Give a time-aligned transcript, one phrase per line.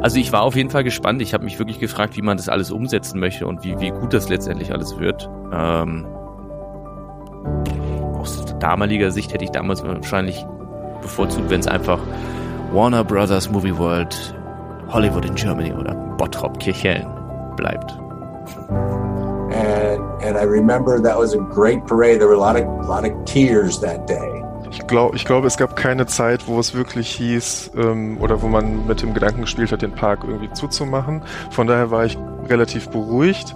[0.00, 1.20] Also ich war auf jeden Fall gespannt.
[1.22, 4.14] Ich habe mich wirklich gefragt, wie man das alles umsetzen möchte und wie, wie gut
[4.14, 5.28] das letztendlich alles wird.
[5.52, 6.06] Ähm,
[8.14, 10.44] aus damaliger Sicht hätte ich damals wahrscheinlich
[11.02, 11.98] bevorzugt, wenn es einfach
[12.72, 14.34] Warner Brothers Movie World,
[14.88, 17.06] Hollywood in Germany oder Bottrop Kirchhellen
[17.56, 17.98] bleibt.
[19.50, 22.20] And, and I remember that was a great parade.
[22.20, 24.37] There were a lot of, a lot of tears that day.
[24.70, 28.48] Ich glaube, ich glaub, es gab keine Zeit, wo es wirklich hieß ähm, oder wo
[28.48, 31.22] man mit dem Gedanken gespielt hat, den Park irgendwie zuzumachen.
[31.50, 32.18] Von daher war ich
[32.48, 33.54] relativ beruhigt.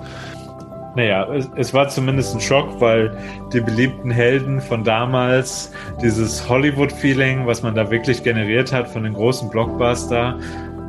[0.94, 3.16] Naja, es, es war zumindest ein Schock, weil
[3.52, 9.14] die beliebten Helden von damals, dieses Hollywood-Feeling, was man da wirklich generiert hat von den
[9.14, 10.38] großen Blockbuster,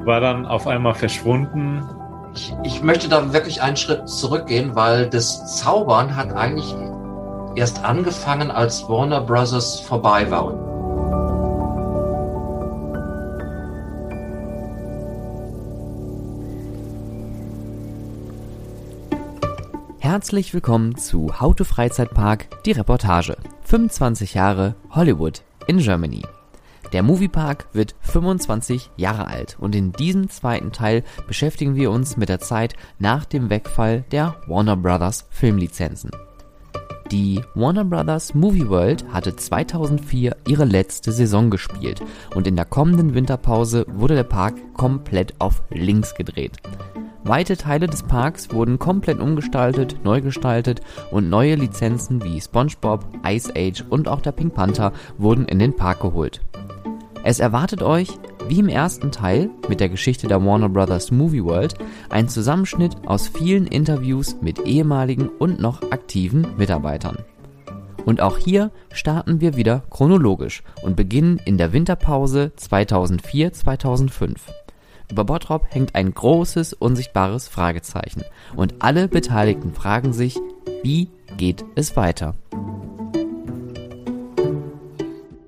[0.05, 1.83] war dann auf einmal verschwunden.
[2.35, 6.75] Ich, ich möchte da wirklich einen Schritt zurückgehen, weil das Zaubern hat eigentlich
[7.55, 10.53] erst angefangen, als Warner Brothers vorbei war.
[19.99, 23.37] Herzlich willkommen zu How to Freizeitpark, die Reportage.
[23.63, 26.21] 25 Jahre Hollywood in Germany.
[26.91, 32.29] Der Moviepark wird 25 Jahre alt und in diesem zweiten Teil beschäftigen wir uns mit
[32.29, 36.11] der Zeit nach dem Wegfall der Warner Brothers Filmlizenzen.
[37.11, 42.01] Die Warner Brothers Movie World hatte 2004 ihre letzte Saison gespielt
[42.33, 46.57] und in der kommenden Winterpause wurde der Park komplett auf links gedreht.
[47.25, 53.53] Weite Teile des Parks wurden komplett umgestaltet, neu gestaltet und neue Lizenzen wie SpongeBob, Ice
[53.55, 56.41] Age und auch der Pink Panther wurden in den Park geholt.
[57.23, 58.09] Es erwartet euch,
[58.47, 61.75] wie im ersten Teil mit der Geschichte der Warner Brothers Movie World,
[62.09, 67.17] ein Zusammenschnitt aus vielen Interviews mit ehemaligen und noch aktiven Mitarbeitern.
[68.05, 74.35] Und auch hier starten wir wieder chronologisch und beginnen in der Winterpause 2004-2005.
[75.11, 78.23] Über Bottrop hängt ein großes, unsichtbares Fragezeichen
[78.55, 80.37] und alle Beteiligten fragen sich,
[80.83, 82.35] wie geht es weiter?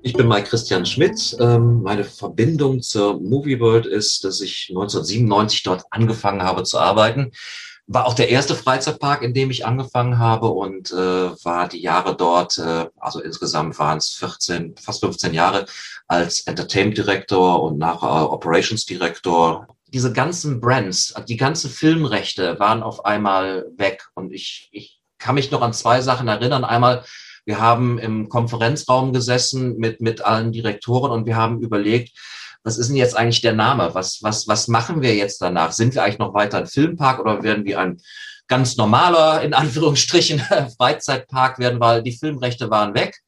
[0.06, 1.36] Ich bin Mike Christian Schmidt.
[1.40, 7.32] Ähm, meine Verbindung zur Movie World ist, dass ich 1997 dort angefangen habe zu arbeiten.
[7.88, 12.16] War auch der erste Freizeitpark, in dem ich angefangen habe und äh, war die Jahre
[12.16, 15.66] dort, äh, also insgesamt waren es 14, fast 15 Jahre
[16.06, 19.66] als Entertainment Director und nachher Operations Director.
[19.88, 25.50] Diese ganzen Brands, die ganzen Filmrechte waren auf einmal weg und ich, ich kann mich
[25.50, 26.64] noch an zwei Sachen erinnern.
[26.64, 27.02] Einmal
[27.46, 32.18] wir haben im Konferenzraum gesessen mit, mit allen Direktoren und wir haben überlegt,
[32.64, 33.94] was ist denn jetzt eigentlich der Name?
[33.94, 35.70] Was, was, was machen wir jetzt danach?
[35.70, 37.98] Sind wir eigentlich noch weiter ein Filmpark oder werden wir ein
[38.48, 40.40] ganz normaler, in Anführungsstrichen,
[40.76, 43.20] Freizeitpark werden, weil die Filmrechte waren weg.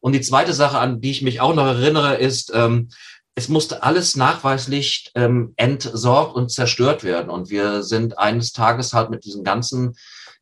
[0.00, 2.90] Und die zweite Sache, an die ich mich auch noch erinnere, ist, ähm,
[3.34, 7.30] es musste alles nachweislich ähm, entsorgt und zerstört werden.
[7.30, 9.94] Und wir sind eines Tages halt mit diesen ganzen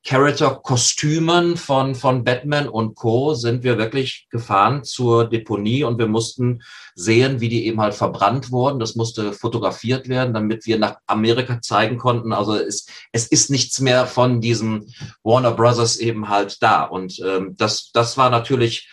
[0.05, 3.35] Character-Kostümen von, von Batman und Co.
[3.35, 6.63] sind wir wirklich gefahren zur Deponie und wir mussten
[6.95, 8.81] sehen, wie die eben halt verbrannt wurden.
[8.81, 12.33] Das musste fotografiert werden, damit wir nach Amerika zeigen konnten.
[12.33, 14.87] Also es, es ist nichts mehr von diesem
[15.23, 16.85] Warner Brothers eben halt da.
[16.85, 18.89] Und ähm, das, das war natürlich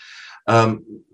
[0.46, 1.06] ähm,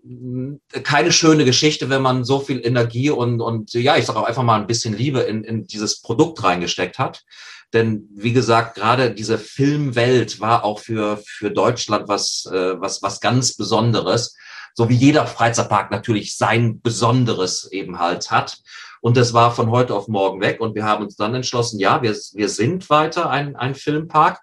[0.84, 4.44] keine schöne Geschichte, wenn man so viel Energie und, und ja, ich sage auch einfach
[4.44, 7.24] mal ein bisschen Liebe in, in dieses Produkt reingesteckt hat.
[7.73, 13.19] Denn wie gesagt, gerade diese Filmwelt war auch für, für Deutschland was, äh, was, was
[13.19, 14.35] ganz Besonderes.
[14.75, 18.59] So wie jeder Freizeitpark natürlich sein Besonderes eben halt hat.
[19.01, 20.61] Und das war von heute auf morgen weg.
[20.61, 24.40] Und wir haben uns dann entschlossen, ja, wir, wir sind weiter ein, ein Filmpark.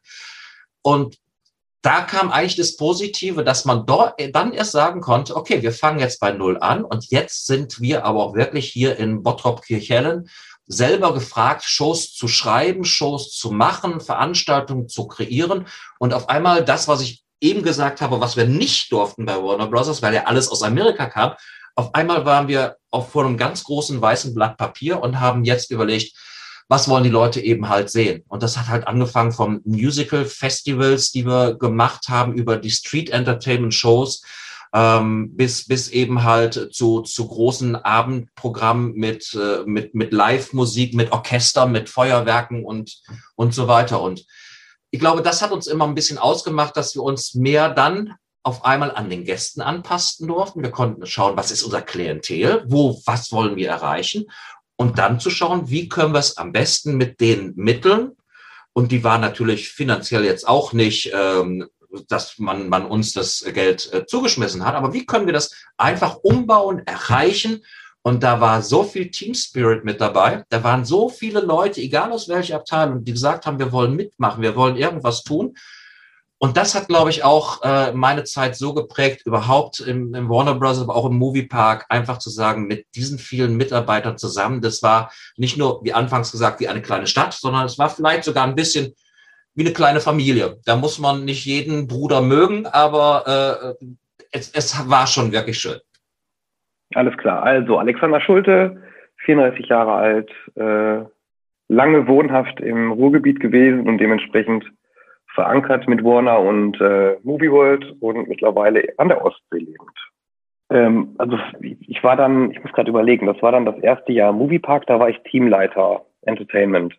[0.82, 1.16] Und
[1.82, 5.98] da kam eigentlich das Positive, dass man dort dann erst sagen konnte, okay, wir fangen
[5.98, 10.28] jetzt bei Null an und jetzt sind wir aber auch wirklich hier in Bottrop-Kirchhellen
[10.70, 15.66] selber gefragt, Shows zu schreiben, Shows zu machen, Veranstaltungen zu kreieren.
[15.98, 19.66] Und auf einmal das, was ich eben gesagt habe, was wir nicht durften bei Warner
[19.66, 21.34] Bros., weil ja alles aus Amerika kam,
[21.74, 25.70] auf einmal waren wir auch vor einem ganz großen weißen Blatt Papier und haben jetzt
[25.70, 26.16] überlegt,
[26.68, 28.22] was wollen die Leute eben halt sehen?
[28.28, 33.10] Und das hat halt angefangen vom Musical Festivals, die wir gemacht haben, über die Street
[33.10, 34.22] Entertainment Shows,
[34.72, 41.12] ähm, bis, bis eben halt zu, zu großen Abendprogrammen mit, äh, mit, mit Live-Musik, mit
[41.12, 43.02] Orchester, mit Feuerwerken und,
[43.34, 44.00] und so weiter.
[44.00, 44.24] Und
[44.90, 48.64] ich glaube, das hat uns immer ein bisschen ausgemacht, dass wir uns mehr dann auf
[48.64, 50.62] einmal an den Gästen anpassen durften.
[50.62, 54.26] Wir konnten schauen, was ist unser Klientel, wo, was wollen wir erreichen
[54.76, 58.16] und dann zu schauen, wie können wir es am besten mit den Mitteln,
[58.72, 61.68] und die waren natürlich finanziell jetzt auch nicht ähm,
[62.08, 64.74] dass man, man uns das Geld äh, zugeschmissen hat.
[64.74, 67.62] Aber wie können wir das einfach umbauen, erreichen
[68.02, 70.44] Und da war so viel Team Spirit mit dabei.
[70.48, 74.42] Da waren so viele Leute, egal aus welcher Abteilung, die gesagt haben, wir wollen mitmachen,
[74.42, 75.54] wir wollen irgendwas tun.
[76.42, 80.54] Und das hat, glaube ich, auch äh, meine Zeit so geprägt, überhaupt im, im Warner
[80.54, 85.12] Bros., aber auch im Moviepark, einfach zu sagen, mit diesen vielen Mitarbeitern zusammen, das war
[85.36, 88.54] nicht nur, wie anfangs gesagt, wie eine kleine Stadt, sondern es war vielleicht sogar ein
[88.54, 88.94] bisschen
[89.60, 90.56] wie eine kleine Familie.
[90.64, 93.86] Da muss man nicht jeden Bruder mögen, aber äh,
[94.32, 95.78] es, es war schon wirklich schön.
[96.94, 97.42] Alles klar.
[97.42, 98.82] Also Alexander Schulte,
[99.26, 101.04] 34 Jahre alt, äh,
[101.68, 104.64] lange wohnhaft im Ruhrgebiet gewesen und dementsprechend
[105.34, 109.98] verankert mit Warner und äh, Movie World und mittlerweile an der Ostsee lebend.
[110.70, 114.32] Ähm, also ich war dann, ich muss gerade überlegen, das war dann das erste Jahr
[114.32, 116.94] Moviepark, da war ich Teamleiter Entertainment.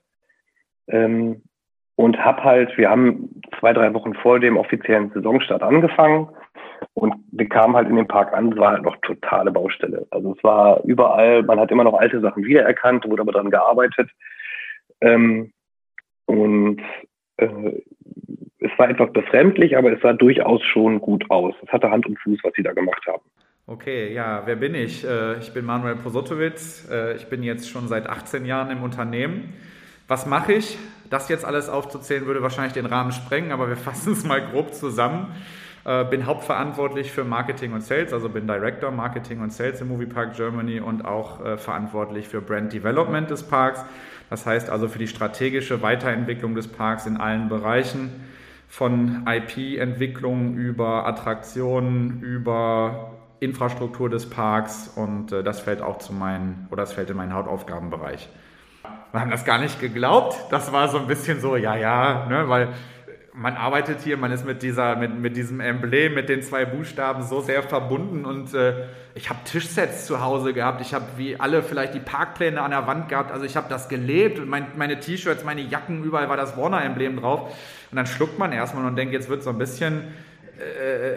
[0.88, 1.42] Ähm,
[2.01, 6.30] und hab halt, wir haben zwei, drei Wochen vor dem offiziellen Saisonstart angefangen
[6.95, 10.07] und wir kamen halt in den Park an, es war halt noch totale Baustelle.
[10.09, 14.09] Also es war überall, man hat immer noch alte Sachen wiedererkannt, wurde aber dran gearbeitet.
[15.00, 15.51] Ähm,
[16.25, 16.81] und
[17.38, 17.81] äh,
[18.57, 21.53] es war etwas befremdlich, aber es sah durchaus schon gut aus.
[21.63, 23.21] Es hatte Hand und Fuß, was sie da gemacht haben.
[23.68, 25.07] Okay, ja, wer bin ich?
[25.07, 26.89] Äh, ich bin Manuel Prosotowitz.
[26.92, 29.53] Äh, ich bin jetzt schon seit 18 Jahren im Unternehmen.
[30.07, 30.80] Was mache ich?
[31.12, 34.74] Das jetzt alles aufzuzählen würde wahrscheinlich den Rahmen sprengen, aber wir fassen es mal grob
[34.74, 35.28] zusammen.
[35.86, 40.36] Äh, bin hauptverantwortlich für Marketing und Sales, also bin Director Marketing und Sales im Moviepark
[40.36, 43.86] Germany und auch verantwortlich für Brand Development des Parks.
[44.31, 48.10] Das heißt also für die strategische Weiterentwicklung des Parks in allen Bereichen
[48.72, 53.12] von IP-Entwicklung über Attraktionen, über
[53.42, 57.34] Infrastruktur des Parks und äh, das fällt auch zu meinen, oder das fällt in meinen
[57.34, 58.30] Hauptaufgabenbereich.
[59.12, 60.38] Wir haben das gar nicht geglaubt.
[60.52, 62.69] Das war so ein bisschen so, ja, ja, ne, weil
[63.34, 67.24] man arbeitet hier, man ist mit, dieser, mit, mit diesem Emblem, mit den zwei Buchstaben
[67.24, 68.86] so sehr verbunden und äh,
[69.16, 72.88] ich habe Tischsets zu Hause gehabt, ich habe wie alle vielleicht die Parkpläne an der
[72.88, 76.38] Wand gehabt, also ich habe das gelebt und mein, meine T-Shirts, meine Jacken, überall war
[76.38, 77.54] das Warner-Emblem drauf.
[77.90, 80.04] Und dann schluckt man erstmal und denkt, jetzt wird so ein bisschen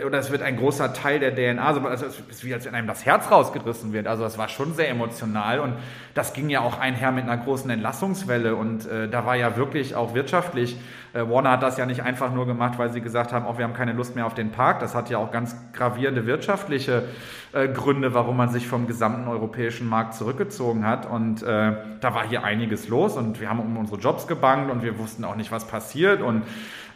[0.01, 2.75] äh, oder es wird ein großer Teil der DNA, also es ist wie als wenn
[2.75, 4.07] einem das Herz rausgerissen wird.
[4.07, 5.75] Also es war schon sehr emotional und
[6.15, 9.95] das ging ja auch einher mit einer großen Entlassungswelle und äh, da war ja wirklich
[9.95, 10.77] auch wirtschaftlich.
[11.15, 13.65] Äh, Warner hat das ja nicht einfach nur gemacht, weil sie gesagt haben, oh, wir
[13.65, 14.81] haben keine Lust mehr auf den Park.
[14.81, 17.05] Das hat ja auch ganz gravierende wirtschaftliche
[17.53, 21.09] äh, Gründe, warum man sich vom gesamten europäischen Markt zurückgezogen hat.
[21.09, 24.83] Und äh, da war hier einiges los und wir haben um unsere Jobs gebankt und
[24.83, 26.45] wir wussten auch nicht, was passiert und äh,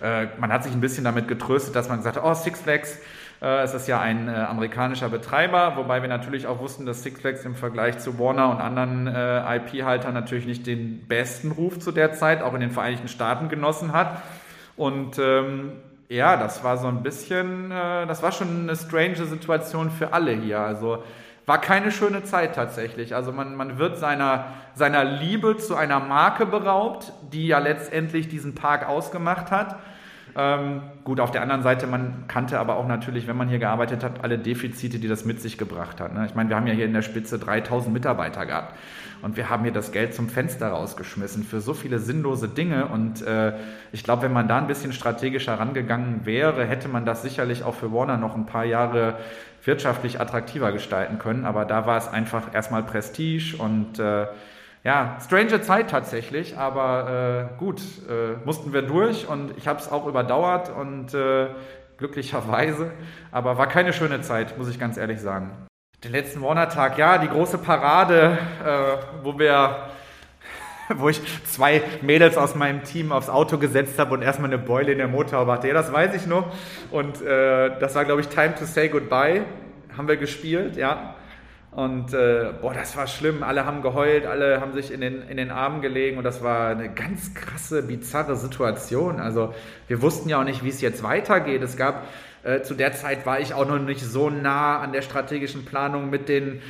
[0.00, 3.00] man hat sich ein bisschen damit getröstet, dass man gesagt hat, oh, Six Flags,
[3.40, 7.20] äh, es ist ja ein äh, amerikanischer Betreiber, wobei wir natürlich auch wussten, dass Six
[7.20, 11.92] Flags im Vergleich zu Warner und anderen äh, IP-Haltern natürlich nicht den besten Ruf zu
[11.92, 14.22] der Zeit, auch in den Vereinigten Staaten genossen hat.
[14.76, 15.72] Und ähm,
[16.08, 20.32] ja, das war so ein bisschen, äh, das war schon eine strange Situation für alle
[20.32, 20.60] hier.
[20.60, 21.04] Also
[21.48, 23.14] war keine schöne Zeit tatsächlich.
[23.14, 28.54] Also man, man wird seiner, seiner Liebe zu einer Marke beraubt, die ja letztendlich diesen
[28.54, 29.76] Park ausgemacht hat.
[30.36, 34.04] Ähm, gut, auf der anderen Seite, man kannte aber auch natürlich, wenn man hier gearbeitet
[34.04, 36.12] hat, alle Defizite, die das mit sich gebracht hat.
[36.12, 36.26] Ne?
[36.26, 38.74] Ich meine, wir haben ja hier in der Spitze 3000 Mitarbeiter gehabt
[39.22, 42.86] und wir haben hier das Geld zum Fenster rausgeschmissen für so viele sinnlose Dinge.
[42.86, 43.54] Und äh,
[43.90, 47.74] ich glaube, wenn man da ein bisschen strategischer rangegangen wäre, hätte man das sicherlich auch
[47.74, 49.16] für Warner noch ein paar Jahre
[49.68, 51.44] wirtschaftlich attraktiver gestalten können.
[51.44, 54.26] Aber da war es einfach erstmal Prestige und äh,
[54.82, 59.90] ja, strange Zeit tatsächlich, aber äh, gut, äh, mussten wir durch und ich habe es
[59.92, 61.48] auch überdauert und äh,
[61.98, 62.92] glücklicherweise,
[63.30, 65.50] aber war keine schöne Zeit, muss ich ganz ehrlich sagen.
[66.02, 69.88] Den letzten Warner-Tag, ja, die große Parade, äh, wo wir
[70.96, 74.92] wo ich zwei Mädels aus meinem Team aufs Auto gesetzt habe und erstmal eine Beule
[74.92, 75.68] in der Motorhaube hatte.
[75.68, 76.52] Ja, das weiß ich noch.
[76.90, 79.42] Und äh, das war, glaube ich, Time to Say Goodbye.
[79.96, 81.14] Haben wir gespielt, ja.
[81.70, 83.42] Und äh, boah, das war schlimm.
[83.42, 86.70] Alle haben geheult, alle haben sich in den, in den Armen gelegen und das war
[86.70, 89.20] eine ganz krasse, bizarre Situation.
[89.20, 89.54] Also
[89.86, 91.62] wir wussten ja auch nicht, wie es jetzt weitergeht.
[91.62, 92.06] Es gab,
[92.42, 96.08] äh, zu der Zeit war ich auch noch nicht so nah an der strategischen Planung
[96.08, 96.62] mit den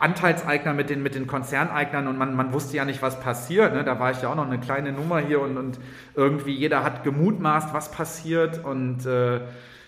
[0.00, 3.74] Anteilseignern, mit den, mit den Konzerneignern und man, man wusste ja nicht, was passiert.
[3.74, 3.84] Ne?
[3.84, 5.78] Da war ich ja auch noch eine kleine Nummer hier und, und
[6.14, 9.40] irgendwie jeder hat gemutmaßt, was passiert und äh,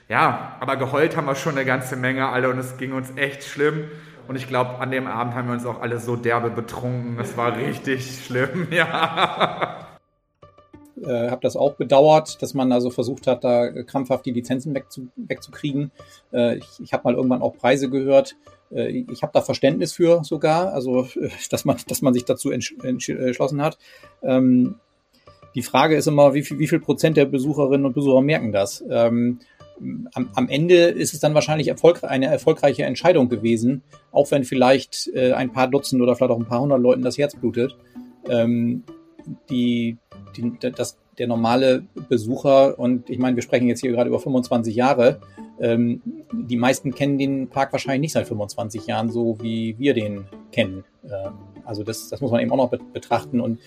[0.09, 3.43] ja, aber geheult haben wir schon eine ganze Menge alle und es ging uns echt
[3.43, 3.85] schlimm.
[4.29, 7.19] Und ich glaube, an dem Abend haben wir uns auch alle so derbe betrunken.
[7.21, 9.87] Es war richtig schlimm, ja.
[11.00, 15.09] Äh, habe das auch bedauert, dass man also versucht hat, da krampfhaft die Lizenzen wegzu,
[15.17, 15.91] wegzukriegen.
[16.33, 18.37] Äh, ich ich habe mal irgendwann auch Preise gehört.
[18.73, 22.50] Äh, ich habe da Verständnis für sogar, also äh, dass man, dass man sich dazu
[22.50, 23.78] entsch entschlossen hat.
[24.23, 24.76] Ähm,
[25.54, 28.85] die Frage ist immer, wie viel, wie viel Prozent der Besucherinnen und Besucher merken das?
[28.90, 29.40] Ähm,
[30.12, 33.82] am, am Ende ist es dann wahrscheinlich erfolg, eine erfolgreiche Entscheidung gewesen,
[34.12, 37.18] auch wenn vielleicht äh, ein paar Dutzend oder vielleicht auch ein paar hundert Leuten das
[37.18, 37.76] Herz blutet.
[38.28, 38.85] Ähm,
[39.50, 39.99] die,
[40.37, 44.75] die, das, der normale Besucher, und ich meine, wir sprechen jetzt hier gerade über 25
[44.75, 45.20] Jahre,
[45.58, 50.26] ähm, die meisten kennen den Park wahrscheinlich nicht seit 25 Jahren, so wie wir den
[50.52, 50.85] kennen.
[51.04, 51.32] Ähm,
[51.64, 53.40] also das, das muss man eben auch noch betrachten.
[53.40, 53.61] Und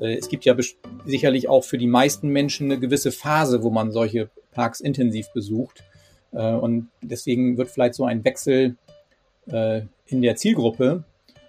[0.00, 0.56] äh, es gibt ja
[1.04, 5.84] sicherlich auch für die meisten Menschen eine gewisse Phase, wo man solche Parks intensiv besucht.
[6.32, 8.76] Äh, und deswegen wird vielleicht so ein Wechsel
[9.46, 11.04] äh, in der Zielgruppe,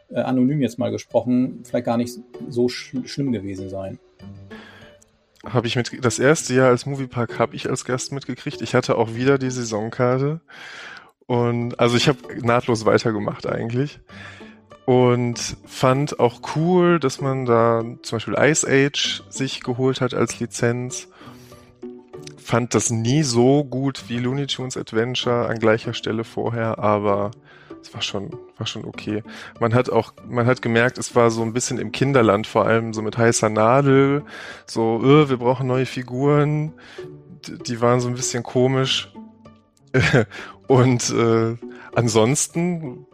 [0.10, 2.20] äh, anonym jetzt mal gesprochen, vielleicht gar nicht
[2.50, 3.98] so sch schlimm gewesen sein
[5.52, 8.62] habe ich mit das erste Jahr als Moviepark habe ich als Gast mitgekriegt.
[8.62, 10.42] Ich hatte auch wieder die Saisonkarte
[11.28, 14.00] und also ich habe nahtlos weitergemacht eigentlich
[14.86, 20.40] und fand auch cool, dass man da zum Beispiel Ice Age sich geholt hat als
[20.40, 21.10] Lizenz.
[22.38, 27.32] Fand das nie so gut wie Looney Tunes Adventure an gleicher Stelle vorher, aber
[27.86, 29.22] es war schon, war schon okay.
[29.60, 32.94] Man hat auch, man hat gemerkt, es war so ein bisschen im Kinderland, vor allem
[32.94, 34.24] so mit heißer Nadel,
[34.66, 36.74] so, öh, wir brauchen neue Figuren.
[37.48, 39.14] Die waren so ein bisschen komisch.
[40.68, 41.56] Und äh,
[41.94, 43.06] ansonsten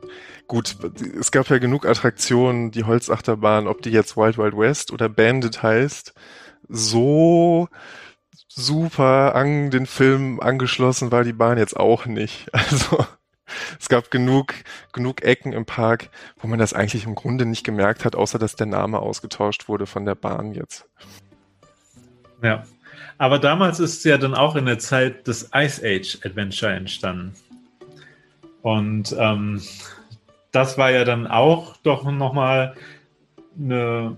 [0.48, 0.78] gut,
[1.20, 5.64] es gab ja genug Attraktionen, die Holzachterbahn, ob die jetzt Wild Wild West oder Bandit
[5.64, 6.14] heißt,
[6.68, 7.68] so
[8.48, 12.48] super an den Film angeschlossen war die Bahn jetzt auch nicht.
[12.54, 13.06] Also
[13.80, 14.54] es gab genug,
[14.94, 18.56] genug Ecken im Park, wo man das eigentlich im Grunde nicht gemerkt hat, außer dass
[18.56, 20.86] der Name ausgetauscht wurde von der Bahn jetzt.
[22.42, 22.66] Ja.
[23.18, 27.36] Aber damals ist es ja dann auch in der Zeit des Ice Age Adventure entstanden.
[28.64, 29.62] Und ähm,
[30.52, 32.76] das war ja dann auch doch nochmal
[33.60, 34.18] eine,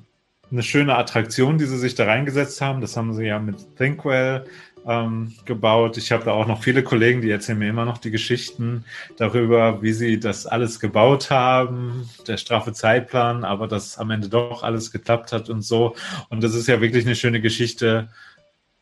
[0.52, 2.82] eine schöne Attraktion, die sie sich da reingesetzt haben.
[2.82, 4.46] Das haben sie ja mit Thinkwell
[4.88, 5.98] ähm, gebaut.
[5.98, 8.86] Ich habe da auch noch viele Kollegen, die erzählen mir immer noch die Geschichten
[9.18, 14.63] darüber, wie sie das alles gebaut haben, der straffe Zeitplan, aber dass am Ende doch
[14.63, 15.96] alles geklappt hat und so.
[16.30, 18.10] Und das ist ja wirklich eine schöne Geschichte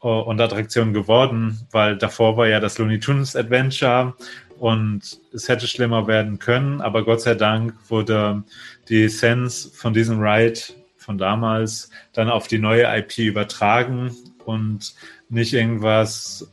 [0.01, 4.15] äh, und Attraktion geworden, weil davor war ja das Looney Tunes Adventure
[4.59, 8.43] und es hätte schlimmer werden können, aber Gott sei Dank wurde
[8.89, 10.59] die Sense von diesem Ride
[10.97, 14.15] von damals dann auf die neue IP übertragen
[14.45, 14.93] und
[15.31, 16.51] nicht irgendwas,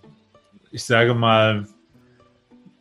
[0.70, 1.66] ich sage mal,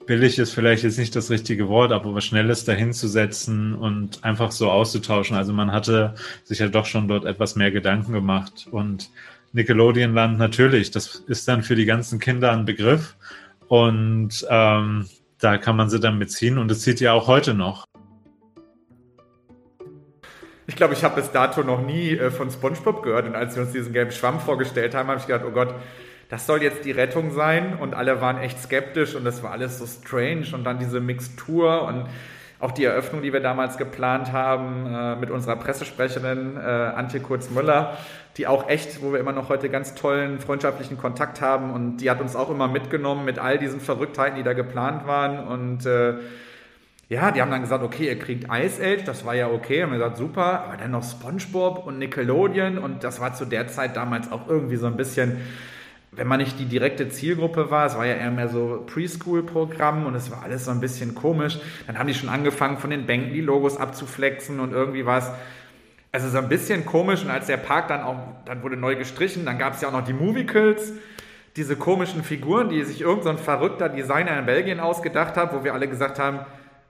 [0.06, 4.72] billig ist vielleicht jetzt nicht das richtige Wort, aber was Schnelles dahinzusetzen und einfach so
[4.72, 5.36] auszutauschen.
[5.36, 9.10] Also man hatte sich ja doch schon dort etwas mehr Gedanken gemacht und
[9.54, 13.16] Nickelodeon Land natürlich, das ist dann für die ganzen Kinder ein Begriff
[13.68, 15.08] und ähm,
[15.40, 17.87] da kann man sie dann mitziehen und es zieht ja auch heute noch.
[20.70, 23.26] Ich glaube, ich habe bis dato noch nie äh, von SpongeBob gehört.
[23.26, 25.74] Und als sie uns diesen gelben Schwamm vorgestellt haben, habe ich gedacht, oh Gott,
[26.30, 27.78] das soll jetzt die Rettung sein.
[27.80, 30.48] Und alle waren echt skeptisch und das war alles so strange.
[30.54, 32.06] Und dann diese Mixtur und
[32.60, 37.98] auch die Eröffnung, die wir damals geplant haben äh, mit unserer Pressesprecherin äh, Antje Kurz-Müller,
[38.36, 41.72] die auch echt, wo wir immer noch heute ganz tollen freundschaftlichen Kontakt haben.
[41.72, 45.48] Und die hat uns auch immer mitgenommen mit all diesen Verrücktheiten, die da geplant waren.
[45.48, 46.16] Und äh,
[47.10, 49.82] ja, die haben dann gesagt, okay, ihr kriegt Ice Age, das war ja okay.
[49.82, 53.68] Haben wir gesagt, super, aber dann noch SpongeBob und Nickelodeon und das war zu der
[53.68, 55.38] Zeit damals auch irgendwie so ein bisschen,
[56.12, 60.16] wenn man nicht die direkte Zielgruppe war, es war ja eher mehr so Preschool-Programm und
[60.16, 61.60] es war alles so ein bisschen komisch.
[61.86, 65.32] Dann haben die schon angefangen, von den Bänken die Logos abzuflexen und irgendwie war es
[66.12, 67.24] also so ein bisschen komisch.
[67.24, 69.94] Und als der Park dann auch, dann wurde neu gestrichen, dann gab es ja auch
[69.94, 70.94] noch die Movicals
[71.56, 75.74] diese komischen Figuren, die sich irgendein so verrückter Designer in Belgien ausgedacht hat, wo wir
[75.74, 76.40] alle gesagt haben,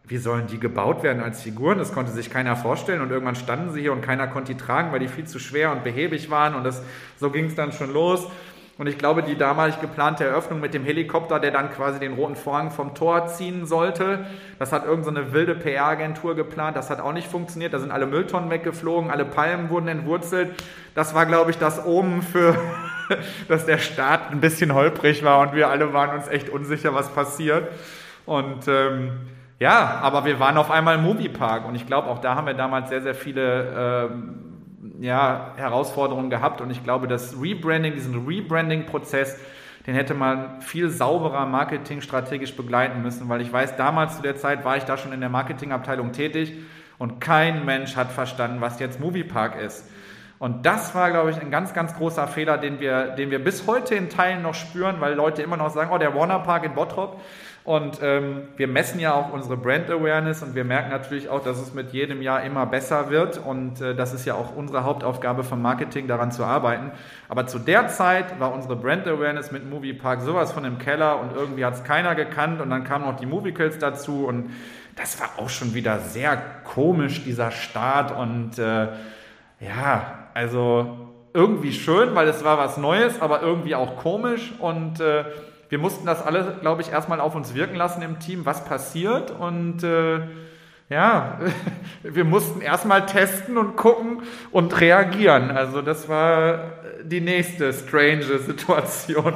[0.07, 1.77] wie sollen die gebaut werden als Figuren?
[1.77, 4.91] Das konnte sich keiner vorstellen und irgendwann standen sie hier und keiner konnte die tragen,
[4.91, 6.81] weil die viel zu schwer und behäbig waren und das,
[7.17, 8.27] so ging es dann schon los.
[8.77, 12.35] Und ich glaube, die damalig geplante Eröffnung mit dem Helikopter, der dann quasi den roten
[12.35, 14.27] Vorhang vom Tor ziehen sollte,
[14.59, 16.77] das hat irgendeine so wilde PR-Agentur geplant.
[16.77, 17.73] Das hat auch nicht funktioniert.
[17.73, 20.63] Da sind alle Mülltonnen weggeflogen, alle Palmen wurden entwurzelt.
[20.93, 22.55] Das war, glaube ich, das Omen für,
[23.47, 27.09] dass der Start ein bisschen holprig war und wir alle waren uns echt unsicher, was
[27.09, 27.71] passiert.
[28.27, 29.11] Und ähm,
[29.59, 32.53] ja, aber wir waren auf einmal im Moviepark und ich glaube, auch da haben wir
[32.53, 39.39] damals sehr, sehr viele ähm, ja, Herausforderungen gehabt und ich glaube, das Rebranding, diesen Rebranding-Prozess,
[39.87, 44.63] den hätte man viel sauberer marketingstrategisch begleiten müssen, weil ich weiß, damals zu der Zeit
[44.65, 46.53] war ich da schon in der Marketingabteilung tätig
[46.97, 49.89] und kein Mensch hat verstanden, was jetzt Moviepark ist.
[50.39, 53.65] Und das war, glaube ich, ein ganz, ganz großer Fehler, den wir, den wir bis
[53.65, 56.75] heute in Teilen noch spüren, weil Leute immer noch sagen, oh, der Warner Park in
[56.75, 57.19] Bottrop.
[57.67, 61.59] Und ähm, wir messen ja auch unsere Brand Awareness und wir merken natürlich auch, dass
[61.59, 63.45] es mit jedem Jahr immer besser wird.
[63.45, 66.93] Und äh, das ist ja auch unsere Hauptaufgabe vom Marketing, daran zu arbeiten.
[67.27, 71.19] Aber zu der Zeit war unsere Brand Awareness mit Movie Park sowas von im Keller
[71.19, 72.61] und irgendwie hat es keiner gekannt.
[72.61, 74.49] Und dann kamen noch die Movicals dazu und
[74.95, 78.17] das war auch schon wieder sehr komisch, dieser Start.
[78.17, 78.87] Und äh,
[79.59, 84.53] ja, also irgendwie schön, weil es war was Neues, aber irgendwie auch komisch.
[84.57, 85.25] Und äh,
[85.69, 89.31] wir mussten das alle, glaube ich, erstmal auf uns wirken lassen im Team, was passiert.
[89.31, 90.21] Und äh,
[90.89, 91.39] ja,
[92.03, 95.51] wir mussten erstmal testen und gucken und reagieren.
[95.51, 99.33] Also das war die nächste strange Situation.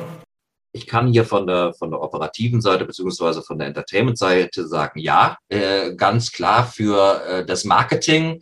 [0.74, 5.38] Ich kann hier von der, von der operativen Seite beziehungsweise von der Entertainment-Seite sagen, ja,
[5.50, 8.42] äh, ganz klar für äh, das Marketing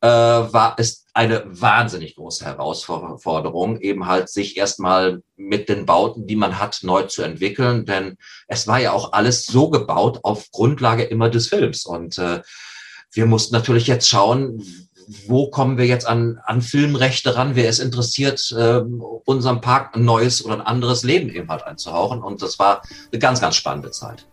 [0.00, 6.36] äh, war es eine wahnsinnig große Herausforderung, eben halt sich erstmal mit den Bauten, die
[6.36, 7.86] man hat, neu zu entwickeln.
[7.86, 8.18] Denn
[8.48, 11.86] es war ja auch alles so gebaut auf Grundlage immer des Films.
[11.86, 12.42] Und äh,
[13.12, 14.62] wir mussten natürlich jetzt schauen,
[15.26, 17.56] wo kommen wir jetzt an, an Filmrechte ran?
[17.56, 18.82] Wer ist interessiert, äh,
[19.24, 22.22] unserem Park ein neues oder ein anderes Leben eben halt einzuhauchen?
[22.22, 24.26] Und das war eine ganz, ganz spannende Zeit.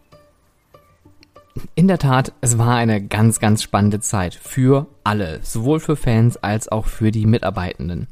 [1.75, 6.37] In der Tat, es war eine ganz, ganz spannende Zeit für alle, sowohl für Fans
[6.37, 8.07] als auch für die Mitarbeitenden.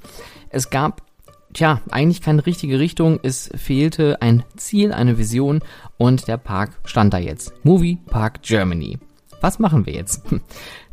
[0.50, 1.02] Es gab,
[1.54, 5.62] tja, eigentlich keine richtige Richtung, es fehlte ein Ziel, eine Vision
[5.98, 7.54] und der Park stand da jetzt.
[7.64, 9.00] Movie Park Germany.
[9.42, 10.22] Was machen wir jetzt?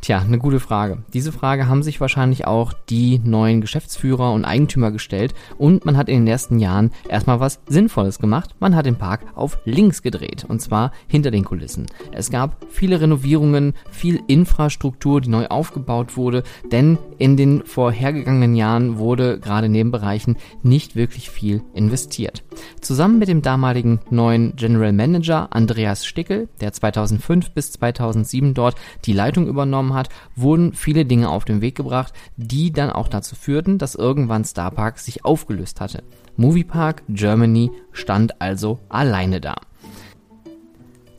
[0.00, 0.98] Tja, eine gute Frage.
[1.12, 6.08] Diese Frage haben sich wahrscheinlich auch die neuen Geschäftsführer und Eigentümer gestellt und man hat
[6.08, 8.54] in den ersten Jahren erstmal was Sinnvolles gemacht.
[8.60, 11.86] Man hat den Park auf links gedreht und zwar hinter den Kulissen.
[12.12, 18.98] Es gab viele Renovierungen, viel Infrastruktur, die neu aufgebaut wurde, denn in den vorhergegangenen Jahren
[18.98, 22.44] wurde gerade in den Bereichen nicht wirklich viel investiert.
[22.80, 29.12] Zusammen mit dem damaligen neuen General Manager Andreas Stickel, der 2005 bis 2007 dort die
[29.12, 33.34] Leitung übernommen bekommen hat, wurden viele Dinge auf den Weg gebracht, die dann auch dazu
[33.34, 36.02] führten, dass irgendwann Star Park sich aufgelöst hatte.
[36.36, 39.56] Movie Park Germany stand also alleine da.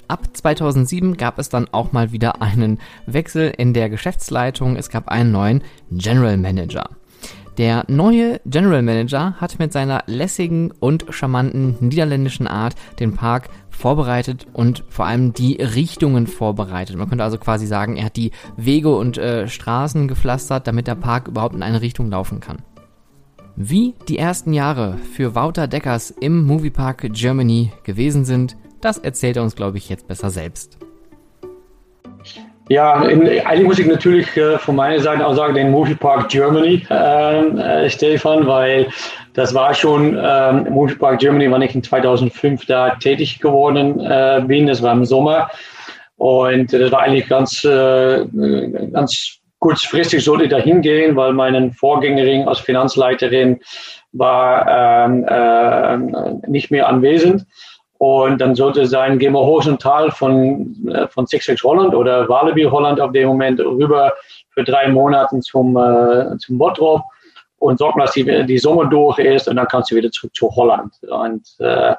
[0.07, 4.75] Ab 2007 gab es dann auch mal wieder einen Wechsel in der Geschäftsleitung.
[4.75, 5.61] Es gab einen neuen
[5.91, 6.89] General Manager.
[7.59, 13.49] Der neue General Manager hat mit seiner lässigen und charmanten niederländischen Art den Park
[13.79, 16.97] vorbereitet und vor allem die Richtungen vorbereitet.
[16.97, 20.95] Man könnte also quasi sagen, er hat die Wege und äh, Straßen gepflastert, damit der
[20.95, 22.61] Park überhaupt in eine Richtung laufen kann.
[23.55, 29.43] Wie die ersten Jahre für Wouter Deckers im Moviepark Germany gewesen sind, das erzählt er
[29.43, 30.77] uns, glaube ich, jetzt besser selbst.
[32.69, 36.85] Ja, in, eigentlich muss ich natürlich äh, von meiner Seite auch sagen, den Moviepark Germany,
[36.91, 38.87] ähm, äh, Stefan, weil
[39.33, 44.67] das war schon, ähm, Moviepark Germany, wann ich in 2005 da tätig geworden äh, bin,
[44.67, 45.49] das war im Sommer.
[46.17, 48.25] Und das war eigentlich ganz, äh,
[48.93, 53.59] ganz kurzfristig sollte ich da hingehen, weil meine Vorgängerin als Finanzleiterin
[54.11, 57.45] war ähm, äh, nicht mehr anwesend.
[57.99, 61.93] Und dann sollte sein, gehen wir hoch und Tal von, äh, von Six Flags Holland
[61.93, 64.13] oder Walibi Holland auf dem Moment rüber
[64.51, 67.03] für drei Monate zum, äh, zum Bottrop
[67.57, 70.49] und sorgen, dass die, die Sommer durch ist und dann kannst du wieder zurück zu
[70.55, 70.93] Holland.
[71.09, 71.93] Und äh,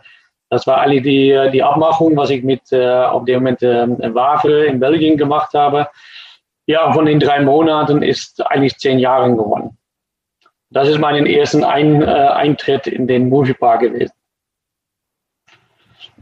[0.49, 4.65] das war eigentlich die, die Abmachung, was ich mit äh, auf dem Moment äh, Wafel
[4.65, 5.87] in Belgien gemacht habe.
[6.65, 9.77] Ja, von den drei Monaten ist eigentlich zehn Jahre geworden.
[10.71, 14.13] Das ist mein ersten Ein, äh, Eintritt in den Moviepark gewesen.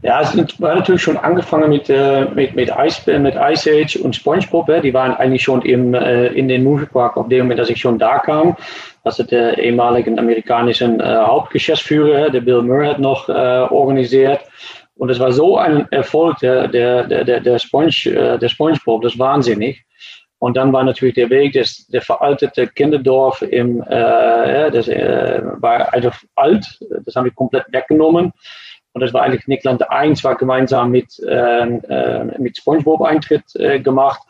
[0.01, 4.15] Ja, es war natürlich schon angefangen mit, äh, mit, mit, Ice, mit Ice Age und
[4.15, 4.69] SpongeBob.
[4.69, 4.79] Ja.
[4.79, 7.99] Die waren eigentlich schon im, äh, in den Moviepark auf dem Moment, dass ich schon
[7.99, 8.55] da kam.
[9.03, 14.39] Das hat der ehemalige amerikanischen äh, Hauptgeschäftsführer, der Bill Murray, hat noch äh, organisiert.
[14.95, 19.13] Und es war so ein Erfolg der, der, der, der, Sponge, äh, der SpongeBob, das
[19.13, 19.83] ist wahnsinnig.
[20.39, 25.93] Und dann war natürlich der Weg, des, der veraltete Kinderdorf im, äh, das äh, war
[25.93, 26.65] also alt,
[27.05, 28.31] das haben wir komplett weggenommen.
[28.93, 31.65] Und das war eigentlich Nickland 1, war gemeinsam mit, äh,
[32.37, 34.21] mit SpongeBob Eintritt äh, gemacht.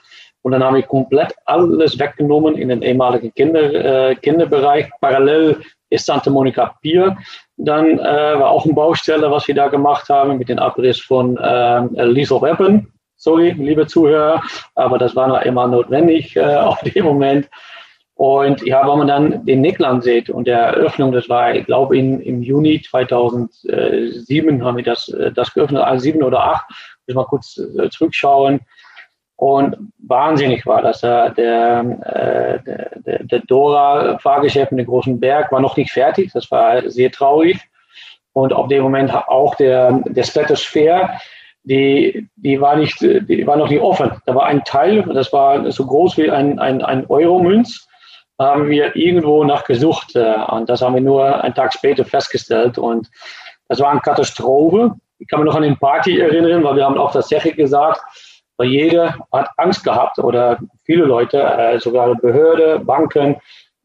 [0.42, 4.90] Und dann habe ich komplett alles weggenommen in den ehemaligen Kinder, äh, Kinderbereich.
[5.02, 7.18] Parallel ist Santa Monica Pier.
[7.58, 11.38] Dann äh, war auch eine Baustelle, was wir da gemacht haben mit dem Abriss von
[11.38, 12.88] äh, Liesel Weapon.
[13.18, 14.42] Sorry, liebe Zuhörer,
[14.76, 17.50] aber das war noch immer notwendig äh, auf dem Moment.
[18.20, 21.98] Und ja, wenn man dann den Nickland sieht und der Eröffnung, das war, ich glaube,
[21.98, 26.66] in, im Juni 2007 haben wir das, äh, das geöffnet, also sieben oder acht,
[27.08, 28.60] muss mal kurz äh, zurückschauen.
[29.38, 31.00] Und wahnsinnig war das.
[31.00, 32.60] Der, äh,
[33.06, 36.32] der, der Dora-Fahrgeschäft mit dem großen Berg war noch nicht fertig.
[36.34, 37.58] Das war sehr traurig.
[38.34, 41.12] Und auf dem Moment auch der, der Stratosphere,
[41.64, 44.12] die, die, war nicht, die war noch nicht offen.
[44.26, 47.86] Da war ein Teil, das war so groß wie ein, ein, ein Euro-Münz,
[48.40, 50.16] haben wir irgendwo nachgesucht.
[50.16, 52.78] Äh, und das haben wir nur einen Tag später festgestellt.
[52.78, 53.10] Und
[53.68, 54.96] das war eine Katastrophe.
[55.20, 58.02] Ich kann mich noch an den Party erinnern, weil wir haben auch tatsächlich gesagt,
[58.58, 63.36] weil jeder hat Angst gehabt oder viele Leute, äh, sogar Behörde, Banken,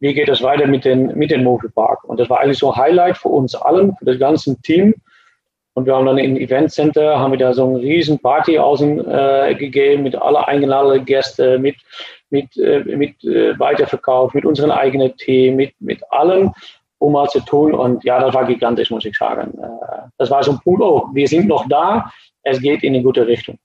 [0.01, 2.05] wie geht es weiter mit den, mit den Moviepark?
[2.05, 4.95] Und das war eigentlich so ein Highlight für uns allen, für das ganze Team.
[5.75, 9.11] Und wir haben dann im Event Center, haben wir da so eine riesen Party außen
[9.11, 11.77] äh, gegeben mit alle eingeladenen Gästen, mit,
[12.31, 16.53] mit, äh, mit äh, Weiterverkauf, mit unseren eigenen Tee, mit, mit allem,
[16.99, 17.75] um mal zu tun.
[17.75, 19.59] Und ja, das war gigantisch, muss ich sagen.
[19.59, 22.11] Äh, das war so ein Punkt, oh, wir sind noch da,
[22.43, 23.59] es geht in eine gute Richtung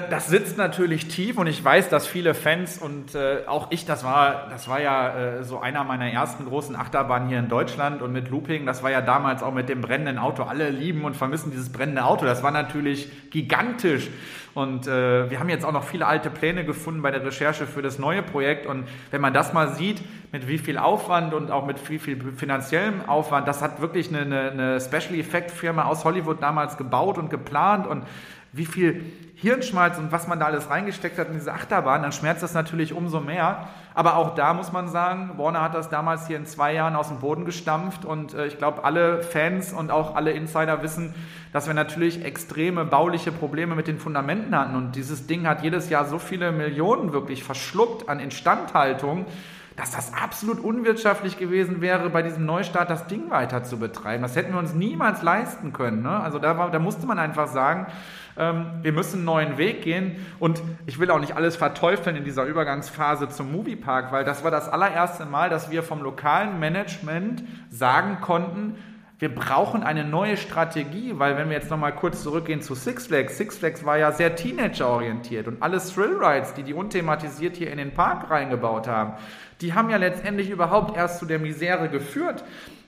[0.00, 4.02] das sitzt natürlich tief und ich weiß, dass viele Fans und äh, auch ich, das
[4.04, 8.10] war, das war ja äh, so einer meiner ersten großen Achterbahnen hier in Deutschland und
[8.10, 10.44] mit Looping, das war ja damals auch mit dem brennenden Auto.
[10.44, 12.24] Alle lieben und vermissen dieses brennende Auto.
[12.24, 14.08] Das war natürlich gigantisch.
[14.54, 17.82] Und äh, wir haben jetzt auch noch viele alte Pläne gefunden bei der Recherche für
[17.82, 18.64] das neue Projekt.
[18.64, 20.02] Und wenn man das mal sieht,
[20.32, 24.20] mit wie viel Aufwand und auch mit wie viel finanziellem Aufwand, das hat wirklich eine,
[24.20, 28.04] eine, eine Special Effect Firma aus Hollywood damals gebaut und geplant und
[28.52, 29.04] wie viel
[29.42, 32.92] Hirnschmalz und was man da alles reingesteckt hat in diese Achterbahn, dann schmerzt das natürlich
[32.92, 33.66] umso mehr.
[33.92, 37.08] Aber auch da muss man sagen, Warner hat das damals hier in zwei Jahren aus
[37.08, 41.12] dem Boden gestampft und äh, ich glaube, alle Fans und auch alle Insider wissen,
[41.52, 45.90] dass wir natürlich extreme bauliche Probleme mit den Fundamenten hatten und dieses Ding hat jedes
[45.90, 49.26] Jahr so viele Millionen wirklich verschluckt an Instandhaltung,
[49.76, 54.22] dass das absolut unwirtschaftlich gewesen wäre, bei diesem Neustart das Ding weiter zu betreiben.
[54.22, 56.02] Das hätten wir uns niemals leisten können.
[56.02, 56.20] Ne?
[56.20, 57.86] Also da, war, da musste man einfach sagen,
[58.34, 60.16] wir müssen einen neuen Weg gehen.
[60.38, 64.50] Und ich will auch nicht alles verteufeln in dieser Übergangsphase zum Moviepark, weil das war
[64.50, 68.76] das allererste Mal, dass wir vom lokalen Management sagen konnten,
[69.22, 73.38] wir brauchen eine neue Strategie, weil wenn wir jetzt nochmal kurz zurückgehen zu Six Flags,
[73.38, 77.78] Six Flags war ja sehr Teenager-orientiert und alle Thrill Rides, die die unthematisiert hier in
[77.78, 79.12] den Park reingebaut haben,
[79.60, 82.42] die haben ja letztendlich überhaupt erst zu der Misere geführt,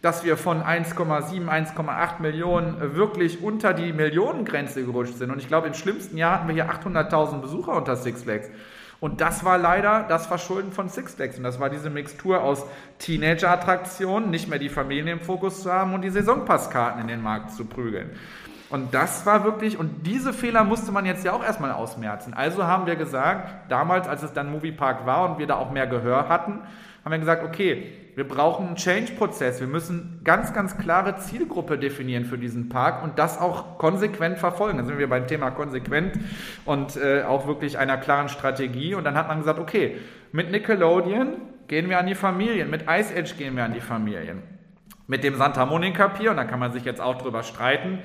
[0.04, 5.30] dass wir von 1,7, 1,8 Millionen wirklich unter die Millionengrenze gerutscht sind.
[5.30, 8.50] Und ich glaube, im schlimmsten Jahr hatten wir hier 800.000 Besucher unter Six Flags.
[9.00, 11.38] Und das war leider das Verschulden von Six Flags.
[11.38, 12.66] Und das war diese Mixtur aus
[12.98, 17.52] Teenager-Attraktionen, nicht mehr die Familie im Fokus zu haben und die Saisonpasskarten in den Markt
[17.52, 18.10] zu prügeln.
[18.68, 22.34] Und das war wirklich, und diese Fehler musste man jetzt ja auch erstmal ausmerzen.
[22.34, 25.86] Also haben wir gesagt, damals, als es dann Moviepark war und wir da auch mehr
[25.86, 26.60] Gehör hatten,
[27.04, 29.60] haben wir gesagt, okay, wir brauchen einen Change-Prozess.
[29.60, 34.78] Wir müssen ganz, ganz klare Zielgruppe definieren für diesen Park und das auch konsequent verfolgen.
[34.78, 36.18] Dann sind wir beim Thema konsequent
[36.64, 38.94] und äh, auch wirklich einer klaren Strategie.
[38.94, 39.98] Und dann hat man gesagt, okay,
[40.30, 41.34] mit Nickelodeon
[41.66, 44.42] gehen wir an die Familien, mit Ice Edge gehen wir an die Familien.
[45.06, 47.98] Mit dem Santa Monica Pier, und da kann man sich jetzt auch drüber streiten,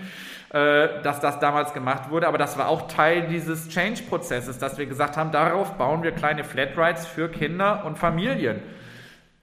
[0.51, 4.85] äh, dass das damals gemacht wurde, aber das war auch Teil dieses Change-Prozesses, dass wir
[4.85, 8.61] gesagt haben, darauf bauen wir kleine Flatrides für Kinder und Familien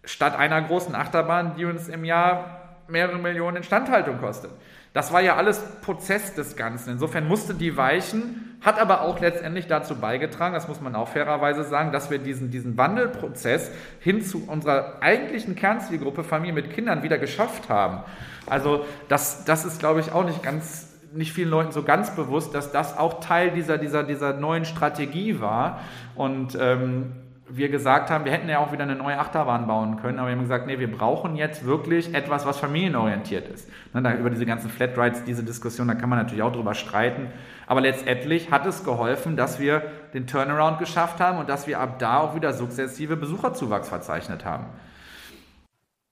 [0.07, 4.51] statt einer großen Achterbahn, die uns im Jahr mehrere Millionen Instandhaltung kostet.
[4.95, 6.91] Das war ja alles Prozess des Ganzen.
[6.93, 11.65] Insofern musste die weichen, hat aber auch letztendlich dazu beigetragen, das muss man auch fairerweise
[11.65, 17.19] sagen, dass wir diesen, diesen Wandelprozess hin zu unserer eigentlichen Kernzielgruppe Familie mit Kindern wieder
[17.19, 18.05] geschafft haben.
[18.47, 22.55] Also das, das ist, glaube ich, auch nicht ganz nicht vielen Leuten so ganz bewusst,
[22.55, 25.81] dass das auch Teil dieser, dieser, dieser neuen Strategie war.
[26.15, 27.13] Und ähm,
[27.49, 30.35] wir gesagt haben, wir hätten ja auch wieder eine neue Achterbahn bauen können, aber wir
[30.35, 33.71] haben gesagt, nee, wir brauchen jetzt wirklich etwas, was familienorientiert ist.
[33.95, 37.29] Ne, da, über diese ganzen Flatrides, diese Diskussion, da kann man natürlich auch drüber streiten.
[37.67, 39.83] Aber letztendlich hat es geholfen, dass wir
[40.13, 44.67] den Turnaround geschafft haben und dass wir ab da auch wieder sukzessive Besucherzuwachs verzeichnet haben.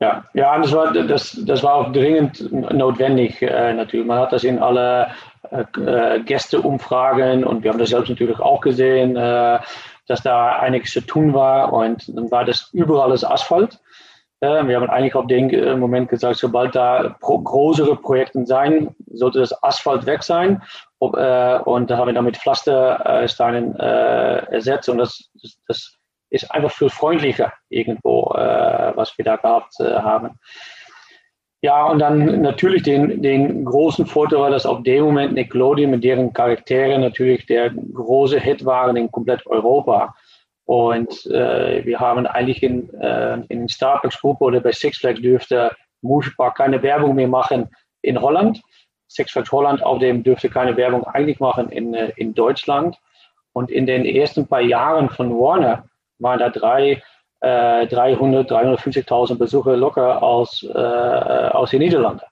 [0.00, 4.06] Ja, ja das, war, das, das war auch dringend notwendig äh, natürlich.
[4.06, 5.08] Man hat das in alle
[5.50, 9.16] äh, Gästeumfragen und wir haben das selbst natürlich auch gesehen.
[9.16, 9.58] Äh,
[10.06, 13.80] dass da einiges zu tun war und dann war das überall das Asphalt.
[14.44, 19.40] Äh, wir haben eigentlich auf den äh, Moment gesagt, sobald da größere Projekte sein, sollte
[19.40, 20.62] das Asphalt weg sein.
[21.00, 25.30] Äh, und da haben wir dann mit Pflastersteinen ersetzt und das,
[25.68, 25.96] das,
[26.30, 30.30] ist einfach viel freundlicher irgendwo, was wir da gehabt haben.
[31.64, 36.04] Ja, und dann natürlich den, den großen Vorteil war, dass auf dem Moment Nickelodeon mit
[36.04, 40.14] deren Charaktere natürlich der große Hit waren in komplett Europa.
[40.66, 45.74] Und äh, wir haben eigentlich in, äh, in Starbucks Gruppe oder bei Six Flags dürfte
[46.02, 47.70] Moviepark keine Werbung mehr machen
[48.02, 48.60] in Holland.
[49.08, 52.98] Six Flags Holland auf dem dürfte keine Werbung eigentlich machen in, äh, in Deutschland.
[53.54, 57.02] Und in den ersten paar Jahren von Warner waren da drei,
[57.44, 62.24] äh, 300, 350.000 Besucher locker aus, äh, aus den Niederlanden.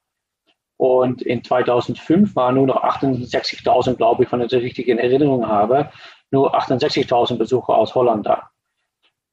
[0.78, 5.46] Und in 2005 waren nur noch 68.000, glaube ich, wenn ich das richtig in Erinnerung
[5.46, 5.90] habe,
[6.30, 8.48] nur 68.000 Besucher aus Holland da.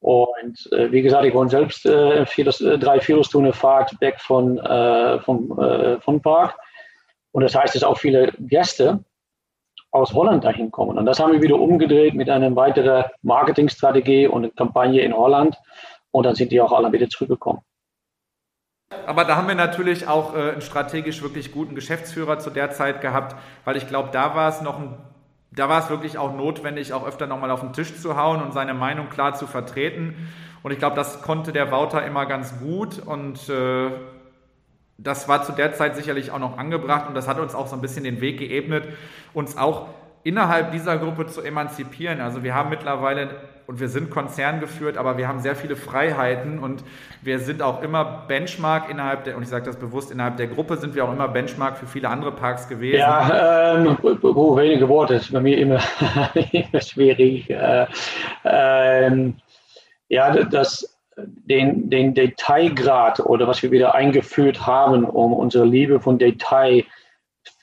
[0.01, 4.19] Und äh, wie gesagt, ich wohne selbst äh, vier, äh, drei, vier Stunden Fahrt weg
[4.19, 6.57] von, äh, vom, äh, vom Park.
[7.31, 9.03] Und das heißt, dass auch viele Gäste
[9.91, 10.97] aus Holland dahin kommen.
[10.97, 15.57] Und das haben wir wieder umgedreht mit einer weiteren Marketingstrategie und einer Kampagne in Holland.
[16.11, 17.61] Und dann sind die auch alle wieder zurückgekommen.
[19.05, 23.01] Aber da haben wir natürlich auch äh, einen strategisch wirklich guten Geschäftsführer zu der Zeit
[23.01, 24.97] gehabt, weil ich glaube, da war es noch ein
[25.51, 28.53] da war es wirklich auch notwendig, auch öfter nochmal auf den Tisch zu hauen und
[28.53, 30.29] seine Meinung klar zu vertreten.
[30.61, 33.89] Und ich glaube, das konnte der Wouter immer ganz gut und äh,
[35.01, 37.75] das war zu der Zeit sicherlich auch noch angebracht und das hat uns auch so
[37.75, 38.83] ein bisschen den Weg geebnet,
[39.33, 39.87] uns auch
[40.23, 42.19] innerhalb dieser Gruppe zu emanzipieren.
[42.19, 43.29] Also wir haben mittlerweile
[43.67, 46.83] und wir sind konzerngeführt, aber wir haben sehr viele Freiheiten und
[47.21, 50.75] wir sind auch immer Benchmark innerhalb der, und ich sage das bewusst, innerhalb der Gruppe
[50.77, 52.97] sind wir auch immer Benchmark für viele andere Parks gewesen.
[52.97, 55.79] Ja, ähm, oh, wenige Worte, ist bei mir immer,
[56.51, 57.49] immer schwierig.
[57.49, 57.85] Äh,
[58.43, 59.37] ähm,
[60.09, 66.17] ja, das, den, den Detailgrad oder was wir wieder eingeführt haben, um unsere Liebe von
[66.17, 66.83] Detail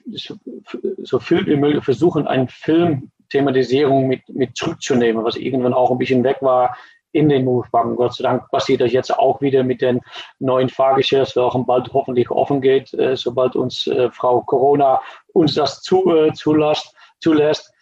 [0.07, 5.99] so viel wie möglich versuchen, einen Film Thematisierung mit, mit zurückzunehmen, was irgendwann auch ein
[5.99, 6.77] bisschen weg war
[7.13, 7.97] in den Moveparken.
[7.97, 10.01] Gott sei Dank passiert das jetzt auch wieder mit den
[10.39, 15.01] neuen Fahrgeschäfts, welchen bald hoffentlich offen geht, äh, sobald uns äh, Frau Corona
[15.33, 17.73] uns das zu, äh, zulässt, zulässt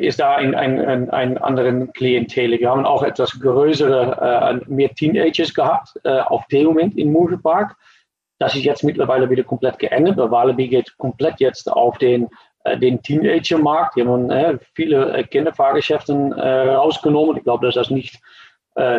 [0.00, 2.58] ist da ein, ein, ein, anderen Klientel.
[2.58, 7.76] Wir haben auch etwas größere, äh, mehr Teenagers gehabt äh, auf dem Moment im Moviepark.
[8.38, 10.18] Das ist jetzt mittlerweile wieder komplett geändert.
[10.18, 12.28] Walibi geht komplett jetzt auf den
[12.64, 13.96] äh, den Teenager-Markt.
[13.96, 17.36] Die haben viele Kinderfahrgeschäfte rausgenommen.
[17.36, 18.20] Ich glaube, dass das nicht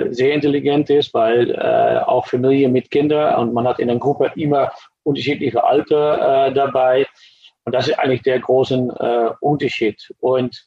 [0.10, 1.58] sehr intelligent ist, weil
[2.06, 7.06] auch Familien mit Kindern und man hat in einer Gruppe immer unterschiedliche Alter dabei.
[7.70, 10.12] Und das ist eigentlich der große Unterschied.
[10.20, 10.66] Und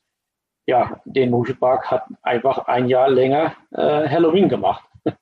[0.67, 4.85] ja, den Musikpark hat einfach ein Jahr länger Halloween gemacht.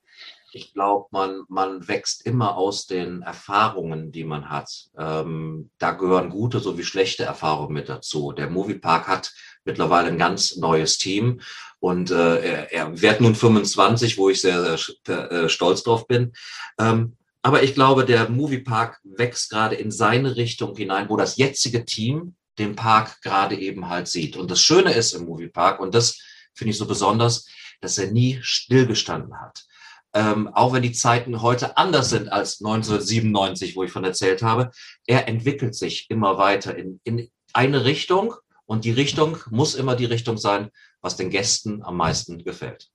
[0.53, 4.88] Ich glaube, man, man wächst immer aus den Erfahrungen, die man hat.
[4.99, 8.33] Ähm, da gehören gute sowie schlechte Erfahrungen mit dazu.
[8.33, 9.33] Der Moviepark hat
[9.64, 11.40] mittlerweile ein ganz neues Team
[11.79, 16.33] und äh, er, er wird nun 25, wo ich sehr, sehr äh, stolz drauf bin.
[16.81, 21.85] Ähm, aber ich glaube, der Moviepark wächst gerade in seine Richtung hinein, wo das jetzige
[21.85, 24.37] Team den Park gerade eben halt sieht.
[24.37, 26.20] Und das Schöne ist im Moviepark, und das
[26.55, 27.46] finde ich so besonders,
[27.81, 29.64] dass er nie stillgestanden hat
[30.12, 34.70] ähm, auch wenn die Zeiten heute anders sind als 1997, wo ich von erzählt habe,
[35.07, 38.35] er entwickelt sich immer weiter in, in eine Richtung
[38.66, 42.88] und die Richtung muss immer die Richtung sein, was den Gästen am meisten gefällt.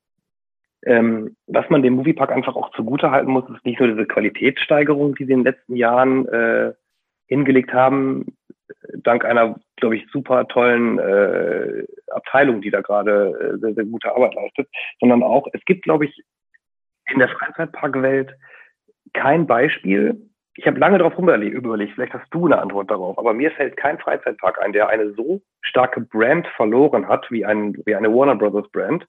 [0.85, 5.25] Ähm, was man dem Moviepark einfach auch zugutehalten muss, ist nicht nur diese Qualitätssteigerung, die
[5.25, 6.73] sie in den letzten Jahren äh,
[7.27, 8.37] hingelegt haben,
[8.93, 14.11] dank einer, glaube ich, super tollen äh, Abteilung, die da gerade äh, sehr, sehr gute
[14.11, 14.67] Arbeit leistet,
[14.99, 16.23] sondern auch, es gibt, glaube ich,
[17.11, 18.35] in der Freizeitparkwelt
[19.13, 20.29] kein Beispiel.
[20.55, 23.99] Ich habe lange darauf überlegt, vielleicht hast du eine Antwort darauf, aber mir fällt kein
[23.99, 28.69] Freizeitpark ein, der eine so starke Brand verloren hat wie, ein, wie eine Warner Brothers
[28.71, 29.05] Brand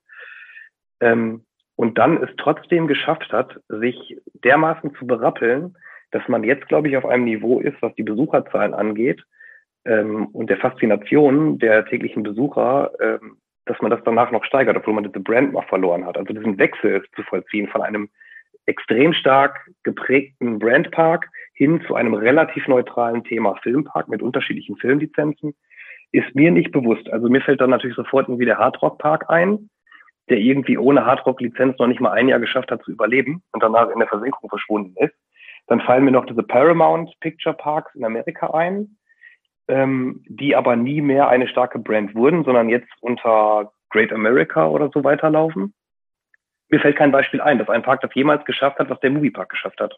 [1.01, 1.45] ähm,
[1.77, 5.77] und dann es trotzdem geschafft hat, sich dermaßen zu berappeln,
[6.11, 9.23] dass man jetzt, glaube ich, auf einem Niveau ist, was die Besucherzahlen angeht
[9.85, 13.37] ähm, und der Faszination der täglichen Besucher, ähm,
[13.67, 16.17] dass man das danach noch steigert, obwohl man diese Brand noch verloren hat.
[16.17, 18.09] Also diesen Wechsel zu vollziehen von einem
[18.67, 25.55] extrem stark geprägten Brandpark hin zu einem relativ neutralen Thema Filmpark mit unterschiedlichen Filmlizenzen,
[26.13, 27.11] ist mir nicht bewusst.
[27.11, 29.69] Also mir fällt dann natürlich sofort irgendwie der Hardrock Park ein,
[30.29, 33.89] der irgendwie ohne Hardrock-Lizenz noch nicht mal ein Jahr geschafft hat zu überleben und danach
[33.91, 35.15] in der Versenkung verschwunden ist.
[35.67, 38.97] Dann fallen mir noch diese Paramount Picture Parks in Amerika ein,
[39.69, 44.91] ähm, die aber nie mehr eine starke Brand wurden, sondern jetzt unter Great America oder
[44.93, 45.75] so weiterlaufen.
[46.69, 49.49] Mir fällt kein Beispiel ein, dass ein Park das jemals geschafft hat, was der Moviepark
[49.49, 49.97] geschafft hat.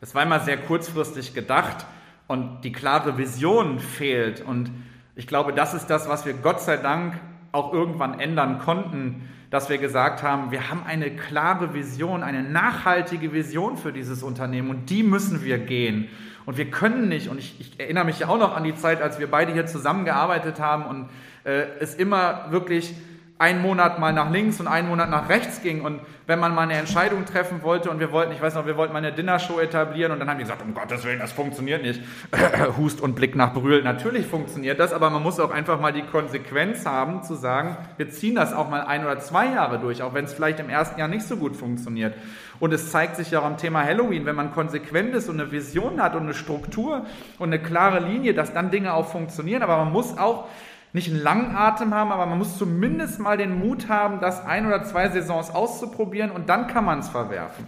[0.00, 1.86] Das war immer sehr kurzfristig gedacht
[2.26, 4.44] und die klare Vision fehlt.
[4.44, 4.70] Und
[5.16, 7.14] ich glaube, das ist das, was wir Gott sei Dank
[7.52, 13.32] auch irgendwann ändern konnten, dass wir gesagt haben, wir haben eine klare Vision, eine nachhaltige
[13.32, 16.08] Vision für dieses Unternehmen und die müssen wir gehen.
[16.44, 19.02] Und wir können nicht, und ich, ich erinnere mich ja auch noch an die Zeit,
[19.02, 21.08] als wir beide hier zusammengearbeitet haben und
[21.44, 22.94] äh, es immer wirklich
[23.38, 26.62] einen Monat mal nach links und einen Monat nach rechts ging und wenn man mal
[26.62, 29.60] eine Entscheidung treffen wollte und wir wollten, ich weiß noch, wir wollten mal eine Dinnershow
[29.60, 32.02] etablieren und dann haben die gesagt, um Gottes Willen, das funktioniert nicht.
[32.76, 33.82] Hust und Blick nach Brühl.
[33.82, 38.10] Natürlich funktioniert das, aber man muss auch einfach mal die Konsequenz haben, zu sagen, wir
[38.10, 40.98] ziehen das auch mal ein oder zwei Jahre durch, auch wenn es vielleicht im ersten
[40.98, 42.14] Jahr nicht so gut funktioniert.
[42.60, 45.52] Und es zeigt sich ja auch am Thema Halloween, wenn man konsequent ist und eine
[45.52, 47.06] Vision hat und eine Struktur
[47.38, 49.62] und eine klare Linie, dass dann Dinge auch funktionieren.
[49.62, 50.48] Aber man muss auch
[50.92, 54.66] nicht einen langen Atem haben, aber man muss zumindest mal den Mut haben, das ein
[54.66, 57.66] oder zwei Saisons auszuprobieren und dann kann man es verwerfen.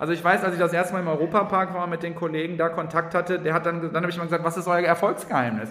[0.00, 2.68] Also ich weiß, als ich das erste Mal im Europapark war mit den Kollegen da
[2.68, 5.70] Kontakt hatte, der hat dann, dann habe ich mal gesagt, was ist euer Erfolgsgeheimnis?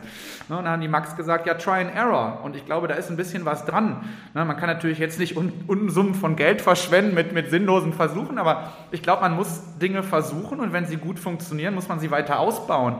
[0.49, 2.41] Ne, und dann haben die Max gesagt, ja, try and error.
[2.43, 4.03] Und ich glaube, da ist ein bisschen was dran.
[4.33, 8.73] Ne, man kann natürlich jetzt nicht Unsummen von Geld verschwenden mit, mit sinnlosen Versuchen, aber
[8.91, 12.39] ich glaube, man muss Dinge versuchen und wenn sie gut funktionieren, muss man sie weiter
[12.39, 12.97] ausbauen.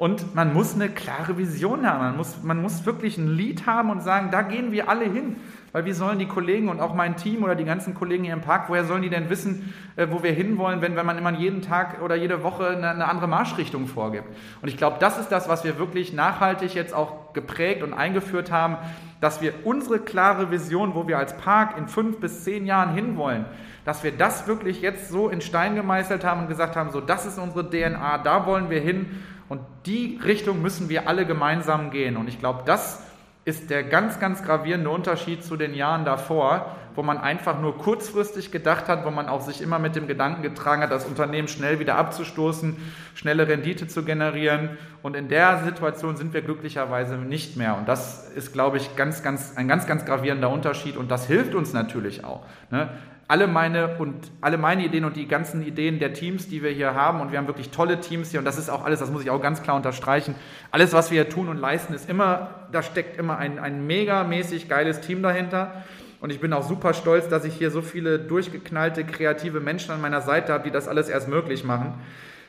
[0.00, 1.98] Und man muss eine klare Vision haben.
[1.98, 5.36] Man muss, man muss wirklich ein Lied haben und sagen, da gehen wir alle hin.
[5.72, 8.40] Weil wie sollen die Kollegen und auch mein Team oder die ganzen Kollegen hier im
[8.40, 11.60] Park, woher sollen die denn wissen, äh, wo wir hinwollen, wenn, wenn man immer jeden
[11.60, 14.24] Tag oder jede Woche eine, eine andere Marschrichtung vorgibt?
[14.62, 18.50] Und ich glaube, das ist das, was wir wirklich nachhaltig jetzt auch geprägt und eingeführt
[18.50, 18.78] haben,
[19.20, 23.44] dass wir unsere klare Vision, wo wir als Park in fünf bis zehn Jahren hinwollen,
[23.84, 27.26] dass wir das wirklich jetzt so in Stein gemeißelt haben und gesagt haben, so das
[27.26, 29.06] ist unsere DNA, da wollen wir hin
[29.50, 32.16] und die Richtung müssen wir alle gemeinsam gehen.
[32.16, 33.02] Und ich glaube, das
[33.44, 38.52] ist der ganz, ganz gravierende Unterschied zu den Jahren davor, wo man einfach nur kurzfristig
[38.52, 41.80] gedacht hat, wo man auch sich immer mit dem Gedanken getragen hat, das Unternehmen schnell
[41.80, 42.76] wieder abzustoßen,
[43.16, 44.78] schnelle Rendite zu generieren.
[45.02, 47.76] Und in der Situation sind wir glücklicherweise nicht mehr.
[47.76, 50.96] Und das ist, glaube ich, ganz, ganz, ein ganz, ganz gravierender Unterschied.
[50.96, 52.44] Und das hilft uns natürlich auch.
[52.70, 52.88] Ne?
[53.30, 56.94] Alle meine und alle meine Ideen und die ganzen Ideen der Teams, die wir hier
[56.94, 59.22] haben, und wir haben wirklich tolle Teams hier, und das ist auch alles, das muss
[59.22, 60.34] ich auch ganz klar unterstreichen.
[60.72, 64.68] Alles, was wir hier tun und leisten, ist immer, da steckt immer ein, ein megamäßig
[64.68, 65.84] geiles Team dahinter.
[66.20, 70.00] Und ich bin auch super stolz, dass ich hier so viele durchgeknallte, kreative Menschen an
[70.00, 71.94] meiner Seite habe, die das alles erst möglich machen.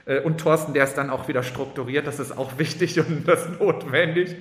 [0.06, 3.48] Äh, und Thorsten, der ist dann auch wieder strukturiert, das ist auch wichtig und das
[3.60, 4.36] notwendig.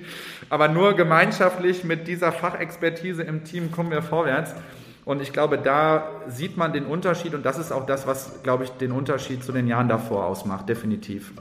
[0.49, 4.55] Aber nur gemeinschaftlich mit dieser Fachexpertise im Team kommen wir vorwärts.
[5.05, 8.65] Und ich glaube, da sieht man den Unterschied und das ist auch das, was, glaube
[8.65, 11.33] ich, den Unterschied zu den Jahren davor ausmacht, definitiv.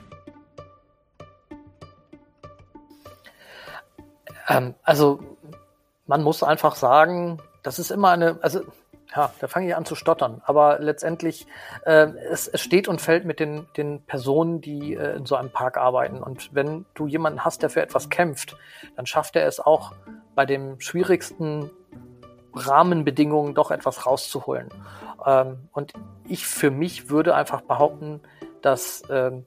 [4.48, 5.20] Ähm, also
[6.06, 8.62] man muss einfach sagen, das ist immer eine, also
[9.14, 11.46] ja, da fange ich an zu stottern, aber letztendlich
[11.84, 15.50] äh, es, es steht und fällt mit den, den Personen, die äh, in so einem
[15.50, 16.22] Park arbeiten.
[16.22, 18.56] Und wenn du jemanden hast, der für etwas kämpft,
[18.96, 19.92] dann schafft er es auch
[20.34, 21.70] bei dem schwierigsten
[22.54, 24.68] Rahmenbedingungen doch etwas rauszuholen.
[25.26, 25.92] Ähm, und
[26.26, 28.20] ich für mich würde einfach behaupten,
[28.62, 29.46] dass ähm,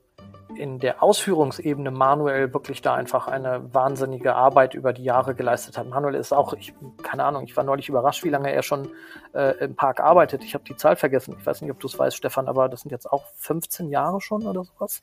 [0.57, 5.87] in der Ausführungsebene Manuel wirklich da einfach eine wahnsinnige Arbeit über die Jahre geleistet hat.
[5.87, 8.89] Manuel ist auch, ich, keine Ahnung, ich war neulich überrascht, wie lange er schon
[9.33, 10.43] äh, im Park arbeitet.
[10.43, 11.35] Ich habe die Zahl vergessen.
[11.39, 14.21] Ich weiß nicht, ob du es weißt, Stefan, aber das sind jetzt auch 15 Jahre
[14.21, 15.01] schon oder sowas.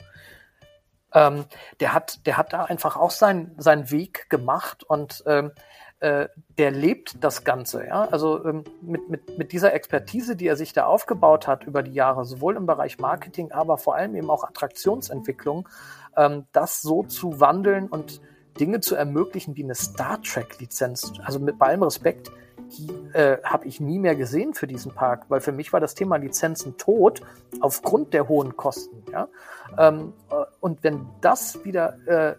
[1.12, 1.44] Ähm,
[1.80, 5.52] der hat, der hat da einfach auch sein, seinen Weg gemacht und ähm,
[6.00, 7.86] äh, der lebt das Ganze.
[7.86, 8.06] Ja?
[8.06, 11.92] Also ähm, mit, mit, mit dieser Expertise, die er sich da aufgebaut hat über die
[11.92, 15.68] Jahre, sowohl im Bereich Marketing, aber vor allem eben auch Attraktionsentwicklung,
[16.16, 18.20] ähm, das so zu wandeln und
[18.58, 21.12] Dinge zu ermöglichen wie eine Star Trek-Lizenz.
[21.22, 22.30] Also mit bei allem Respekt,
[22.70, 25.94] die äh, habe ich nie mehr gesehen für diesen Park, weil für mich war das
[25.94, 27.20] Thema Lizenzen tot
[27.60, 29.02] aufgrund der hohen Kosten.
[29.12, 29.28] Ja?
[29.78, 32.36] Ähm, äh, und wenn das wieder äh,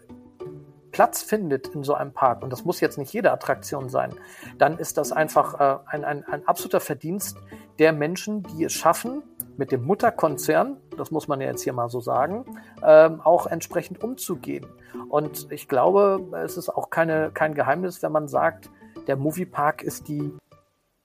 [0.92, 4.14] Platz findet in so einem Park, und das muss jetzt nicht jede Attraktion sein,
[4.58, 7.38] dann ist das einfach äh, ein, ein, ein absoluter Verdienst
[7.78, 9.22] der Menschen, die es schaffen,
[9.56, 12.44] mit dem Mutterkonzern, das muss man ja jetzt hier mal so sagen,
[12.82, 14.66] ähm, auch entsprechend umzugehen.
[15.08, 18.70] Und ich glaube, es ist auch keine, kein Geheimnis, wenn man sagt,
[19.06, 20.36] der Moviepark ist die,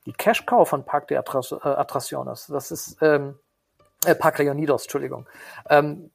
[0.06, 2.47] die Cash-Cow von Park de Attracciones.
[2.47, 3.38] Das ist ähm,
[4.06, 5.28] äh, Park Leonidos, Entschuldigung.
[5.69, 6.12] Ähm,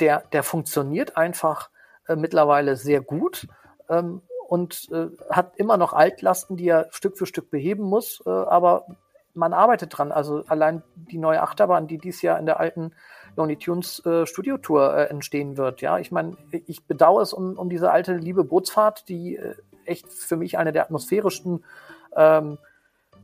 [0.00, 1.70] der, der funktioniert einfach
[2.08, 3.46] äh, mittlerweile sehr gut
[3.88, 8.30] ähm, und äh, hat immer noch Altlasten, die er Stück für Stück beheben muss, äh,
[8.30, 8.86] aber
[9.34, 10.12] man arbeitet dran.
[10.12, 12.92] Also allein die neue Achterbahn, die dies Jahr in der alten
[13.36, 15.80] Looney Tunes äh, Studio Tour äh, entstehen wird.
[15.80, 16.36] Ja, ich meine,
[16.66, 20.72] ich bedauere es um, um diese alte liebe Bootsfahrt, die äh, echt für mich eine
[20.72, 21.64] der atmosphärischsten
[22.16, 22.58] ähm,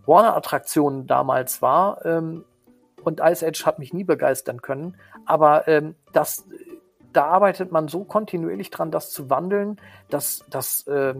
[0.06, 2.04] Warner-Attraktionen damals war.
[2.04, 2.44] Ähm,
[3.04, 4.96] und Ice Age hat mich nie begeistern können.
[5.24, 6.44] Aber ähm, das
[7.18, 11.16] da arbeitet man so kontinuierlich dran, das zu wandeln, dass das äh,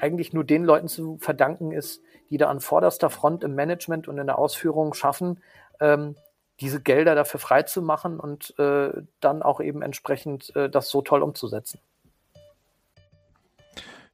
[0.00, 4.16] eigentlich nur den Leuten zu verdanken ist, die da an vorderster Front im Management und
[4.16, 5.42] in der Ausführung schaffen,
[5.78, 6.16] ähm,
[6.60, 11.80] diese Gelder dafür freizumachen und äh, dann auch eben entsprechend äh, das so toll umzusetzen.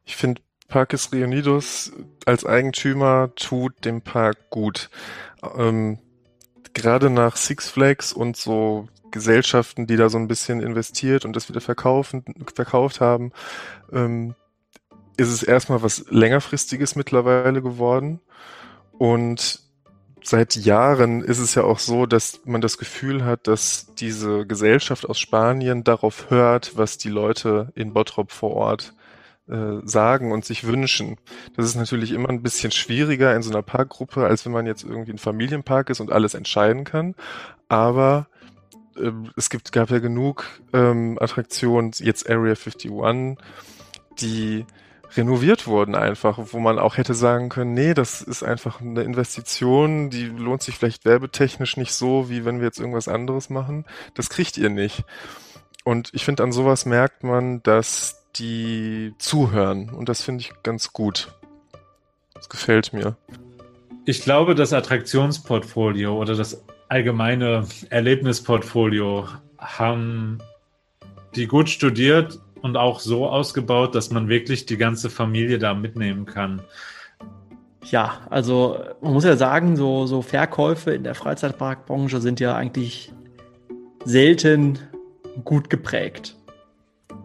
[0.04, 1.92] Ich finde, Parques Reunidos
[2.26, 4.90] als Eigentümer tut dem Park gut.
[5.56, 6.00] Ähm,
[6.78, 11.48] gerade nach Six Flags und so Gesellschaften, die da so ein bisschen investiert und das
[11.48, 12.24] wieder verkaufen,
[12.54, 13.32] verkauft haben,
[13.92, 14.34] ähm,
[15.16, 18.20] ist es erstmal was längerfristiges mittlerweile geworden.
[18.92, 19.60] Und
[20.22, 25.08] seit Jahren ist es ja auch so, dass man das Gefühl hat, dass diese Gesellschaft
[25.08, 28.94] aus Spanien darauf hört, was die Leute in Bottrop vor Ort
[29.48, 31.16] äh, sagen und sich wünschen.
[31.56, 34.84] Das ist natürlich immer ein bisschen schwieriger in so einer Parkgruppe, als wenn man jetzt
[34.84, 37.14] irgendwie ein Familienpark ist und alles entscheiden kann.
[37.68, 38.28] Aber
[38.96, 43.38] äh, es gibt, gab ja genug ähm, Attraktionen, jetzt Area 51,
[44.20, 44.66] die
[45.16, 50.10] renoviert wurden einfach, wo man auch hätte sagen können, nee, das ist einfach eine Investition,
[50.10, 53.86] die lohnt sich vielleicht werbetechnisch nicht so, wie wenn wir jetzt irgendwas anderes machen.
[54.14, 55.04] Das kriegt ihr nicht.
[55.84, 59.90] Und ich finde, an sowas merkt man, dass die zuhören.
[59.90, 61.32] Und das finde ich ganz gut.
[62.34, 63.16] Das gefällt mir.
[64.04, 70.38] Ich glaube, das Attraktionsportfolio oder das allgemeine Erlebnisportfolio haben
[71.34, 76.24] die gut studiert und auch so ausgebaut, dass man wirklich die ganze Familie da mitnehmen
[76.26, 76.62] kann.
[77.84, 83.12] Ja, also man muss ja sagen, so, so Verkäufe in der Freizeitparkbranche sind ja eigentlich
[84.04, 84.78] selten
[85.44, 86.36] gut geprägt.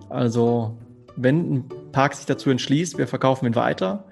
[0.09, 0.77] Also
[1.15, 4.05] wenn ein Park sich dazu entschließt, wir verkaufen ihn weiter,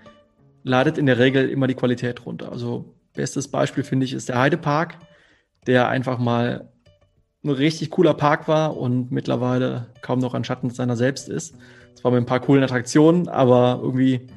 [0.64, 2.52] leidet in der Regel immer die Qualität runter.
[2.52, 4.98] Also bestes Beispiel finde ich ist der Heidepark,
[5.68, 6.70] der einfach mal
[7.44, 11.56] ein richtig cooler Park war und mittlerweile kaum noch ein Schatten seiner selbst ist.
[11.96, 14.28] Zwar mit ein paar coolen Attraktionen, aber irgendwie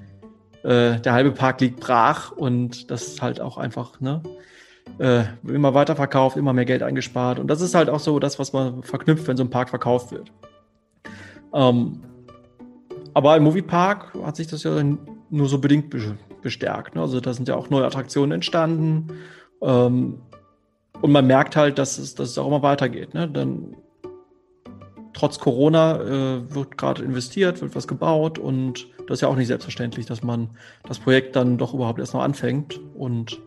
[0.62, 4.22] äh, der halbe Park liegt brach und das ist halt auch einfach, ne?
[4.98, 7.38] Äh, immer weiter verkauft, immer mehr Geld eingespart.
[7.38, 10.12] Und das ist halt auch so das, was man verknüpft, wenn so ein Park verkauft
[10.12, 10.30] wird.
[11.54, 12.02] Ähm,
[13.14, 14.82] aber im Moviepark hat sich das ja
[15.30, 15.94] nur so bedingt
[16.42, 16.96] bestärkt.
[16.96, 17.00] Ne?
[17.00, 19.12] Also da sind ja auch neue Attraktionen entstanden.
[19.62, 20.20] Ähm,
[21.00, 23.14] und man merkt halt, dass es, dass es auch immer weitergeht.
[23.14, 23.28] Ne?
[23.28, 23.76] Dann
[25.12, 29.46] trotz Corona äh, wird gerade investiert, wird was gebaut und das ist ja auch nicht
[29.46, 30.50] selbstverständlich, dass man
[30.84, 33.38] das Projekt dann doch überhaupt erst noch anfängt und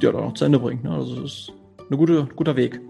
[0.00, 0.84] ja dann auch zu Ende bringt.
[0.84, 0.90] Ne?
[0.90, 1.52] Also es ist
[1.90, 2.80] ein gute, guter Weg.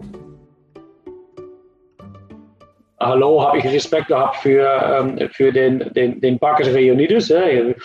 [3.05, 7.29] Hallo, habe ich Respekt gehabt für, ähm, für den, den, den Parkes Reunides.
[7.29, 7.75] Äh,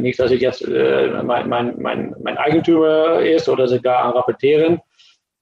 [0.00, 4.80] nicht, dass ich jetzt äh, mein, mein, mein, mein Eigentümer ist oder sogar an rapportieren.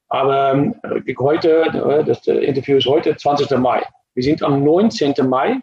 [0.08, 0.74] Aber ähm,
[1.18, 3.56] heute, äh, das Interview ist heute, 20.
[3.58, 3.82] Mai.
[4.14, 5.14] Wir sind am 19.
[5.28, 5.60] Mai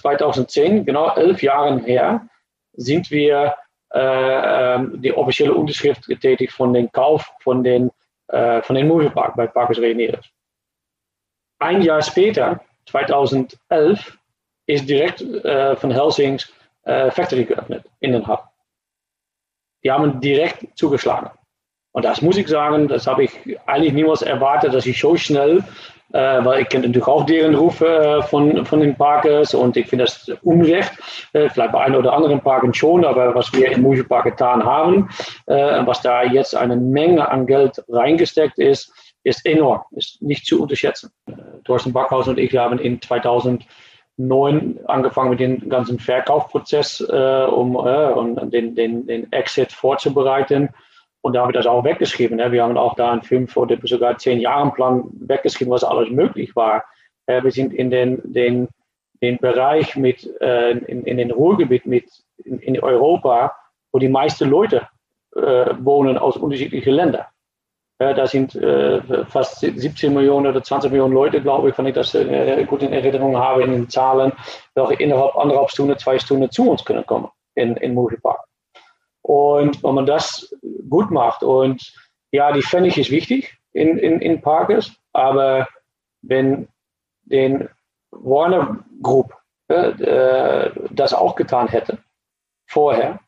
[0.00, 2.26] 2010, genau elf Jahre her,
[2.72, 3.54] sind wir
[3.94, 7.90] äh, ähm, die offizielle Unterschrift getätigt von dem Kauf von den,
[8.28, 10.28] äh, von den Moviepark bei Parkes Reunidas.
[11.58, 14.18] Ein Jahr später, 2011,
[14.66, 16.52] ist direkt äh, von Helsings
[16.84, 18.44] äh, Factory geöffnet in den Hub.
[19.82, 21.30] Die haben direkt zugeschlagen.
[21.92, 25.64] Und das muss ich sagen, das habe ich eigentlich niemals erwartet, dass ich so schnell,
[26.12, 29.88] äh, weil ich kenne natürlich auch deren Ruf äh, von, von den Parkers und ich
[29.88, 30.92] finde das unrecht,
[31.32, 35.08] äh, vielleicht bei einem oder anderen Parken schon, aber was wir im Moviepark getan haben,
[35.46, 38.92] was da jetzt eine Menge an Geld reingesteckt ist,
[39.28, 41.10] ist enorm, ist nicht zu unterschätzen.
[41.64, 48.46] Thorsten Backhaus und ich haben in 2009 angefangen mit dem ganzen Verkaufprozess, äh, um äh,
[48.50, 50.70] den, den, den Exit vorzubereiten.
[51.20, 52.36] Und da haben wir das auch weggeschrieben.
[52.36, 52.52] Ne?
[52.52, 56.54] Wir haben auch da einen fünf oder sogar zehn Jahren Plan weggeschrieben, was alles möglich
[56.56, 56.84] war.
[57.26, 58.68] Äh, wir sind in den, den,
[59.20, 62.08] den Bereich mit, äh, in, in den Ruhrgebiet mit
[62.44, 63.54] in, in Europa,
[63.92, 64.88] wo die meisten Leute
[65.34, 67.26] äh, wohnen aus unterschiedlichen Ländern.
[67.98, 72.14] Da sind äh, fast 17 Millionen oder 20 Millionen Leute, glaube ich, wenn ich das
[72.14, 74.32] äh, gut in Erinnerung habe, in den Zahlen,
[74.74, 78.38] welche innerhalb anderthalb Stunden, zwei Stunden zu uns können kommen in, in Movie Park.
[79.22, 80.54] Und wenn man das
[80.88, 81.92] gut macht und
[82.30, 85.66] ja, die Pfennig ist wichtig in, in, in Parkes, aber
[86.22, 86.68] wenn
[87.24, 87.68] den
[88.10, 89.34] Warner Group
[89.68, 91.98] äh, das auch getan hätte,
[92.66, 93.18] vorher,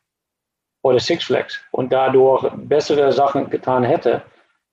[0.81, 4.23] oder Six Flags, und dadurch bessere Sachen getan hätte,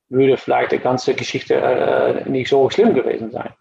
[0.09, 3.53] würde vielleicht die ganze Geschichte äh, nicht so schlimm gewesen sein.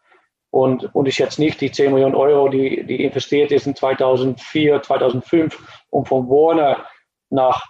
[0.50, 4.82] Und, und ich jetzt nicht die 10 Millionen Euro, die, die investiert ist in 2004,
[4.82, 6.86] 2005, um von Warner
[7.30, 7.64] nach,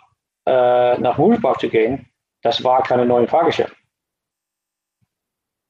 [0.45, 2.07] äh, nach Moviepark zu gehen,
[2.43, 3.75] das war keine neue Fahrgeschäfte.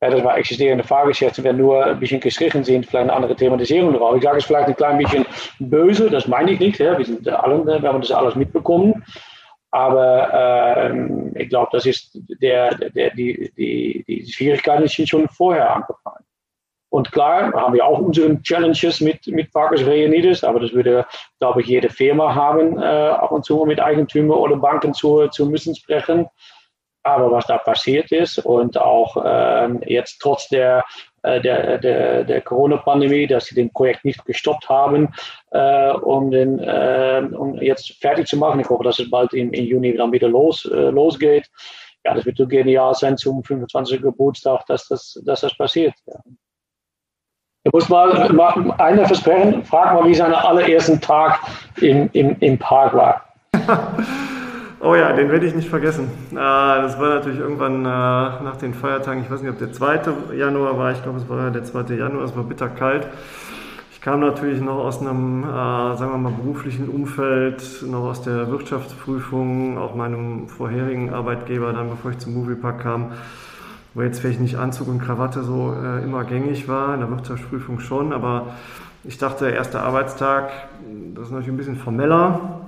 [0.01, 3.93] Ja, das war existierende Fahrgeschäfte, wenn nur ein bisschen gestrichen sind, vielleicht eine andere Thematisierung
[3.93, 4.16] drauf.
[4.16, 5.26] Ich sage es vielleicht ein klein bisschen
[5.60, 6.80] böse, das meine ich nicht.
[6.80, 6.95] Ja.
[6.95, 9.03] Wir, sind alle, wir haben das alles mitbekommen.
[9.72, 15.76] Aber ähm, ich glaube, das ist der, der, die, die, die Schwierigkeiten sind schon vorher
[15.76, 16.24] angefangen.
[16.89, 21.05] Und klar, haben wir auch unsere Challenges mit, mit Parkers Reunides, aber das würde,
[21.39, 25.47] glaube ich, jede Firma haben, äh, ab und zu mit Eigentümer oder Banken zu, zu
[25.47, 26.28] müssen sprechen.
[27.03, 30.86] Aber was da passiert ist und auch ähm, jetzt trotz der,
[31.16, 35.09] äh, der, der, der Corona-Pandemie, dass sie den Projekt nicht gestoppt haben,
[35.51, 38.59] äh, um, den, äh, um jetzt fertig zu machen.
[38.59, 41.47] Ich hoffe, dass es bald im, im Juni dann wieder los, äh, losgeht.
[42.05, 44.01] Ja, das wird so genial sein zum 25.
[44.01, 45.93] Geburtstag, dass das, dass das passiert.
[46.05, 46.15] Ja.
[47.63, 51.39] Ich muss mal, mal einer versprechen, frag mal, wie sein allerersten Tag
[51.82, 53.25] im, im, im Park war.
[54.88, 56.09] Oh ja, den werde ich nicht vergessen.
[56.31, 59.99] Das war natürlich irgendwann äh, nach den Feiertagen, ich weiß nicht, ob der 2.
[60.38, 61.93] Januar war, ich glaube, es war der 2.
[61.95, 63.05] Januar, es war bitterkalt.
[63.91, 65.47] Ich kam natürlich noch aus einem, äh,
[65.97, 72.11] sagen wir mal, beruflichen Umfeld, noch aus der Wirtschaftsprüfung, auch meinem vorherigen Arbeitgeber, dann bevor
[72.11, 73.11] ich zum Moviepark kam
[73.93, 77.79] wo jetzt vielleicht nicht Anzug und Krawatte so äh, immer gängig war, in der Wirtschaftsprüfung
[77.79, 78.53] schon, aber
[79.03, 80.51] ich dachte, erster Arbeitstag,
[81.15, 82.61] das ist natürlich ein bisschen formeller.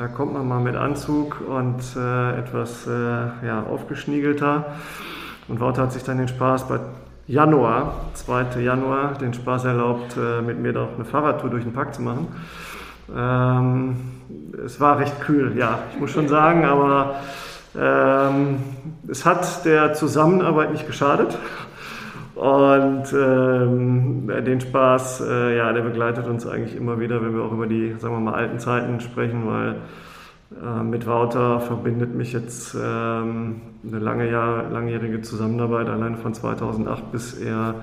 [0.00, 2.90] Da kommt man mal mit Anzug und äh, etwas äh,
[3.46, 4.64] ja, aufgeschniegelter.
[5.46, 6.80] Und Wouter hat sich dann den Spaß bei
[7.26, 8.62] Januar, 2.
[8.62, 12.28] Januar, den Spaß erlaubt, äh, mit mir doch eine Fahrradtour durch den Park zu machen.
[13.14, 13.96] Ähm,
[14.64, 17.16] es war recht kühl, ja, ich muss schon sagen, aber
[17.78, 18.56] ähm,
[19.06, 21.36] es hat der Zusammenarbeit nicht geschadet.
[22.40, 27.52] Und ähm, den Spaß, äh, ja, der begleitet uns eigentlich immer wieder, wenn wir auch
[27.52, 29.76] über die, sagen wir mal, alten Zeiten sprechen, weil
[30.58, 37.12] äh, mit Wouter verbindet mich jetzt ähm, eine lange Jahr, langjährige Zusammenarbeit, allein von 2008
[37.12, 37.74] bis er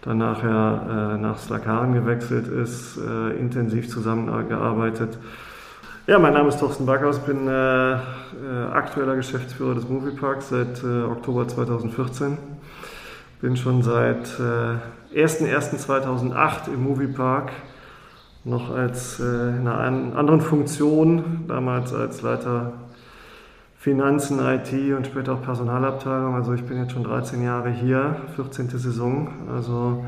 [0.00, 5.18] dann nachher äh, nach Slakaren gewechselt ist, äh, intensiv zusammengearbeitet.
[6.06, 7.98] Ja, mein Name ist Thorsten Backhaus, bin äh, äh,
[8.72, 12.55] aktueller Geschäftsführer des Movieparks seit Oktober 2014.
[13.40, 17.52] Bin schon seit äh, 1.1.2008 im Moviepark,
[18.44, 22.72] noch als äh, in einer anderen Funktion, damals als Leiter
[23.86, 26.34] Finanzen, IT und später auch Personalabteilung.
[26.34, 28.68] Also ich bin jetzt schon 13 Jahre hier, 14.
[28.70, 29.28] Saison.
[29.54, 30.04] Also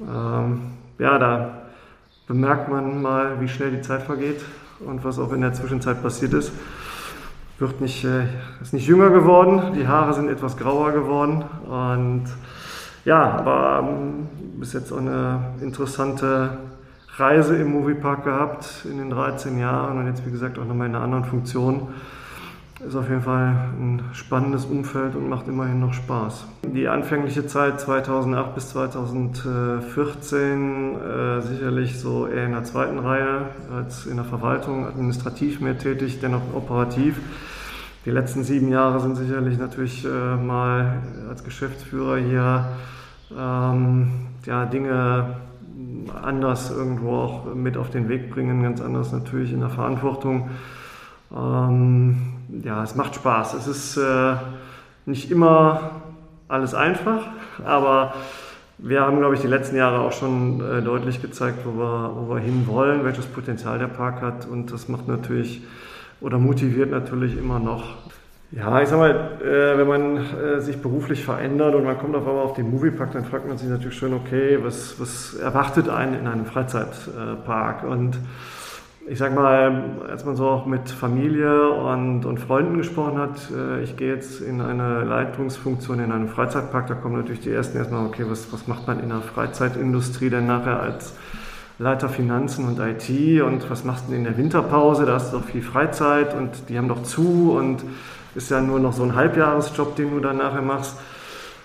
[0.00, 0.60] ähm,
[0.98, 1.50] ja, da
[2.26, 4.40] bemerkt man mal, wie schnell die Zeit vergeht
[4.80, 6.52] und was auch in der Zwischenzeit passiert ist.
[7.58, 8.24] Wird nicht, äh,
[8.60, 12.24] ist nicht jünger geworden, die Haare sind etwas grauer geworden und
[13.06, 14.28] ja, aber ähm,
[14.58, 16.58] bis jetzt auch eine interessante
[17.16, 20.94] Reise im Moviepark gehabt in den 13 Jahren und jetzt wie gesagt auch nochmal in
[20.94, 21.88] einer anderen Funktion.
[22.84, 26.46] Ist auf jeden Fall ein spannendes Umfeld und macht immerhin noch Spaß.
[26.74, 34.04] Die anfängliche Zeit 2008 bis 2014 äh, sicherlich so eher in der zweiten Reihe als
[34.04, 37.18] in der Verwaltung, administrativ mehr tätig, dennoch operativ.
[38.04, 40.98] Die letzten sieben Jahre sind sicherlich natürlich äh, mal
[41.30, 42.68] als Geschäftsführer hier
[43.34, 44.10] ähm,
[44.44, 45.36] ja, Dinge
[46.22, 50.50] anders irgendwo auch mit auf den Weg bringen, ganz anders natürlich in der Verantwortung.
[51.34, 53.54] Ähm, ja, es macht Spaß.
[53.54, 54.34] Es ist äh,
[55.04, 56.02] nicht immer
[56.48, 57.26] alles einfach,
[57.64, 58.14] aber
[58.78, 62.34] wir haben, glaube ich, die letzten Jahre auch schon äh, deutlich gezeigt, wo wir, wo
[62.34, 65.62] wir hin wollen, welches Potenzial der Park hat und das macht natürlich
[66.20, 67.94] oder motiviert natürlich immer noch.
[68.52, 69.10] Ja, ich sag mal,
[69.42, 73.12] äh, wenn man äh, sich beruflich verändert und man kommt auf einmal auf den Moviepark,
[73.12, 77.82] dann fragt man sich natürlich schon, okay, was, was erwartet einen in einem Freizeitpark?
[77.82, 78.18] Und
[79.08, 83.82] ich sag mal, als man so auch mit Familie und, und Freunden gesprochen hat, äh,
[83.82, 88.04] ich gehe jetzt in eine Leitungsfunktion in einem Freizeitpark, da kommen natürlich die ersten erstmal,
[88.04, 91.14] okay, was, was macht man in der Freizeitindustrie denn nachher als
[91.78, 95.04] Leiter Finanzen und IT und was machst du in der Winterpause?
[95.04, 97.84] Da hast du doch viel Freizeit und die haben doch zu und
[98.34, 100.96] ist ja nur noch so ein Halbjahresjob, den du dann nachher machst.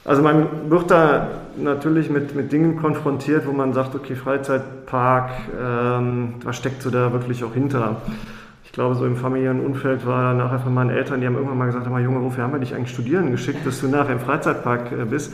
[0.04, 1.28] Also man wird da
[1.58, 5.32] natürlich mit, mit Dingen konfrontiert, wo man sagt, okay, Freizeitpark,
[5.62, 8.02] ähm, was steckt so da wirklich auch hinter?
[8.64, 11.66] Ich glaube, so im familiären Umfeld war nachher von meinen Eltern, die haben irgendwann mal
[11.66, 15.06] gesagt, Junge, wofür haben wir dich eigentlich studieren geschickt, dass du nachher im Freizeitpark äh,
[15.06, 15.34] bist?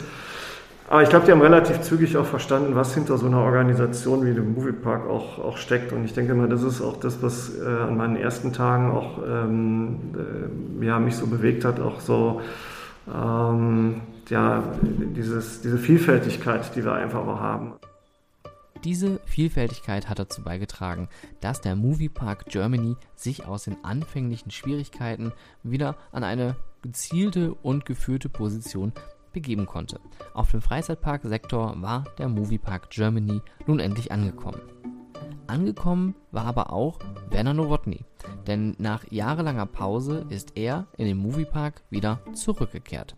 [0.90, 4.34] Aber ich glaube, die haben relativ zügig auch verstanden, was hinter so einer Organisation wie
[4.34, 5.92] dem Moviepark auch, auch steckt.
[5.92, 9.20] Und ich denke mal, das ist auch das, was äh, an meinen ersten Tagen auch
[9.28, 9.98] ähm,
[10.82, 12.42] äh, ja, mich so bewegt hat, auch so
[13.14, 17.74] ähm, ja, dieses, diese Vielfältigkeit, die wir einfach auch haben.
[18.84, 21.10] Diese Vielfältigkeit hat dazu beigetragen,
[21.42, 28.30] dass der Moviepark Germany sich aus den anfänglichen Schwierigkeiten wieder an eine gezielte und geführte
[28.30, 28.94] Position
[29.34, 30.00] begeben konnte.
[30.34, 34.62] Auf dem Freizeitparksektor war der Moviepark Germany nun endlich angekommen.
[35.48, 37.00] Angekommen war aber auch
[37.30, 38.04] Werner Nowotny,
[38.48, 43.16] denn nach jahrelanger Pause ist er in den Moviepark wieder zurückgekehrt.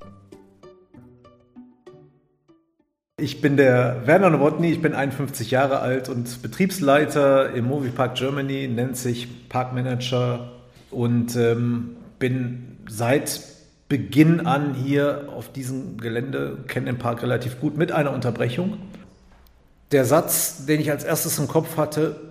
[3.21, 8.67] Ich bin der Werner Nowotny, ich bin 51 Jahre alt und Betriebsleiter im Moviepark Germany,
[8.67, 10.51] nennt sich Parkmanager
[10.91, 13.41] und ähm, bin seit
[13.89, 18.77] Beginn an hier auf diesem Gelände, kenne den Park relativ gut mit einer Unterbrechung.
[19.91, 22.28] Der Satz, den ich als erstes im Kopf hatte,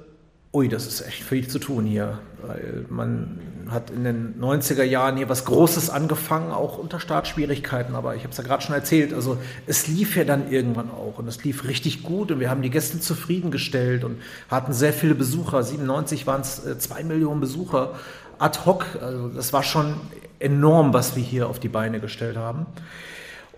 [0.58, 3.38] ui, das ist echt viel zu tun hier, weil man
[3.70, 8.32] hat in den 90er Jahren hier was Großes angefangen, auch unter Startschwierigkeiten, aber ich habe
[8.32, 9.38] es ja gerade schon erzählt, also
[9.68, 12.70] es lief ja dann irgendwann auch und es lief richtig gut und wir haben die
[12.70, 17.94] Gäste zufriedengestellt und hatten sehr viele Besucher, 97 waren es zwei Millionen Besucher,
[18.40, 19.94] ad hoc, also das war schon
[20.40, 22.66] enorm, was wir hier auf die Beine gestellt haben.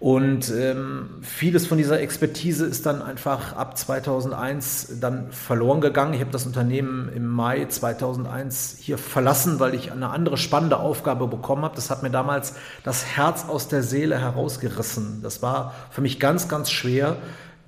[0.01, 6.15] Und ähm, vieles von dieser Expertise ist dann einfach ab 2001 dann verloren gegangen.
[6.15, 11.27] Ich habe das Unternehmen im Mai 2001 hier verlassen, weil ich eine andere spannende Aufgabe
[11.29, 11.77] bekommen habe.
[11.77, 15.21] Das hat mir damals das Herz aus der Seele herausgerissen.
[15.23, 17.19] Das war für mich ganz, ganz schwer,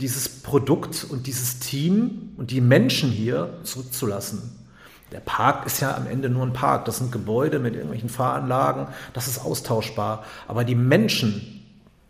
[0.00, 4.58] dieses Produkt und dieses Team und die Menschen hier zurückzulassen.
[5.12, 6.86] Der Park ist ja am Ende nur ein Park.
[6.86, 8.86] Das sind Gebäude mit irgendwelchen Fahranlagen.
[9.12, 10.24] Das ist austauschbar.
[10.48, 11.61] Aber die Menschen,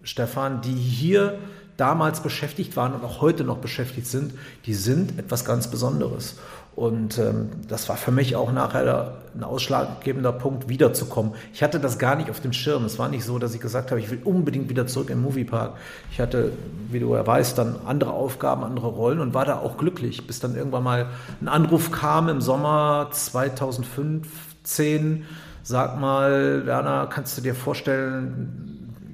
[0.02, 1.38] Stefan, die hier
[1.76, 4.32] damals beschäftigt waren und auch heute noch beschäftigt sind,
[4.66, 6.36] die sind etwas ganz Besonderes.
[6.74, 11.34] Und ähm, das war für mich auch nachher ein ausschlaggebender Punkt, wiederzukommen.
[11.52, 12.86] Ich hatte das gar nicht auf dem Schirm.
[12.86, 15.74] Es war nicht so, dass ich gesagt habe, ich will unbedingt wieder zurück im Moviepark.
[16.10, 16.52] Ich hatte,
[16.90, 20.40] wie du ja weißt, dann andere Aufgaben, andere Rollen und war da auch glücklich, bis
[20.40, 21.10] dann irgendwann mal
[21.42, 25.26] ein Anruf kam im Sommer 2015.
[25.62, 28.71] Sag mal, Werner, kannst du dir vorstellen,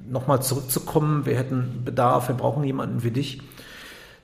[0.09, 3.41] nochmal zurückzukommen, wir hätten Bedarf, wir brauchen jemanden wie dich.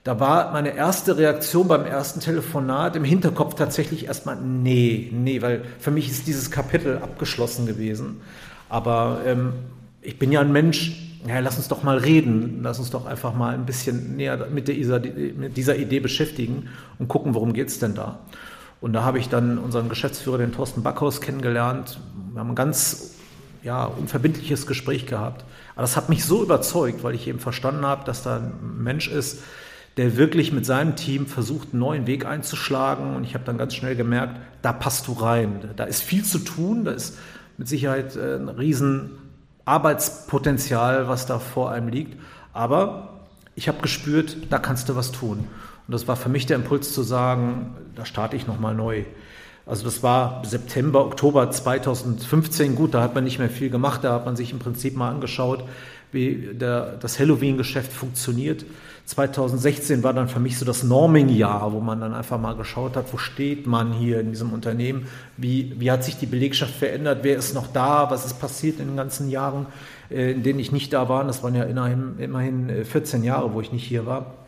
[0.03, 5.63] Da war meine erste Reaktion beim ersten Telefonat im Hinterkopf tatsächlich erstmal, nee, nee, weil
[5.79, 8.21] für mich ist dieses Kapitel abgeschlossen gewesen.
[8.69, 9.53] Aber ähm,
[10.01, 13.33] ich bin ja ein Mensch, ja, lass uns doch mal reden, lass uns doch einfach
[13.33, 16.69] mal ein bisschen näher mit dieser, mit dieser Idee beschäftigen
[16.99, 18.19] und gucken, worum geht es denn da.
[18.81, 21.99] Und da habe ich dann unseren Geschäftsführer, den Thorsten Backhaus, kennengelernt.
[22.31, 23.15] Wir haben ein ganz
[23.63, 25.43] ja, unverbindliches Gespräch gehabt.
[25.75, 29.07] Aber das hat mich so überzeugt, weil ich eben verstanden habe, dass da ein Mensch
[29.07, 29.43] ist,
[29.97, 33.15] der wirklich mit seinem Team versucht, einen neuen Weg einzuschlagen.
[33.15, 35.69] Und ich habe dann ganz schnell gemerkt, da passt du rein.
[35.75, 37.17] Da ist viel zu tun, da ist
[37.57, 39.11] mit Sicherheit äh, ein riesen
[39.65, 42.19] Arbeitspotenzial, was da vor einem liegt.
[42.53, 45.47] Aber ich habe gespürt, da kannst du was tun.
[45.87, 49.05] Und das war für mich der Impuls zu sagen, da starte ich nochmal neu.
[49.65, 52.75] Also das war September, Oktober 2015.
[52.75, 54.03] Gut, da hat man nicht mehr viel gemacht.
[54.03, 55.63] Da hat man sich im Prinzip mal angeschaut,
[56.11, 58.63] wie der, das Halloween-Geschäft funktioniert.
[59.05, 63.11] 2016 war dann für mich so das Norming-Jahr, wo man dann einfach mal geschaut hat,
[63.11, 65.07] wo steht man hier in diesem Unternehmen,
[65.37, 68.87] wie, wie hat sich die Belegschaft verändert, wer ist noch da, was ist passiert in
[68.87, 69.67] den ganzen Jahren,
[70.09, 71.23] äh, in denen ich nicht da war.
[71.23, 74.44] Das waren ja immerhin, immerhin 14 äh, Jahre, wo ich nicht hier war.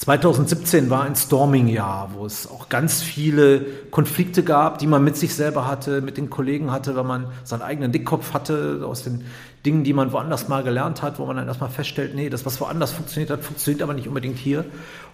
[0.00, 5.34] 2017 war ein Storming-Jahr, wo es auch ganz viele Konflikte gab, die man mit sich
[5.34, 9.26] selber hatte, mit den Kollegen hatte, wenn man seinen eigenen Dickkopf hatte, aus den
[9.66, 12.58] Dingen, die man woanders mal gelernt hat, wo man dann erstmal feststellt, nee, das, was
[12.62, 14.64] woanders funktioniert hat, funktioniert aber nicht unbedingt hier.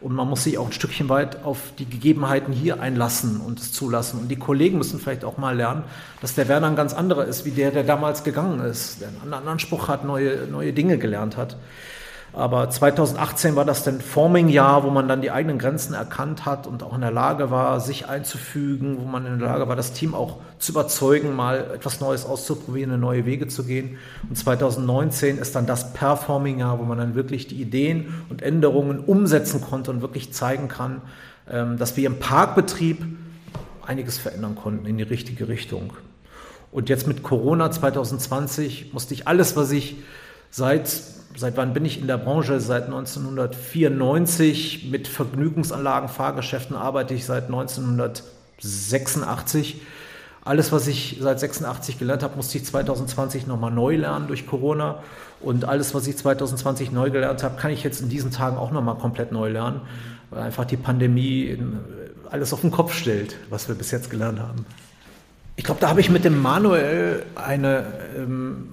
[0.01, 3.73] Und man muss sich auch ein Stückchen weit auf die Gegebenheiten hier einlassen und es
[3.73, 4.21] zulassen.
[4.21, 5.83] Und die Kollegen müssen vielleicht auch mal lernen,
[6.21, 9.19] dass der Werner ein ganz anderer ist, wie der, der damals gegangen ist, der einen
[9.21, 11.57] anderen Anspruch hat, neue, neue Dinge gelernt hat.
[12.37, 16.83] Aber 2018 war das dann Forming-Jahr, wo man dann die eigenen Grenzen erkannt hat und
[16.83, 20.15] auch in der Lage war, sich einzufügen, wo man in der Lage war, das Team
[20.15, 23.97] auch zu überzeugen, mal etwas Neues auszuprobieren, in neue Wege zu gehen.
[24.29, 29.63] Und 2019 ist dann das Performing-Jahr, wo man dann wirklich die Ideen und Änderungen umsetzen
[29.63, 31.01] konnte und wirklich zeigen kann,
[31.51, 33.03] ähm, dass wir im Parkbetrieb
[33.87, 35.95] einiges verändern konnten in die richtige Richtung.
[36.71, 39.97] Und jetzt mit Corona 2020 musste ich alles, was ich
[40.51, 42.61] seit seit wann bin ich in der Branche?
[42.61, 49.81] Seit 1994 mit Vergnügungsanlagen, Fahrgeschäften arbeite ich seit 1986.
[50.45, 55.03] Alles, was ich seit 86 gelernt habe, musste ich 2020 nochmal neu lernen durch Corona.
[55.41, 58.71] Und alles, was ich 2020 neu gelernt habe, kann ich jetzt in diesen Tagen auch
[58.71, 59.81] nochmal komplett neu lernen,
[60.31, 61.59] weil einfach die Pandemie
[62.31, 64.65] alles auf den Kopf stellt, was wir bis jetzt gelernt haben.
[65.57, 68.69] Ich glaube, da habe ich mit dem Manuel eine ähm,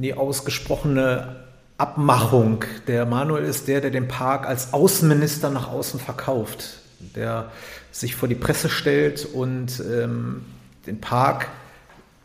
[0.00, 1.43] nie ausgesprochene
[1.76, 2.64] Abmachung.
[2.86, 6.80] Der Manuel ist der, der den Park als Außenminister nach außen verkauft,
[7.16, 7.50] der
[7.90, 10.42] sich vor die Presse stellt und ähm,
[10.86, 11.48] den Park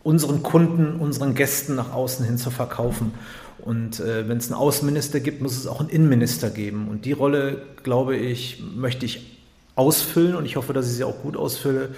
[0.03, 3.13] unseren Kunden, unseren Gästen nach außen hin zu verkaufen.
[3.59, 6.87] Und äh, wenn es einen Außenminister gibt, muss es auch einen Innenminister geben.
[6.87, 9.39] Und die Rolle, glaube ich, möchte ich
[9.75, 11.89] ausfüllen und ich hoffe, dass ich sie auch gut ausfülle.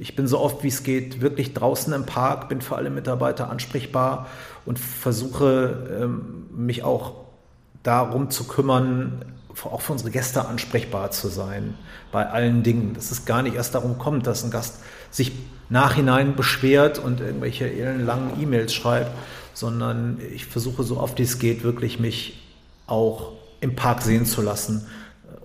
[0.00, 3.50] Ich bin so oft wie es geht wirklich draußen im Park, bin für alle Mitarbeiter
[3.50, 4.28] ansprechbar
[4.64, 7.12] und versuche ähm, mich auch
[7.82, 9.26] darum zu kümmern,
[9.62, 11.74] auch für unsere Gäste ansprechbar zu sein
[12.12, 12.94] bei allen Dingen.
[12.94, 14.76] Dass es gar nicht erst darum kommt, dass ein Gast
[15.10, 15.32] sich
[15.68, 19.10] nachhinein beschwert und irgendwelche langen E-Mails schreibt,
[19.52, 22.48] sondern ich versuche so oft wie es geht, wirklich mich
[22.86, 24.86] auch im Park sehen zu lassen.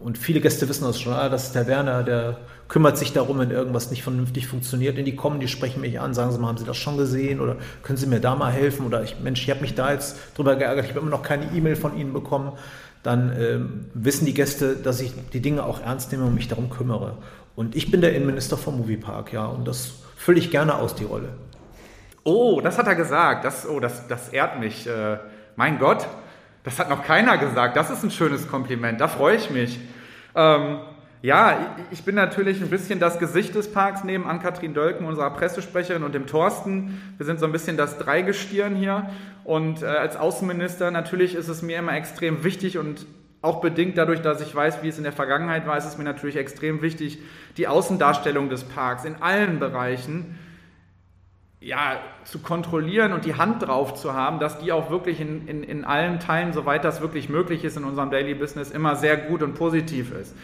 [0.02, 2.38] Und viele Gäste wissen das schon, ah, das ist der Werner, der
[2.68, 4.98] kümmert sich darum, wenn irgendwas nicht vernünftig funktioniert.
[4.98, 7.40] Und die kommen, die sprechen mich an, sagen sie mal, haben Sie das schon gesehen
[7.40, 8.86] oder können Sie mir da mal helfen?
[8.86, 11.46] Oder ich, Mensch, ich habe mich da jetzt drüber geärgert, ich habe immer noch keine
[11.54, 12.54] E-Mail von Ihnen bekommen.
[13.04, 16.72] Dann ähm, wissen die Gäste, dass ich die Dinge auch ernst nehme und mich darum
[16.72, 17.18] kümmere.
[17.56, 21.04] Und ich bin der Innenminister vom Moviepark, ja, und das fülle ich gerne aus, die
[21.04, 21.30] Rolle.
[22.24, 23.46] Oh, das hat er gesagt.
[23.46, 24.88] Das, oh, das, das ehrt mich.
[24.88, 25.20] Äh,
[25.56, 26.08] mein Gott,
[26.64, 27.78] das hat noch keiner gesagt.
[27.78, 29.00] Das ist ein schönes Kompliment.
[29.00, 29.80] Da freue ich mich.
[30.34, 30.80] Ähm,
[31.22, 36.04] ja, ich bin natürlich ein bisschen das Gesicht des Parks neben Ann-Kathrin Dölken, unserer Pressesprecherin,
[36.04, 37.02] und dem Thorsten.
[37.18, 39.10] Wir sind so ein bisschen das Dreigestirn hier.
[39.44, 43.06] Und äh, als Außenminister natürlich ist es mir immer extrem wichtig und
[43.42, 46.04] auch bedingt dadurch, dass ich weiß, wie es in der Vergangenheit war, ist es mir
[46.04, 47.20] natürlich extrem wichtig,
[47.58, 50.40] die Außendarstellung des Parks in allen Bereichen
[51.60, 55.64] ja, zu kontrollieren und die Hand drauf zu haben, dass die auch wirklich in, in,
[55.64, 59.42] in allen Teilen, soweit das wirklich möglich ist in unserem Daily Business, immer sehr gut
[59.42, 60.36] und positiv ist.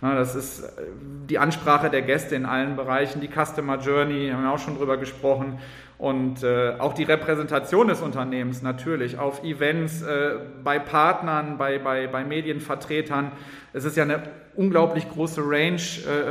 [0.00, 0.82] Das ist äh,
[1.28, 4.96] die Ansprache der Gäste in allen Bereichen, die Customer Journey, haben wir auch schon drüber
[4.96, 5.58] gesprochen.
[5.98, 12.06] Und äh, auch die Repräsentation des Unternehmens natürlich auf Events, äh, bei Partnern, bei, bei,
[12.06, 13.32] bei Medienvertretern.
[13.72, 14.22] Es ist ja eine
[14.54, 15.80] unglaublich große Range,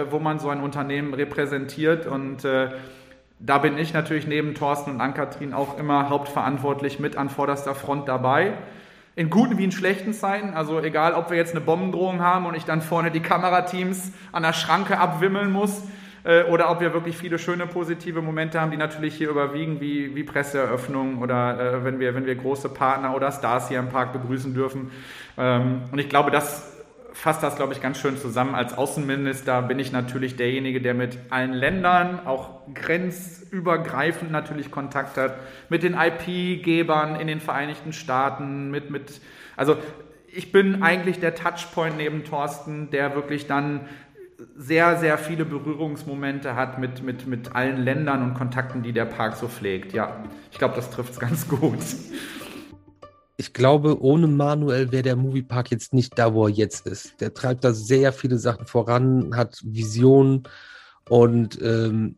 [0.10, 2.08] wo man so ein Unternehmen repräsentiert.
[2.08, 7.76] Und da bin ich natürlich neben Thorsten und Ann-Kathrin auch immer hauptverantwortlich mit an vorderster
[7.76, 8.54] Front dabei
[9.16, 10.54] in guten wie in schlechten Zeiten.
[10.54, 14.44] Also egal, ob wir jetzt eine Bombendrohung haben und ich dann vorne die Kamerateams an
[14.44, 15.84] der Schranke abwimmeln muss
[16.26, 20.16] äh, oder ob wir wirklich viele schöne positive Momente haben, die natürlich hier überwiegen, wie,
[20.16, 24.12] wie Presseeröffnungen oder äh, wenn, wir, wenn wir große Partner oder Stars hier im Park
[24.12, 24.92] begrüßen dürfen.
[25.38, 26.75] Ähm, und ich glaube, das
[27.26, 28.54] fasst das, glaube ich, ganz schön zusammen.
[28.54, 35.36] Als Außenminister bin ich natürlich derjenige, der mit allen Ländern, auch grenzübergreifend natürlich Kontakt hat,
[35.68, 39.22] mit den IP-Gebern in den Vereinigten Staaten, mit, mit,
[39.58, 39.76] also
[40.28, 43.90] ich bin eigentlich der Touchpoint neben Thorsten, der wirklich dann
[44.56, 49.36] sehr, sehr viele Berührungsmomente hat mit, mit, mit allen Ländern und Kontakten, die der Park
[49.38, 49.94] so pflegt.
[49.94, 51.80] Ja, ich glaube, das trifft es ganz gut
[53.38, 57.20] ich glaube, ohne Manuel wäre der Moviepark jetzt nicht da, wo er jetzt ist.
[57.20, 60.44] Der treibt da sehr viele Sachen voran, hat Visionen
[61.10, 62.18] und ähm,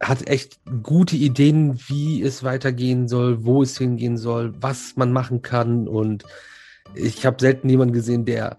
[0.00, 5.42] hat echt gute Ideen, wie es weitergehen soll, wo es hingehen soll, was man machen
[5.42, 5.86] kann.
[5.86, 6.24] Und
[6.94, 8.56] ich habe selten jemanden gesehen, der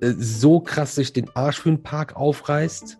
[0.00, 2.98] äh, so krass sich den Arsch für den Park aufreißt.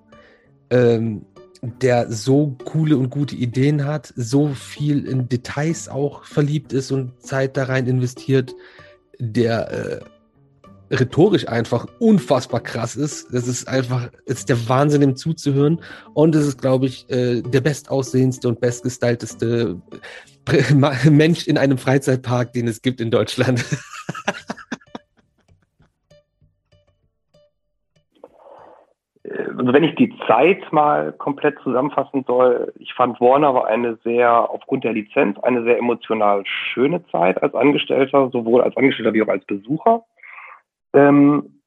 [0.70, 1.24] Ähm,
[1.62, 7.20] der so coole und gute Ideen hat, so viel in Details auch verliebt ist und
[7.20, 8.54] Zeit da rein investiert,
[9.18, 10.00] der äh,
[10.90, 13.28] rhetorisch einfach unfassbar krass ist.
[13.32, 15.80] Das ist einfach, ist der Wahnsinn, ihm zuzuhören.
[16.14, 19.80] Und es ist, glaube ich, äh, der bestaussehendste und bestgestylteste
[21.10, 23.64] Mensch in einem Freizeitpark, den es gibt in Deutschland.
[29.58, 34.48] also wenn ich die Zeit mal komplett zusammenfassen soll, ich fand Warner war eine sehr,
[34.50, 39.28] aufgrund der Lizenz, eine sehr emotional schöne Zeit als Angestellter, sowohl als Angestellter wie auch
[39.28, 40.04] als Besucher.
[40.94, 41.60] Ähm,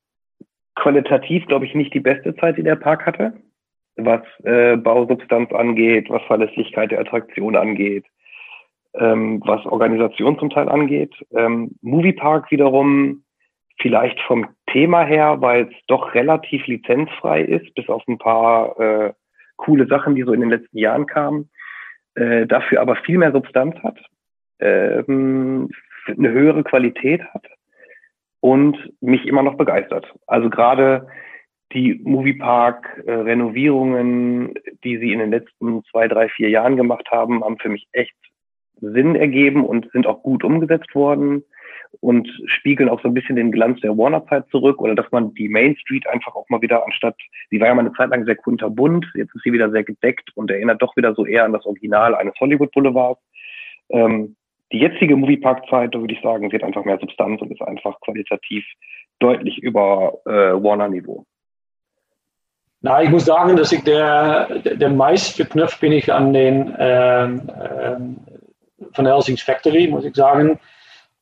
[0.76, 3.34] qualitativ, glaube ich, nicht die beste Zeit, die der Park hatte,
[3.98, 8.06] was äh, Bausubstanz angeht, was Verlässlichkeit der Attraktion angeht,
[8.94, 11.14] ähm, was Organisation zum Teil angeht.
[11.36, 13.24] Ähm, Moviepark wiederum
[13.82, 19.12] vielleicht vom Thema her, weil es doch relativ lizenzfrei ist, bis auf ein paar äh,
[19.58, 21.50] coole Sachen, die so in den letzten Jahren kamen,
[22.16, 23.98] äh, dafür aber viel mehr Substanz hat,
[24.60, 25.70] ähm,
[26.08, 27.46] eine höhere Qualität hat
[28.40, 30.14] und mich immer noch begeistert.
[30.28, 31.08] Also gerade
[31.74, 37.70] die Moviepark-Renovierungen, die sie in den letzten zwei, drei, vier Jahren gemacht haben, haben für
[37.70, 38.16] mich echt
[38.82, 41.44] Sinn ergeben und sind auch gut umgesetzt worden
[42.00, 45.50] und spiegeln auch so ein bisschen den Glanz der Warner-Zeit zurück oder dass man die
[45.50, 47.16] Main Street einfach auch mal wieder anstatt,
[47.50, 50.30] sie war ja mal eine Zeit lang sehr kunterbunt, jetzt ist sie wieder sehr gedeckt
[50.36, 53.22] und erinnert doch wieder so eher an das Original eines Hollywood Boulevards.
[53.89, 54.36] Ähm,
[54.72, 58.66] die jetzige Moviepark-Zeit, da würde ich sagen, hat einfach mehr Substanz und ist einfach qualitativ
[59.20, 61.26] deutlich über äh, Warner-Niveau.
[62.80, 67.52] Na, ich muss sagen, dass ich der, der meist verknüpft bin ich an den ähm,
[67.80, 68.18] ähm,
[68.94, 70.58] von Helsings Factory, muss ich sagen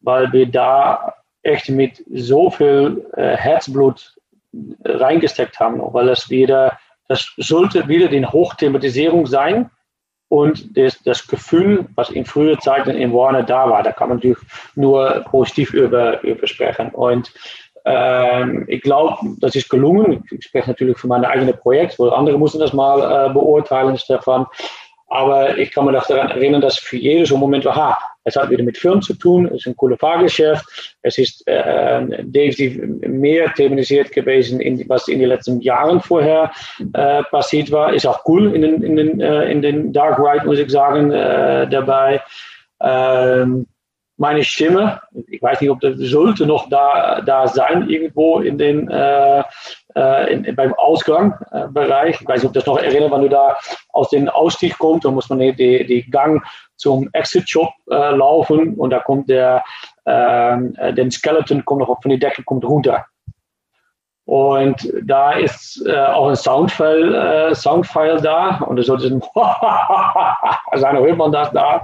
[0.02, 4.16] weil wir da echt mit so viel äh, Herzblut
[4.84, 6.78] reingesteckt haben, weil es wieder,
[7.08, 9.70] das sollte wieder die Hochthematisierung sein
[10.28, 14.18] und das, das Gefühl, was in früher Zeiten in Warner da war, da kann man
[14.18, 14.40] natürlich
[14.76, 16.90] nur positiv über, über sprechen.
[16.90, 17.32] Und
[17.86, 20.24] Ähm, ich glaube, das ist gelungen.
[20.30, 24.46] Ich spreche natürlich für mein eigenes Projekt, wo andere müssen das mal äh, beurteilen, Stefan.
[25.08, 28.78] Aber ich kann mich daran erinnern, dass für jedes Moment, aha, es hat wieder mit
[28.78, 34.60] Film zu tun, es ist ein cooles Fahrgeschäft, es ist äh, definitiv mehr thematisiert gewesen,
[34.60, 36.52] in, was in den letzten Jahren vorher
[36.94, 37.94] äh, passiert war.
[37.94, 41.12] Ist auch cool in den, in den, äh, in den Dark Ride, muss ich sagen,
[41.12, 42.22] äh, dabei.
[42.82, 43.66] Ähm,
[44.18, 48.90] meine Stimme, ich weiß nicht, ob das sollte noch da, da sein, irgendwo in den,
[48.90, 49.44] äh,
[49.96, 52.22] äh in, beim Ausgangsbereich.
[52.22, 53.58] Ich weiß nicht, ob das noch erinnert, wenn du da
[53.94, 56.44] aus dem Ausstieg kommst, dann muss man die, die Gang
[56.76, 59.64] zum Exit-Shop äh, laufen und da kommt der,
[60.06, 63.06] äh, den Skeleton kommt noch von der Decke kommt runter.
[64.30, 69.24] Und da ist äh, auch ein Soundfile, äh, Soundfile da und da sollte ein
[70.80, 71.84] sein, hört man das da.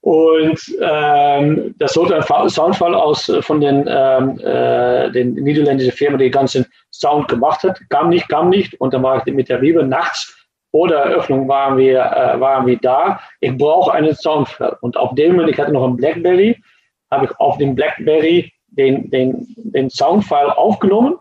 [0.00, 6.16] Und ähm, das sollte ein Soundfall aus äh, von den, ähm, äh, den niederländischen Firma,
[6.16, 6.66] die den ganzen
[7.04, 7.78] Sound gemacht hat.
[7.90, 8.80] Kam nicht, kam nicht.
[8.80, 10.34] Und dann war ich mit der Liebe nachts
[10.74, 13.20] vor der Eröffnung waren wir, äh, waren wir da.
[13.38, 14.76] Ich brauche einen Soundfall.
[14.80, 16.60] Und auf dem Moment, ich hatte noch einen Blackberry,
[17.12, 21.14] habe ich auf dem Blackberry den, den, den Soundfile aufgenommen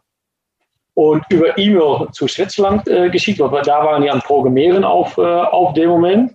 [0.95, 5.21] und über E-Mail zu Switzerland äh, geschickt, weil da waren die am Programmieren auf, äh,
[5.21, 6.33] auf dem Moment.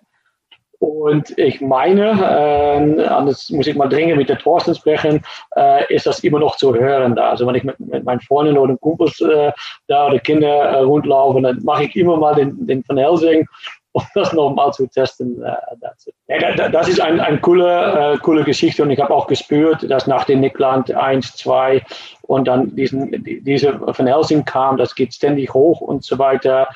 [0.81, 5.23] Und ich meine, äh, anders muss ich mal dringend mit der Thorsten sprechen,
[5.57, 7.31] äh, ist das immer noch zu hören da.
[7.31, 9.51] Also wenn ich mit, mit meinen Freunden oder Kumpels äh,
[9.89, 13.45] da oder Kinder äh, rundlaufen, dann mache ich immer mal den, den Van Helsing,
[13.93, 15.43] um das nochmal zu testen.
[15.43, 19.91] Äh, ja, das ist eine ein coole, äh, coole Geschichte und ich habe auch gespürt,
[19.91, 21.83] dass nach dem Nickland 1, 2
[22.23, 26.69] und dann diesen, diese Van Helsing kam, das geht ständig hoch und so weiter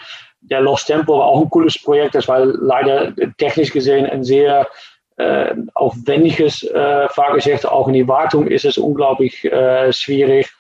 [0.43, 2.15] der Lost Tempo war auch ein cooles Projekt.
[2.15, 4.69] Das war leider technisch gesehen ein sehr
[5.17, 7.67] äh, aufwendiges äh, Fahrgeschäft.
[7.67, 10.51] Auch in die Wartung ist es unglaublich äh, schwierig.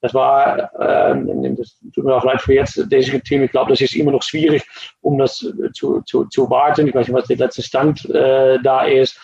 [0.00, 3.44] Das war, äh, das tut mir auch leid für jetzt, dieses Team.
[3.44, 4.64] Ich glaube, das ist immer noch schwierig,
[5.00, 5.38] um das
[5.74, 6.88] zu, zu, zu warten.
[6.88, 9.18] Ich weiß nicht, was der letzte Stand äh, da ist.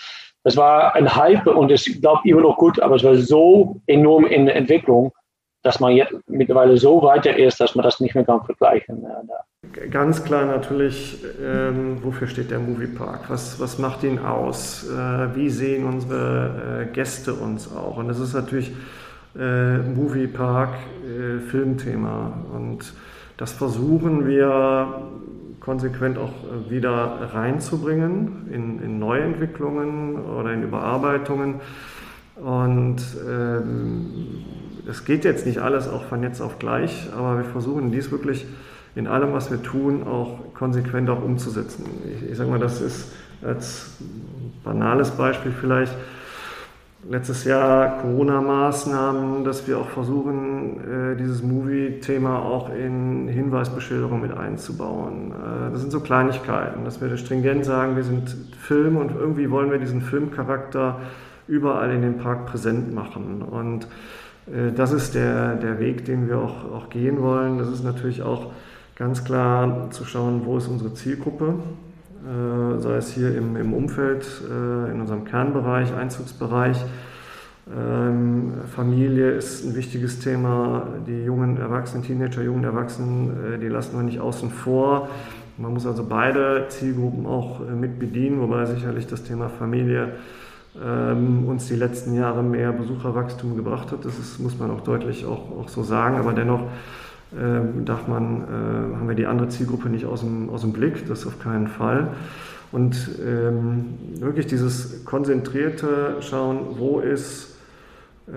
[0.45, 4.25] Das war ein Hype und es glaube immer noch gut, aber es war so enorm
[4.25, 5.12] in Entwicklung,
[5.63, 9.05] dass man jetzt mittlerweile so weiter ist, dass man das nicht mehr kann vergleichen.
[9.05, 13.29] Äh, Ganz klar natürlich, ähm, wofür steht der Moviepark?
[13.29, 14.89] Was, was macht ihn aus?
[14.89, 17.97] Äh, wie sehen unsere äh, Gäste uns auch?
[17.97, 18.73] Und das ist natürlich
[19.39, 20.71] äh, Moviepark,
[21.05, 22.33] äh, Filmthema.
[22.55, 22.93] Und
[23.37, 25.03] das versuchen wir
[25.61, 31.61] konsequent auch äh, wieder reinzubringen in, in Neuentwicklungen oder in Überarbeitungen.
[32.43, 32.97] Und
[33.28, 34.45] ähm,
[34.89, 38.47] es geht jetzt nicht alles auch von jetzt auf gleich, aber wir versuchen dies wirklich
[38.95, 41.84] in allem, was wir tun, auch konsequent auch umzusetzen.
[42.05, 43.12] Ich, ich sage mal, das ist
[43.43, 43.93] als
[44.64, 45.95] banales Beispiel vielleicht
[47.09, 55.32] letztes Jahr Corona-Maßnahmen, dass wir auch versuchen, äh, dieses Movie-Thema auch in Hinweisbeschilderung mit einzubauen.
[55.32, 59.70] Äh, das sind so Kleinigkeiten, dass wir stringent sagen, wir sind Film und irgendwie wollen
[59.70, 61.01] wir diesen Filmcharakter
[61.49, 63.42] überall in den Park präsent machen.
[63.42, 63.88] Und
[64.46, 67.59] äh, das ist der, der Weg, den wir auch, auch gehen wollen.
[67.59, 68.53] Das ist natürlich auch
[68.96, 71.55] ganz klar zu schauen, wo ist unsere Zielgruppe,
[72.24, 76.84] äh, sei es hier im, im Umfeld, äh, in unserem Kernbereich, Einzugsbereich.
[77.70, 80.86] Ähm, Familie ist ein wichtiges Thema.
[81.07, 85.11] Die jungen Erwachsenen, Teenager, jungen Erwachsenen, die lassen wir nicht außen vor.
[85.59, 90.12] Man muss also beide Zielgruppen auch mit bedienen, wobei sicherlich das Thema Familie
[90.81, 94.05] uns die letzten Jahre mehr Besucherwachstum gebracht hat.
[94.05, 96.16] Das ist, muss man auch deutlich auch, auch so sagen.
[96.16, 96.62] Aber dennoch
[97.33, 101.07] äh, darf man, äh, haben wir die andere Zielgruppe nicht aus dem, aus dem Blick,
[101.09, 102.09] das auf keinen Fall.
[102.72, 103.87] Und ähm,
[104.18, 107.57] wirklich dieses konzentrierte Schauen, wo ist,
[108.29, 108.33] äh,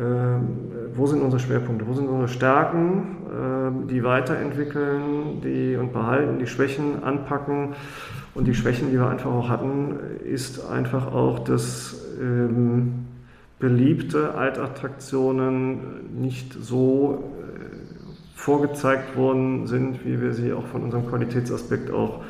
[0.95, 6.47] wo sind unsere Schwerpunkte, wo sind unsere Stärken, ähm, die weiterentwickeln die, und behalten, die
[6.47, 7.75] Schwächen anpacken.
[8.33, 13.07] Und die Schwächen, die wir einfach auch hatten, ist einfach auch, dass ähm,
[13.59, 21.91] beliebte Altattraktionen nicht so äh, vorgezeigt worden sind, wie wir sie auch von unserem Qualitätsaspekt
[21.91, 22.21] auch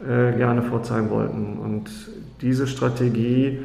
[0.00, 1.58] äh, gerne vorzeigen wollten.
[1.58, 1.90] Und
[2.40, 3.60] diese Strategie,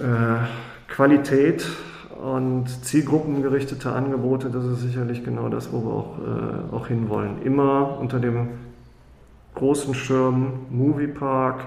[0.00, 1.66] äh, Qualität
[2.22, 7.42] und zielgruppengerichtete Angebote, das ist sicherlich genau das, wo wir auch, äh, auch hinwollen.
[7.42, 8.48] Immer unter dem
[9.54, 11.66] großen Schirm Moviepark,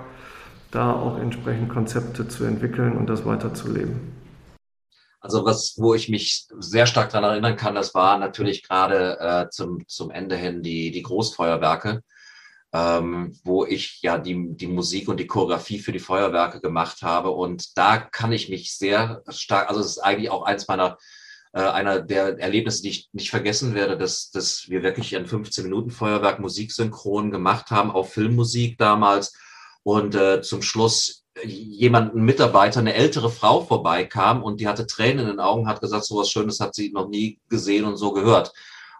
[0.72, 4.16] da auch entsprechend Konzepte zu entwickeln und das weiterzuleben.
[5.20, 9.50] Also was, wo ich mich sehr stark daran erinnern kann, das war natürlich gerade äh,
[9.50, 12.02] zum, zum Ende hin die, die Großfeuerwerke,
[12.74, 17.30] ähm, wo ich ja die, die Musik und die Choreografie für die Feuerwerke gemacht habe.
[17.32, 20.98] Und da kann ich mich sehr stark, also es ist eigentlich auch eins meiner
[21.54, 26.40] Äh, einer der Erlebnisse, die ich nicht vergessen werde, dass, dass wir wirklich ein 15-Minuten-Feuerwerk
[26.40, 29.34] musiksynchron gemacht haben, auf Filmmusik damals.
[29.84, 35.20] Und äh, zum Schluss jemand, ein Mitarbeiter, eine ältere Frau vorbeikam und die hatte Tränen
[35.20, 38.12] in den Augen, hat gesagt, so was Schönes hat sie noch nie gesehen und so
[38.12, 38.52] gehört.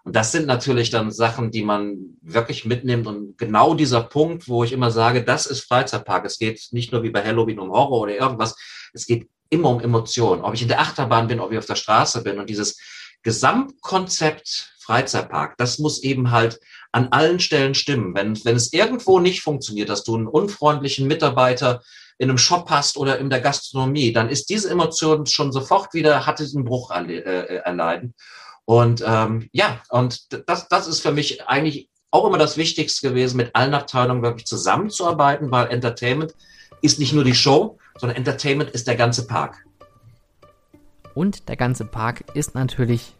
[0.04, 3.06] Und das sind natürlich dann Sachen, die man wirklich mitnimmt.
[3.06, 6.24] Und genau dieser Punkt, wo ich immer sage, das ist Freizeitpark.
[6.24, 8.56] Es geht nicht nur wie bei Halloween um Horror oder irgendwas.
[8.92, 10.42] Es geht immer um Emotionen.
[10.42, 12.40] Ob ich in der Achterbahn bin, ob ich auf der Straße bin.
[12.40, 12.80] Und dieses
[13.22, 16.60] Gesamtkonzept Freizeitpark, das muss eben halt
[16.92, 18.14] an allen Stellen stimmen.
[18.14, 21.82] Wenn, wenn es irgendwo nicht funktioniert, dass du einen unfreundlichen Mitarbeiter
[22.18, 26.26] in einem Shop hast oder in der Gastronomie, dann ist diese Emotion schon sofort wieder,
[26.26, 28.14] hat diesen Bruch äh, erleiden.
[28.64, 33.38] Und ähm, ja, und das, das ist für mich eigentlich auch immer das Wichtigste gewesen,
[33.38, 36.34] mit allen Abteilungen wirklich zusammenzuarbeiten, weil Entertainment
[36.82, 39.64] ist nicht nur die Show, sondern Entertainment ist der ganze Park.
[41.14, 43.14] Und der ganze Park ist natürlich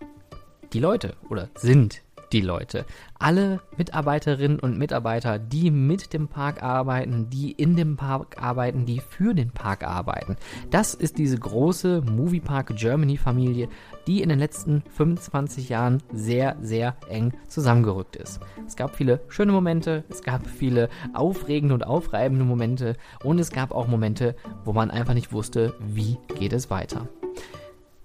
[0.72, 2.02] die Leute oder sind
[2.32, 2.86] die Leute.
[3.18, 9.00] Alle Mitarbeiterinnen und Mitarbeiter, die mit dem Park arbeiten, die in dem Park arbeiten, die
[9.00, 10.36] für den Park arbeiten.
[10.70, 13.68] Das ist diese große Movie Park Germany Familie,
[14.06, 18.40] die in den letzten 25 Jahren sehr, sehr eng zusammengerückt ist.
[18.66, 23.72] Es gab viele schöne Momente, es gab viele aufregende und aufreibende Momente und es gab
[23.72, 27.08] auch Momente, wo man einfach nicht wusste, wie geht es weiter.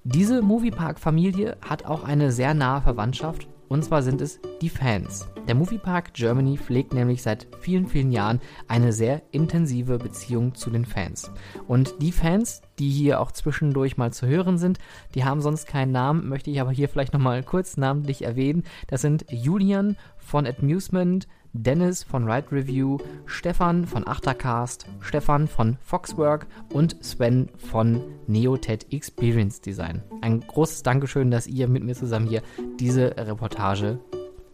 [0.09, 5.27] Diese Moviepark-Familie hat auch eine sehr nahe Verwandtschaft und zwar sind es die Fans.
[5.49, 8.39] Der Moviepark Germany pflegt nämlich seit vielen, vielen Jahren
[8.69, 11.29] eine sehr intensive Beziehung zu den Fans.
[11.67, 14.79] Und die Fans, die hier auch zwischendurch mal zu hören sind,
[15.13, 18.63] die haben sonst keinen Namen, möchte ich aber hier vielleicht nochmal kurz namentlich erwähnen.
[18.87, 21.27] Das sind Julian von Amusement,
[21.57, 29.59] Dennis von Ride Review, Stefan von Achtercast, Stefan von Foxwork und Sven von Neotet Experience
[29.59, 30.03] Design.
[30.21, 32.43] Ein großes Dankeschön, dass ihr mit mir zusammen hier
[32.79, 33.99] diese Reportage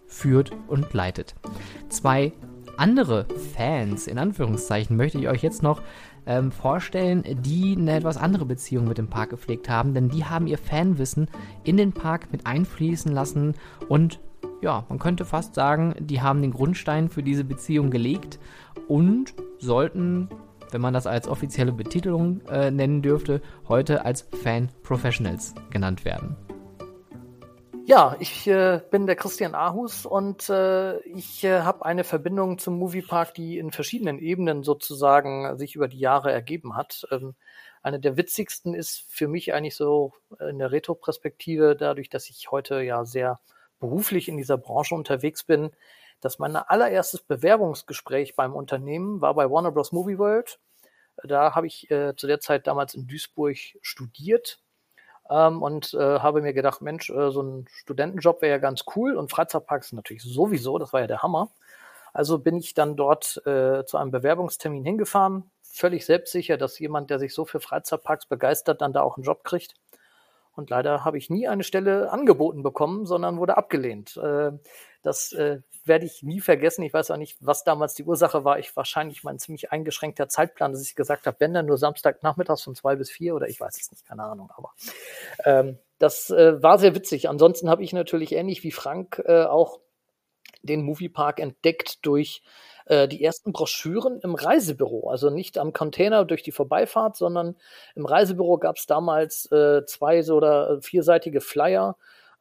[0.07, 1.35] führt und leitet.
[1.89, 2.33] Zwei
[2.77, 5.81] andere Fans, in Anführungszeichen, möchte ich euch jetzt noch
[6.25, 10.47] ähm, vorstellen, die eine etwas andere Beziehung mit dem Park gepflegt haben, denn die haben
[10.47, 11.27] ihr Fanwissen
[11.63, 13.55] in den Park mit einfließen lassen
[13.89, 14.19] und
[14.63, 18.39] ja, man könnte fast sagen, die haben den Grundstein für diese Beziehung gelegt
[18.87, 20.29] und sollten,
[20.71, 26.37] wenn man das als offizielle Betitelung äh, nennen dürfte, heute als Fan Professionals genannt werden.
[27.85, 32.79] Ja, ich äh, bin der Christian Ahus und äh, ich äh, habe eine Verbindung zum
[32.79, 37.05] Moviepark, die in verschiedenen Ebenen sozusagen sich über die Jahre ergeben hat.
[37.11, 37.35] Ähm,
[37.81, 42.81] eine der witzigsten ist für mich eigentlich so in der Retroperspektive, dadurch, dass ich heute
[42.81, 43.41] ja sehr
[43.83, 45.71] beruflich in dieser Branche unterwegs bin,
[46.21, 49.91] dass mein allererstes Bewerbungsgespräch beim Unternehmen war bei Warner Bros.
[49.91, 50.57] Movie World.
[51.21, 54.61] Da habe ich äh, zu der Zeit damals in Duisburg studiert
[55.29, 59.17] ähm, und äh, habe mir gedacht, Mensch, äh, so ein Studentenjob wäre ja ganz cool
[59.17, 61.49] und Freizeitparks natürlich sowieso, das war ja der Hammer.
[62.13, 67.19] Also bin ich dann dort äh, zu einem Bewerbungstermin hingefahren, völlig selbstsicher, dass jemand, der
[67.19, 69.75] sich so für Freizeitparks begeistert, dann da auch einen Job kriegt.
[70.55, 74.17] Und leider habe ich nie eine Stelle angeboten bekommen, sondern wurde abgelehnt.
[74.17, 74.51] Äh,
[75.01, 76.83] das äh, werde ich nie vergessen.
[76.83, 78.59] Ich weiß auch nicht, was damals die Ursache war.
[78.59, 82.75] Ich wahrscheinlich mein ziemlich eingeschränkter Zeitplan, dass ich gesagt habe, wenn dann nur Samstagnachmittags von
[82.75, 84.51] zwei bis vier oder ich weiß es nicht, keine Ahnung.
[84.55, 84.71] Aber
[85.43, 87.29] ähm, das äh, war sehr witzig.
[87.29, 89.79] Ansonsten habe ich natürlich ähnlich wie Frank auch
[90.63, 92.41] den Moviepark entdeckt durch
[92.85, 95.09] äh, die ersten Broschüren im Reisebüro.
[95.09, 97.55] Also nicht am Container durch die Vorbeifahrt, sondern
[97.95, 101.97] im Reisebüro gab es damals äh, zwei so oder vierseitige Flyer,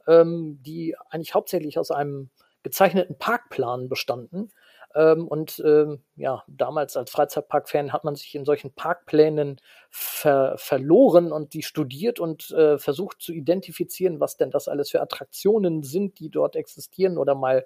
[0.06, 2.30] ähm, die eigentlich hauptsächlich aus einem
[2.62, 4.50] gezeichneten Parkplan bestanden.
[4.94, 9.60] Ähm, und ähm, ja, damals als Freizeitpark-Fan hat man sich in solchen Parkplänen
[9.90, 15.00] ver verloren und die studiert und äh, versucht zu identifizieren, was denn das alles für
[15.00, 17.64] Attraktionen sind, die dort existieren oder mal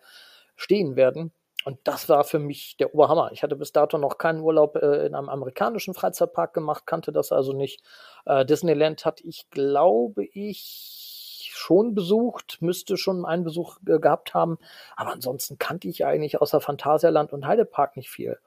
[0.57, 1.33] stehen werden.
[1.65, 3.31] Und das war für mich der Oberhammer.
[3.33, 7.33] Ich hatte bis dato noch keinen Urlaub äh, in einem amerikanischen Freizeitpark gemacht, kannte das
[7.33, 7.83] also nicht.
[8.25, 14.59] Äh, Disneyland hatte ich, glaube ich, schon besucht, müsste schon einen Besuch äh, gehabt haben.
[14.95, 18.39] Aber ansonsten kannte ich eigentlich außer Phantasialand und Heidepark nicht viel.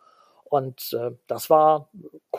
[0.46, 1.90] Und äh, das war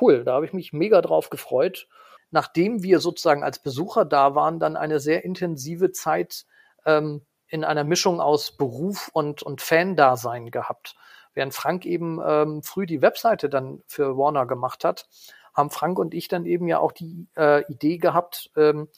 [0.00, 0.24] cool.
[0.24, 1.88] Da habe ich mich mega drauf gefreut.
[2.30, 6.46] Nachdem wir sozusagen als Besucher da waren, dann eine sehr intensive Zeit
[6.86, 10.94] ähm, in einer Mischung aus Beruf und, und Fan-Dasein gehabt.
[11.34, 15.08] Während Frank eben ähm, früh die Webseite dann für Warner gemacht hat,
[15.54, 18.88] haben Frank und ich dann eben ja auch die äh, Idee gehabt, ähm,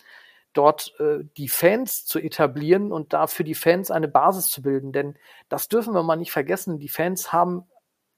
[0.53, 4.93] dort äh, die Fans zu etablieren und da für die Fans eine Basis zu bilden.
[4.93, 5.17] Denn
[5.49, 6.79] das dürfen wir mal nicht vergessen.
[6.79, 7.67] Die Fans haben,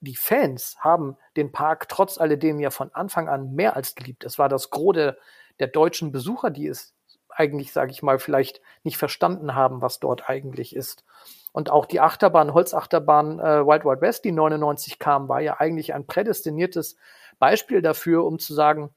[0.01, 4.25] die Fans haben den Park trotz alledem ja von Anfang an mehr als geliebt.
[4.25, 5.17] Es war das Gros der,
[5.59, 6.93] der deutschen Besucher, die es
[7.35, 11.03] eigentlich, sage ich mal, vielleicht nicht verstanden haben, was dort eigentlich ist.
[11.51, 15.93] Und auch die Achterbahn, Holzachterbahn äh, Wild Wild West, die 99 kam, war ja eigentlich
[15.93, 16.97] ein prädestiniertes
[17.39, 18.93] Beispiel dafür, um zu sagen,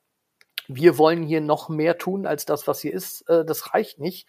[0.66, 3.28] wir wollen hier noch mehr tun als das, was hier ist.
[3.28, 4.28] Äh, das reicht nicht.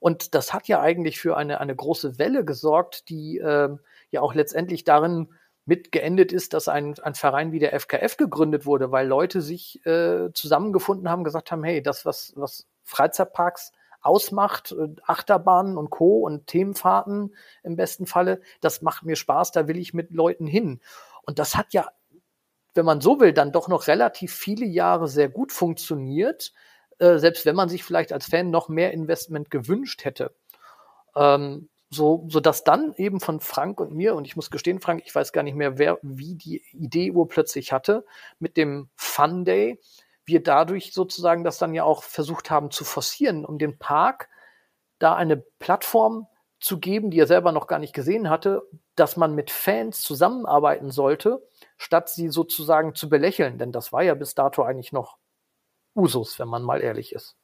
[0.00, 3.70] Und das hat ja eigentlich für eine, eine große Welle gesorgt, die äh,
[4.10, 5.28] ja auch letztendlich darin
[5.64, 9.84] mit geendet ist, dass ein, ein Verein wie der FKF gegründet wurde, weil Leute sich
[9.86, 13.72] äh, zusammengefunden haben, gesagt haben, hey, das, was, was Freizeitparks
[14.02, 16.20] ausmacht, äh, Achterbahnen und Co.
[16.20, 20.80] und Themenfahrten im besten Falle, das macht mir Spaß, da will ich mit Leuten hin.
[21.22, 21.88] Und das hat ja,
[22.74, 26.52] wenn man so will, dann doch noch relativ viele Jahre sehr gut funktioniert,
[26.98, 30.34] äh, selbst wenn man sich vielleicht als Fan noch mehr Investment gewünscht hätte.
[31.14, 35.02] Ähm, so, so dass dann eben von Frank und mir, und ich muss gestehen, Frank,
[35.04, 38.06] ich weiß gar nicht mehr, wer, wie die Idee urplötzlich hatte,
[38.38, 39.78] mit dem Fun Day,
[40.24, 44.28] wir dadurch sozusagen das dann ja auch versucht haben zu forcieren, um den Park
[44.98, 46.28] da eine Plattform
[46.60, 48.62] zu geben, die er selber noch gar nicht gesehen hatte,
[48.94, 51.42] dass man mit Fans zusammenarbeiten sollte,
[51.76, 53.58] statt sie sozusagen zu belächeln.
[53.58, 55.16] Denn das war ja bis dato eigentlich noch
[55.94, 57.36] Usus, wenn man mal ehrlich ist.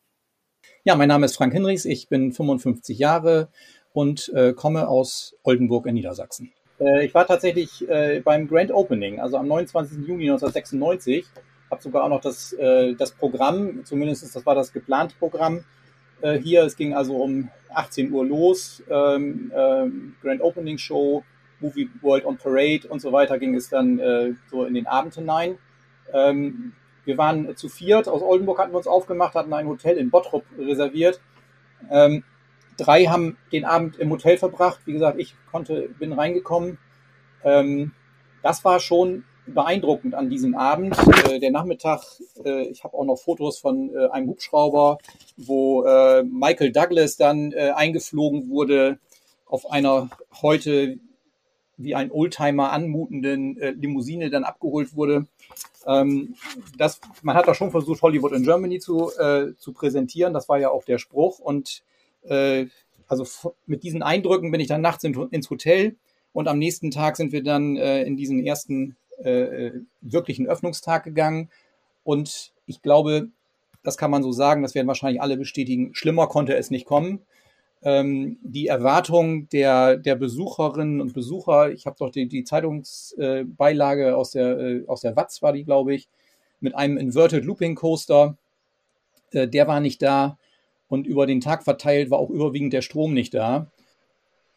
[0.85, 3.49] Ja, mein Name ist Frank Hinrichs, ich bin 55 Jahre
[3.93, 6.53] und äh, komme aus Oldenburg in Niedersachsen.
[6.79, 10.07] Äh, ich war tatsächlich äh, beim Grand Opening, also am 29.
[10.07, 11.26] Juni 1996,
[11.71, 15.64] habe sogar auch noch das, äh, das Programm, zumindest das war das geplante Programm
[16.21, 16.64] äh, hier.
[16.64, 21.25] Es ging also um 18 Uhr los, ähm, ähm, Grand Opening Show,
[21.61, 25.14] Movie World on Parade und so weiter ging es dann äh, so in den Abend
[25.14, 25.59] hinein.
[26.12, 26.73] Ähm,
[27.05, 30.45] wir waren zu viert, aus Oldenburg hatten wir uns aufgemacht, hatten ein Hotel in Bottrop
[30.59, 31.21] reserviert.
[31.91, 32.23] Ähm,
[32.77, 34.81] drei haben den Abend im Hotel verbracht.
[34.85, 36.79] Wie gesagt, ich konnte, bin reingekommen.
[37.45, 37.93] Ähm,
[38.43, 39.25] das war schon
[39.55, 40.97] beeindruckend an diesem Abend.
[41.29, 42.03] Äh, der Nachmittag,
[42.45, 44.99] äh, ich habe auch noch Fotos von äh, einem Hubschrauber,
[45.37, 48.99] wo äh, Michael Douglas dann äh, eingeflogen wurde
[49.47, 50.11] auf einer
[50.43, 50.99] heute
[51.77, 55.27] wie ein Oldtimer anmutenden äh, Limousine dann abgeholt wurde.
[55.87, 56.35] Ähm,
[56.77, 59.11] das, man hat da schon versucht, Hollywood in Germany zu,
[59.59, 60.35] zu präsentieren.
[60.35, 61.39] Das war ja auch der Spruch.
[61.39, 61.83] Und
[63.07, 65.97] also mit diesen Eindrücken bin ich dann nachts in, ins Hotel
[66.33, 71.51] und am nächsten Tag sind wir dann in diesen ersten äh, wirklichen Öffnungstag gegangen.
[72.05, 73.29] Und ich glaube,
[73.83, 77.21] das kann man so sagen, das werden wahrscheinlich alle bestätigen, schlimmer konnte es nicht kommen.
[77.83, 84.33] Ähm, die Erwartung der, der Besucherinnen und Besucher, ich habe doch die, die Zeitungsbeilage aus
[84.33, 86.09] der, äh, aus der Watz, war die, glaube ich,
[86.61, 88.37] mit einem Inverted Looping Coaster,
[89.33, 90.39] äh, der war nicht da.
[90.89, 93.71] Und über den Tag verteilt war auch überwiegend der Strom nicht da.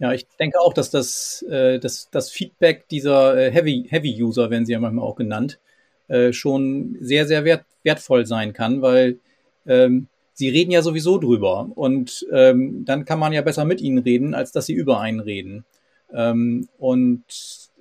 [0.01, 4.49] Ja, ich denke auch, dass das, äh, das, das Feedback dieser äh, Heavy, Heavy User,
[4.49, 5.59] werden sie ja manchmal auch genannt,
[6.07, 9.19] äh, schon sehr, sehr wert, wertvoll sein kann, weil
[9.67, 13.99] ähm, sie reden ja sowieso drüber und ähm, dann kann man ja besser mit ihnen
[13.99, 15.65] reden, als dass sie über einen reden.
[16.11, 17.23] Ähm, und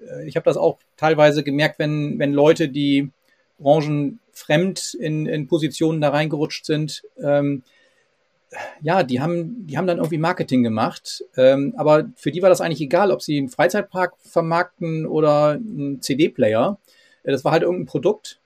[0.07, 3.09] äh, ich habe das auch teilweise gemerkt, wenn, wenn Leute, die
[3.59, 7.63] branchenfremd in, in Positionen da reingerutscht sind, ähm,
[8.83, 12.61] ja, die haben, die haben dann irgendwie Marketing gemacht, ähm, aber für die war das
[12.61, 16.79] eigentlich egal, ob sie einen Freizeitpark vermarkten oder einen CD-Player.
[17.23, 18.41] Äh, das war halt irgendein Produkt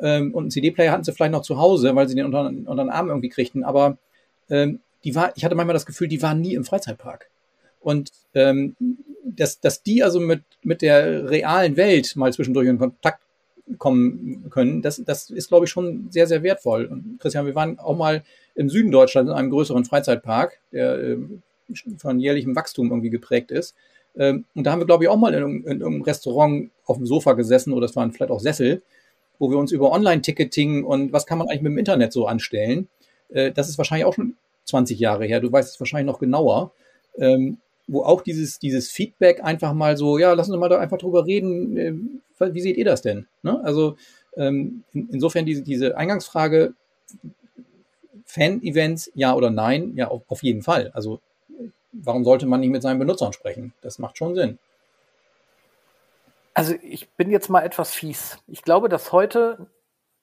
[0.00, 2.84] ähm, und einen CD-Player hatten sie vielleicht noch zu Hause, weil sie den unter, unter
[2.84, 3.98] den Arm irgendwie kriegten, aber
[4.50, 7.28] ähm, die war, ich hatte manchmal das Gefühl, die waren nie im Freizeitpark.
[7.80, 8.74] Und ähm,
[9.24, 13.20] dass, dass die also mit, mit der realen Welt mal zwischendurch in Kontakt
[13.78, 16.86] kommen können, das, das ist, glaube ich, schon sehr, sehr wertvoll.
[16.86, 18.24] Und Christian, wir waren auch mal
[18.54, 21.16] im Süden Deutschlands in einem größeren Freizeitpark, der äh,
[21.98, 23.74] von jährlichem Wachstum irgendwie geprägt ist.
[24.16, 27.06] Ähm, und da haben wir, glaube ich, auch mal in, in, einem Restaurant auf dem
[27.06, 28.82] Sofa gesessen oder es waren vielleicht auch Sessel,
[29.38, 32.88] wo wir uns über Online-Ticketing und was kann man eigentlich mit dem Internet so anstellen.
[33.30, 34.36] Äh, das ist wahrscheinlich auch schon
[34.66, 35.40] 20 Jahre her.
[35.40, 36.72] Du weißt es wahrscheinlich noch genauer.
[37.18, 40.98] Ähm, wo auch dieses, dieses Feedback einfach mal so, ja, lassen Sie mal da einfach
[40.98, 42.22] drüber reden.
[42.38, 43.26] Wie seht ihr das denn?
[43.42, 43.60] Ne?
[43.62, 43.96] Also
[44.36, 46.74] ähm, in, insofern diese, diese Eingangsfrage,
[48.24, 49.94] Fan-Events, ja oder nein?
[49.96, 50.90] Ja, auf, auf jeden Fall.
[50.94, 51.20] Also
[51.92, 53.72] warum sollte man nicht mit seinen Benutzern sprechen?
[53.80, 54.58] Das macht schon Sinn.
[56.54, 58.38] Also ich bin jetzt mal etwas fies.
[58.46, 59.66] Ich glaube, dass heute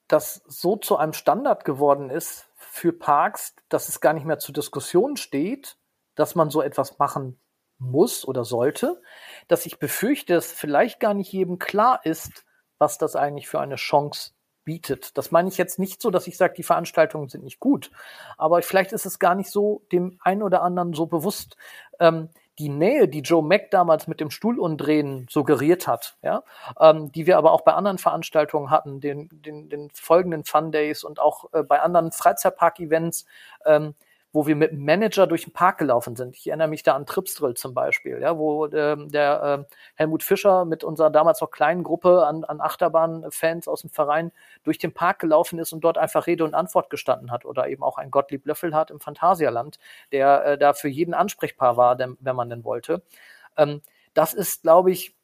[0.08, 4.54] das so zu einem Standard geworden ist für Parks, dass es gar nicht mehr zur
[4.54, 5.76] Diskussion steht,
[6.14, 7.38] dass man so etwas machen
[7.78, 9.00] muss oder sollte,
[9.48, 12.44] dass ich befürchte, dass vielleicht gar nicht jedem klar ist,
[12.78, 14.32] was das eigentlich für eine Chance
[14.64, 15.16] bietet.
[15.18, 17.90] Das meine ich jetzt nicht so, dass ich sage, die Veranstaltungen sind nicht gut,
[18.36, 21.56] aber vielleicht ist es gar nicht so dem einen oder anderen so bewusst.
[22.00, 22.28] Ähm,
[22.58, 26.42] die Nähe, die Joe Mack damals mit dem Stuhl umdrehen suggeriert hat, ja,
[26.78, 31.02] ähm, die wir aber auch bei anderen Veranstaltungen hatten, den, den, den folgenden Fun Days
[31.02, 33.24] und auch äh, bei anderen Freizeitpark-Events,
[33.64, 33.94] ähm,
[34.32, 36.36] wo wir mit dem Manager durch den Park gelaufen sind.
[36.36, 40.64] Ich erinnere mich da an Tripsdrill zum Beispiel, ja, wo ähm, der äh, Helmut Fischer
[40.64, 44.32] mit unserer damals noch kleinen Gruppe an, an Achterbahn-Fans aus dem Verein
[44.62, 47.44] durch den Park gelaufen ist und dort einfach Rede und Antwort gestanden hat.
[47.44, 49.78] Oder eben auch ein Gottlieb Löffelhardt im Phantasialand,
[50.12, 53.02] der äh, da für jeden ansprechbar war, denn, wenn man denn wollte.
[53.56, 53.82] Ähm,
[54.14, 55.14] das ist, glaube ich,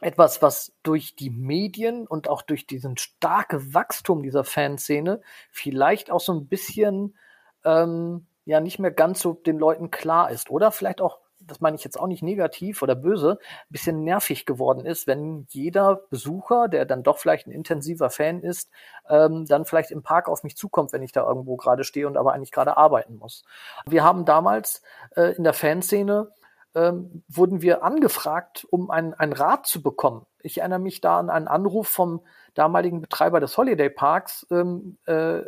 [0.00, 5.20] etwas, was durch die Medien und auch durch diesen starke Wachstum dieser Fanszene
[5.50, 7.16] vielleicht auch so ein bisschen
[7.64, 10.50] ähm, ja nicht mehr ganz so den Leuten klar ist.
[10.50, 14.46] Oder vielleicht auch, das meine ich jetzt auch nicht negativ oder böse, ein bisschen nervig
[14.46, 18.70] geworden ist, wenn jeder Besucher, der dann doch vielleicht ein intensiver Fan ist,
[19.08, 22.16] ähm, dann vielleicht im Park auf mich zukommt, wenn ich da irgendwo gerade stehe und
[22.16, 23.44] aber eigentlich gerade arbeiten muss.
[23.86, 24.82] Wir haben damals
[25.14, 26.32] äh, in der Fanszene
[26.74, 30.24] ähm, wurden wir angefragt, um einen, einen Rat zu bekommen.
[30.40, 32.22] Ich erinnere mich da an einen Anruf vom
[32.54, 35.40] damaligen Betreiber des Holiday Parks, ähm, äh,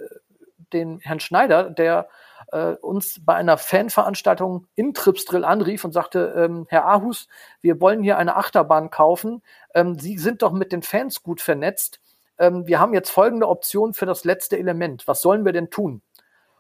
[0.73, 2.09] den Herrn Schneider, der
[2.53, 7.29] äh, uns bei einer Fanveranstaltung in Tripsdrill anrief und sagte, ähm, Herr Ahus,
[7.61, 9.43] wir wollen hier eine Achterbahn kaufen.
[9.75, 12.01] Ähm, Sie sind doch mit den Fans gut vernetzt.
[12.39, 15.07] Ähm, wir haben jetzt folgende Option für das letzte Element.
[15.07, 16.03] Was sollen wir denn tun?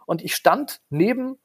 [0.06, 1.38] Und ich stand neben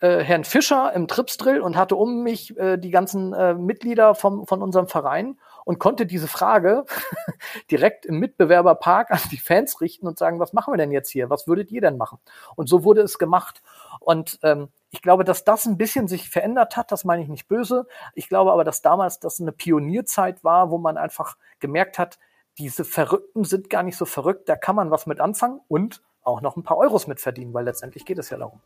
[0.00, 4.46] äh, Herrn Fischer im Tripsdrill und hatte um mich äh, die ganzen äh, Mitglieder vom,
[4.46, 5.38] von unserem Verein
[5.70, 6.84] und konnte diese Frage
[7.70, 11.30] direkt im Mitbewerberpark an die Fans richten und sagen, was machen wir denn jetzt hier?
[11.30, 12.18] Was würdet ihr denn machen?
[12.56, 13.62] Und so wurde es gemacht.
[14.00, 17.46] Und ähm, ich glaube, dass das ein bisschen sich verändert hat, das meine ich nicht
[17.46, 17.86] böse.
[18.16, 22.18] Ich glaube aber, dass damals das eine Pionierzeit war, wo man einfach gemerkt hat,
[22.58, 26.40] diese Verrückten sind gar nicht so verrückt, da kann man was mit anfangen und auch
[26.40, 28.58] noch ein paar Euros mit verdienen, weil letztendlich geht es ja darum.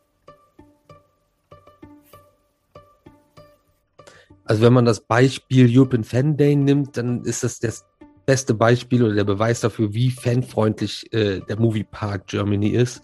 [4.45, 7.85] Also wenn man das Beispiel European Fan Day nimmt, dann ist das das
[8.25, 13.01] beste Beispiel oder der Beweis dafür, wie fanfreundlich äh, der Movie Park Germany ist.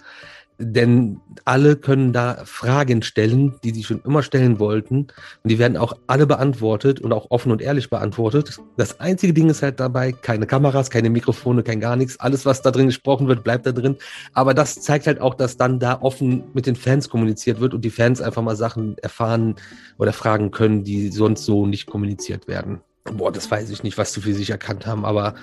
[0.63, 5.07] Denn alle können da Fragen stellen, die sie schon immer stellen wollten.
[5.43, 8.59] Und die werden auch alle beantwortet und auch offen und ehrlich beantwortet.
[8.77, 12.19] Das einzige Ding ist halt dabei, keine Kameras, keine Mikrofone, kein gar nichts.
[12.19, 13.97] Alles, was da drin gesprochen wird, bleibt da drin.
[14.33, 17.83] Aber das zeigt halt auch, dass dann da offen mit den Fans kommuniziert wird und
[17.83, 19.55] die Fans einfach mal Sachen erfahren
[19.97, 22.81] oder fragen können, die sonst so nicht kommuniziert werden.
[23.05, 25.33] Boah, das weiß ich nicht, was du für sich erkannt haben, aber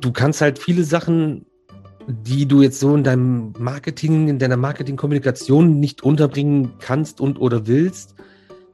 [0.00, 1.44] du kannst halt viele Sachen
[2.06, 7.66] die du jetzt so in deinem Marketing, in deiner Marketingkommunikation nicht unterbringen kannst und oder
[7.66, 8.14] willst,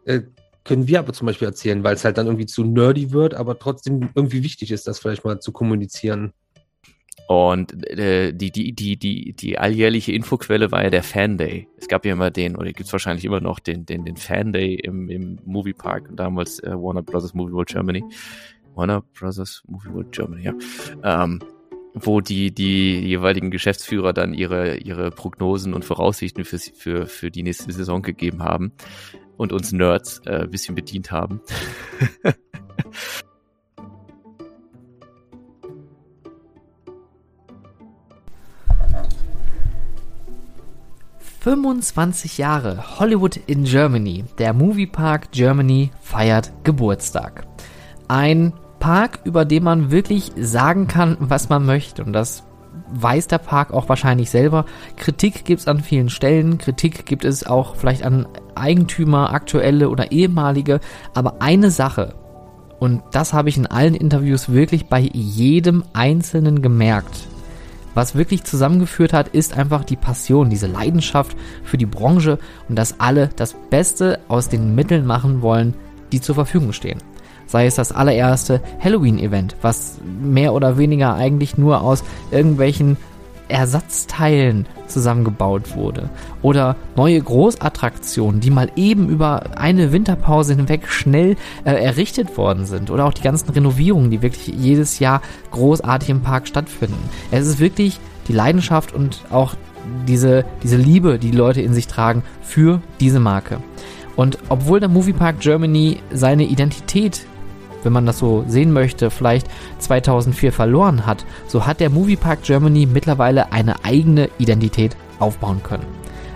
[0.05, 0.23] äh,
[0.65, 3.59] können wir aber zum Beispiel erzählen, weil es halt dann irgendwie zu nerdy wird, aber
[3.59, 6.33] trotzdem irgendwie wichtig ist, das vielleicht mal zu kommunizieren.
[7.29, 11.69] Und äh, die, die, die, die, die alljährliche Infoquelle war ja der Fan Day.
[11.77, 14.53] Es gab ja immer den, oder gibt es wahrscheinlich immer noch den, den, den Fan
[14.53, 18.03] Day im, im Moviepark, damals äh, Warner Brothers Movie World Germany.
[18.75, 20.55] Warner Brothers Movie World Germany, ja.
[21.05, 21.41] Ähm,
[21.95, 27.43] wo die, die jeweiligen Geschäftsführer dann ihre, ihre Prognosen und Voraussichten für, für, für die
[27.43, 28.73] nächste Saison gegeben haben
[29.37, 31.41] und uns Nerds äh, ein bisschen bedient haben.
[41.41, 44.25] 25 Jahre Hollywood in Germany.
[44.39, 47.47] Der Moviepark Germany feiert Geburtstag.
[48.09, 52.03] Ein Park, über den man wirklich sagen kann, was man möchte.
[52.03, 52.43] Und das
[52.93, 54.65] weiß der Park auch wahrscheinlich selber.
[54.97, 58.27] Kritik gibt es an vielen Stellen, Kritik gibt es auch vielleicht an
[58.57, 60.81] Eigentümer, aktuelle oder ehemalige.
[61.15, 62.15] Aber eine Sache,
[62.81, 67.29] und das habe ich in allen Interviews wirklich bei jedem Einzelnen gemerkt,
[67.95, 72.39] was wirklich zusammengeführt hat, ist einfach die Passion, diese Leidenschaft für die Branche
[72.69, 75.75] und dass alle das Beste aus den Mitteln machen wollen,
[76.13, 77.01] die zur Verfügung stehen
[77.51, 82.97] sei es das allererste Halloween-Event, was mehr oder weniger eigentlich nur aus irgendwelchen
[83.49, 86.09] Ersatzteilen zusammengebaut wurde.
[86.41, 92.91] Oder neue Großattraktionen, die mal eben über eine Winterpause hinweg schnell äh, errichtet worden sind.
[92.91, 95.21] Oder auch die ganzen Renovierungen, die wirklich jedes Jahr
[95.51, 97.09] großartig im Park stattfinden.
[97.33, 97.99] Es ist wirklich
[98.29, 99.55] die Leidenschaft und auch
[100.07, 103.59] diese, diese Liebe, die, Leute in sich tragen für diese Marke.
[104.15, 107.27] Und obwohl der Moviepark Germany seine Identität
[107.83, 109.47] wenn man das so sehen möchte, vielleicht
[109.79, 115.87] 2004 verloren hat, so hat der Moviepark Germany mittlerweile eine eigene Identität aufbauen können.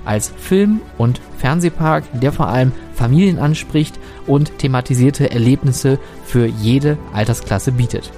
[0.04, 7.72] Als Film- und Fernsehpark, der vor allem Familien anspricht und thematisierte Erlebnisse für jede Altersklasse
[7.72, 8.10] bietet.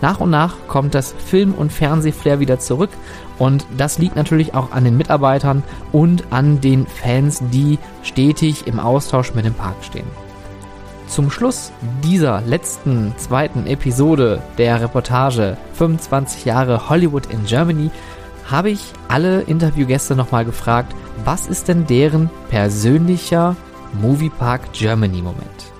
[0.00, 2.90] Nach und nach kommt das Film- und Fernsehflair wieder zurück
[3.38, 8.80] und das liegt natürlich auch an den Mitarbeitern und an den Fans, die stetig im
[8.80, 10.06] Austausch mit dem Park stehen.
[11.12, 11.70] Zum Schluss
[12.02, 17.90] dieser letzten zweiten Episode der Reportage 25 Jahre Hollywood in Germany
[18.50, 20.94] habe ich alle Interviewgäste nochmal gefragt,
[21.26, 23.56] was ist denn deren persönlicher
[24.00, 25.72] Moviepark Germany Moment?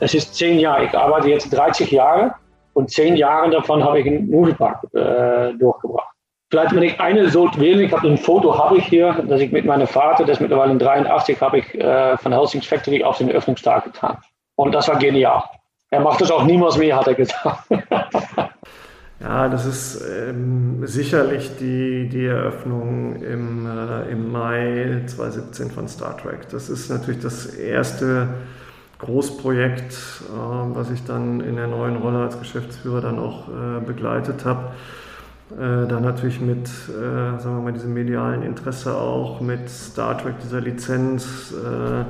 [0.00, 0.86] Es ist zehn Jahre.
[0.86, 2.32] Ich arbeite jetzt 30 Jahre
[2.72, 6.11] und zehn Jahre davon habe ich einen Moviepark äh, durchgebracht.
[6.52, 9.50] Vielleicht, wenn ich eine so wählen, ich habe ein Foto, habe ich hier, dass ich
[9.52, 13.30] mit meinem Vater, ist mittlerweile in 83, habe ich äh, von Helsings Factory auf den
[13.30, 14.18] Öffnungstag getan.
[14.56, 15.44] Und das war genial.
[15.88, 17.64] Er macht das auch niemals mehr, hat er gesagt.
[19.20, 26.16] Ja, das ist ähm, sicherlich die, die Eröffnung im, äh, im Mai 2017 von Star
[26.16, 26.48] Trek.
[26.50, 28.30] Das ist natürlich das erste
[28.98, 34.44] Großprojekt, äh, was ich dann in der neuen Rolle als Geschäftsführer dann auch äh, begleitet
[34.44, 34.72] habe.
[35.58, 40.34] Äh, dann natürlich mit, äh, sagen wir mal, diesem medialen Interesse auch, mit Star Trek,
[40.42, 42.04] dieser Lizenz, äh,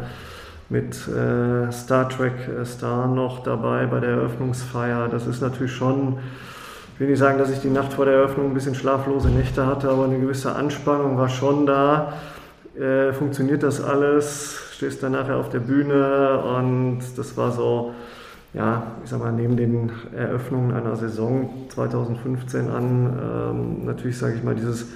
[0.69, 2.33] mit Star Trek
[2.65, 5.09] Star noch dabei bei der Eröffnungsfeier.
[5.09, 6.17] Das ist natürlich schon
[6.95, 9.67] ich will nicht sagen, dass ich die Nacht vor der Eröffnung ein bisschen schlaflose Nächte
[9.67, 12.13] hatte, aber eine gewisse Anspannung war schon da.
[12.79, 14.59] Äh, funktioniert das alles?
[14.75, 17.95] Stehst dann nachher auf der Bühne und das war so,
[18.55, 24.43] ja, ich sag mal, neben den Eröffnungen einer Saison 2015 an, ähm, natürlich sage ich
[24.43, 24.89] mal, dieses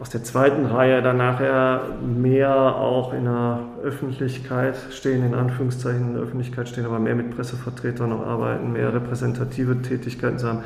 [0.00, 6.14] aus der zweiten Reihe dann nachher mehr auch in der Öffentlichkeit stehen, in Anführungszeichen in
[6.14, 10.64] der Öffentlichkeit stehen, aber mehr mit Pressevertretern noch arbeiten, mehr repräsentative Tätigkeiten zu haben,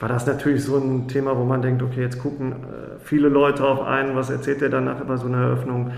[0.00, 2.54] war das natürlich so ein Thema, wo man denkt, okay, jetzt gucken äh,
[3.04, 5.90] viele Leute auf einen, was erzählt der danach über so eine Eröffnung.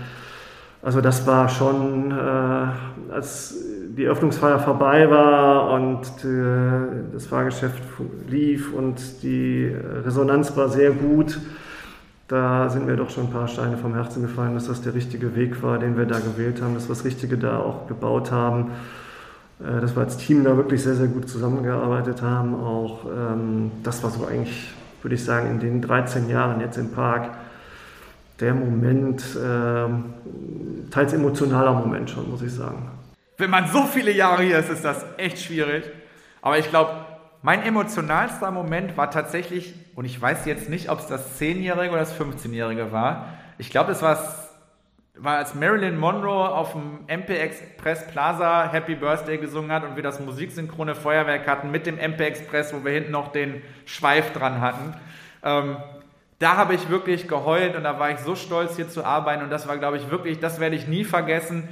[0.81, 3.55] Also das war schon, äh, als
[3.97, 7.81] die Eröffnungsfeier vorbei war und äh, das Fahrgeschäft
[8.27, 9.73] lief und die
[10.05, 11.39] Resonanz war sehr gut,
[12.27, 15.35] da sind mir doch schon ein paar Steine vom Herzen gefallen, dass das der richtige
[15.35, 18.71] Weg war, den wir da gewählt haben, dass wir das Richtige da auch gebaut haben,
[19.59, 22.55] äh, dass wir als Team da wirklich sehr, sehr gut zusammengearbeitet haben.
[22.55, 26.91] Auch ähm, das war so eigentlich, würde ich sagen, in den 13 Jahren jetzt im
[26.91, 27.31] Park
[28.39, 30.05] der Moment, ähm,
[30.89, 33.00] teils emotionaler Moment schon, muss ich sagen.
[33.41, 35.83] Wenn man so viele Jahre hier ist, ist das echt schwierig.
[36.43, 36.91] Aber ich glaube,
[37.41, 42.01] mein emotionalster Moment war tatsächlich, und ich weiß jetzt nicht, ob es das 10-Jährige oder
[42.01, 43.29] das 15-Jährige war.
[43.57, 44.23] Ich glaube, es war,
[45.15, 50.03] war, als Marilyn Monroe auf dem MP Express Plaza Happy Birthday gesungen hat und wir
[50.03, 54.61] das musiksynchrone Feuerwerk hatten mit dem MP Express, wo wir hinten noch den Schweif dran
[54.61, 54.93] hatten.
[55.43, 55.77] Ähm,
[56.37, 59.41] da habe ich wirklich geheult und da war ich so stolz, hier zu arbeiten.
[59.41, 61.67] Und das war, glaube ich, wirklich, das werde ich nie vergessen.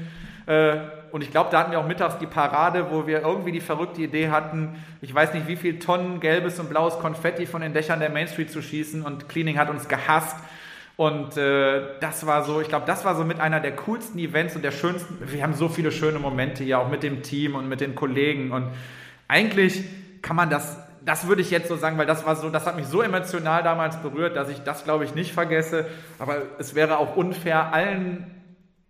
[0.48, 0.78] Äh,
[1.12, 4.02] und ich glaube, da hatten wir auch mittags die Parade, wo wir irgendwie die verrückte
[4.02, 8.00] Idee hatten, ich weiß nicht, wie viel Tonnen gelbes und blaues Konfetti von den Dächern
[8.00, 10.38] der Main Street zu schießen und Cleaning hat uns gehasst.
[10.98, 14.58] Und äh, das war so, ich glaube, das war so mit einer der coolsten Events
[14.58, 15.18] und der schönsten.
[15.32, 18.52] Wir haben so viele schöne Momente hier, auch mit dem Team und mit den Kollegen.
[18.52, 18.68] Und
[19.30, 19.86] eigentlich
[20.22, 22.76] kann man das, das würde ich jetzt so sagen, weil das war so, das hat
[22.76, 25.86] mich so emotional damals berührt, dass ich das, glaube ich, nicht vergesse.
[26.20, 28.39] Aber es wäre auch unfair, allen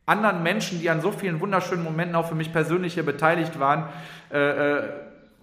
[0.10, 3.88] anderen Menschen, die an so vielen wunderschönen Momenten auch für mich persönlich hier beteiligt waren,
[4.32, 4.90] äh, äh,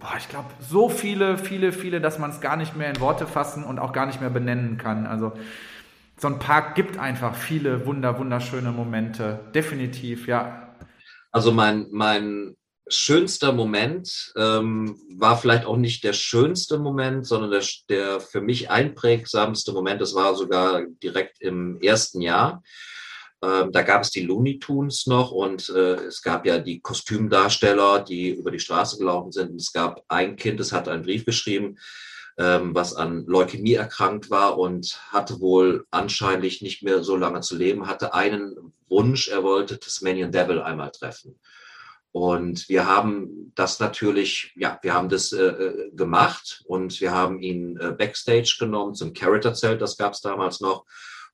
[0.00, 3.26] boah, ich glaube, so viele, viele, viele, dass man es gar nicht mehr in Worte
[3.26, 5.06] fassen und auch gar nicht mehr benennen kann.
[5.06, 5.32] Also
[6.18, 9.40] so ein Park gibt einfach viele wunder, wunderschöne Momente.
[9.54, 10.74] Definitiv, ja.
[11.30, 12.56] Also mein, mein
[12.88, 18.70] schönster Moment ähm, war vielleicht auch nicht der schönste Moment, sondern der, der für mich
[18.70, 20.00] einprägsamste Moment.
[20.00, 22.62] Das war sogar direkt im ersten Jahr.
[23.42, 28.00] Ähm, da gab es die Looney Tunes noch und äh, es gab ja die Kostümdarsteller,
[28.00, 29.50] die über die Straße gelaufen sind.
[29.50, 31.76] Und es gab ein Kind, das hat einen Brief geschrieben,
[32.38, 37.56] ähm, was an Leukämie erkrankt war und hatte wohl anscheinend nicht mehr so lange zu
[37.56, 41.38] leben, hatte einen Wunsch, er wollte Tasmanian Devil einmal treffen.
[42.12, 47.40] Und wir haben das natürlich, ja, wir haben das äh, äh gemacht und wir haben
[47.40, 50.86] ihn äh, backstage genommen zum Character-Zelt, das gab es damals noch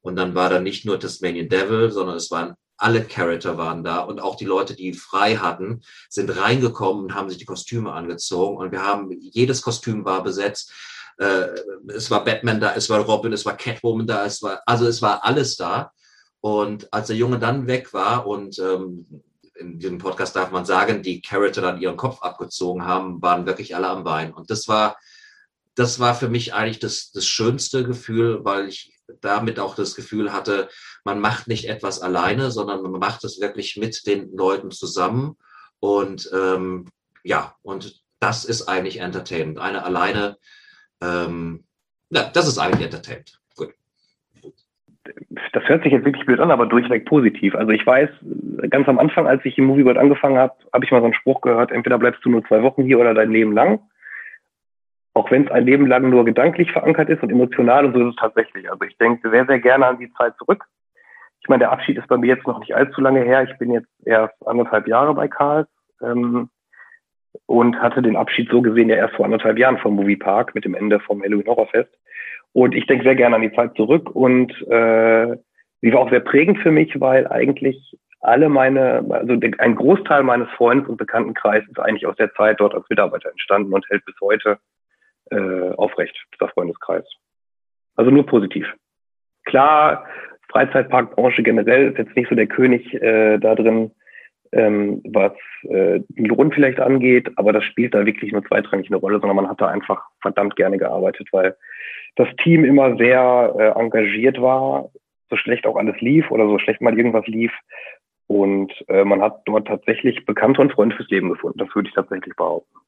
[0.02, 4.00] und dann war da nicht nur Tasmanian Devil, sondern es waren alle Charakter waren da
[4.00, 8.56] und auch die Leute, die frei hatten, sind reingekommen und haben sich die Kostüme angezogen
[8.56, 10.72] und wir haben, jedes Kostüm war besetzt.
[11.18, 11.46] Äh,
[11.94, 15.00] es war Batman da, es war Robin, es war Catwoman da, es war, also es
[15.00, 15.92] war alles da.
[16.40, 19.06] Und als der Junge dann weg war und ähm,
[19.54, 23.76] in diesem Podcast darf man sagen, die Charakter dann ihren Kopf abgezogen haben, waren wirklich
[23.76, 24.34] alle am Bein.
[24.34, 24.96] Und das war,
[25.76, 30.32] das war für mich eigentlich das, das schönste Gefühl, weil ich damit auch das Gefühl
[30.32, 30.68] hatte,
[31.04, 35.36] man macht nicht etwas alleine, sondern man macht es wirklich mit den Leuten zusammen.
[35.80, 36.86] Und ähm,
[37.24, 39.58] ja, und das ist eigentlich Entertainment.
[39.58, 40.36] Eine alleine,
[41.02, 41.64] ähm,
[42.10, 43.40] ja, das ist eigentlich Entertainment.
[43.56, 43.74] Gut.
[45.52, 47.54] Das hört sich jetzt wirklich blöd an, aber durchweg positiv.
[47.54, 48.10] Also ich weiß,
[48.70, 51.40] ganz am Anfang, als ich im Movieworld angefangen habe, habe ich mal so einen Spruch
[51.40, 53.80] gehört, entweder bleibst du nur zwei Wochen hier oder dein Leben lang.
[55.14, 58.14] Auch wenn es ein Leben lang nur gedanklich verankert ist und emotional und so ist
[58.14, 58.70] es tatsächlich.
[58.70, 60.64] Also ich denke sehr, sehr gerne an die Zeit zurück.
[61.40, 63.42] Ich meine, der Abschied ist bei mir jetzt noch nicht allzu lange her.
[63.42, 65.68] Ich bin jetzt erst anderthalb Jahre bei Karls
[66.00, 66.48] ähm,
[67.46, 70.74] und hatte den Abschied so gesehen ja erst vor anderthalb Jahren vom Moviepark mit dem
[70.74, 71.90] Ende vom Halloween Horrorfest.
[72.52, 75.36] Und ich denke sehr gerne an die Zeit zurück und äh,
[75.80, 80.48] sie war auch sehr prägend für mich, weil eigentlich alle meine, also ein Großteil meines
[80.50, 84.14] Freundes- und Bekanntenkreises ist eigentlich aus der Zeit dort als Mitarbeiter entstanden und hält bis
[84.20, 84.58] heute
[85.32, 87.04] äh, aufrecht, dieser Freundeskreis.
[87.96, 88.66] Also nur positiv.
[89.44, 90.06] Klar,
[90.50, 93.90] Freizeitparkbranche generell ist jetzt nicht so der König äh, da drin,
[94.52, 95.32] ähm, was
[95.62, 99.36] äh, die Lohn vielleicht angeht, aber das spielt da wirklich nur zweitrangig eine Rolle, sondern
[99.36, 101.56] man hat da einfach verdammt gerne gearbeitet, weil
[102.16, 104.90] das Team immer sehr äh, engagiert war,
[105.30, 107.52] so schlecht auch alles lief oder so schlecht mal irgendwas lief.
[108.26, 111.58] Und äh, man hat dort tatsächlich Bekannte und Freunde fürs Leben gefunden.
[111.58, 112.78] Das würde ich tatsächlich behaupten.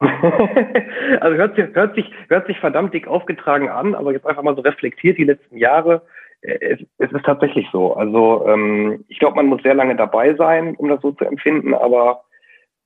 [1.20, 4.56] also hört sich, hört, sich, hört sich verdammt dick aufgetragen an, aber jetzt einfach mal
[4.56, 6.02] so reflektiert die letzten Jahre.
[6.40, 7.94] Äh, es, es ist tatsächlich so.
[7.94, 11.74] Also ähm, ich glaube, man muss sehr lange dabei sein, um das so zu empfinden,
[11.74, 12.24] aber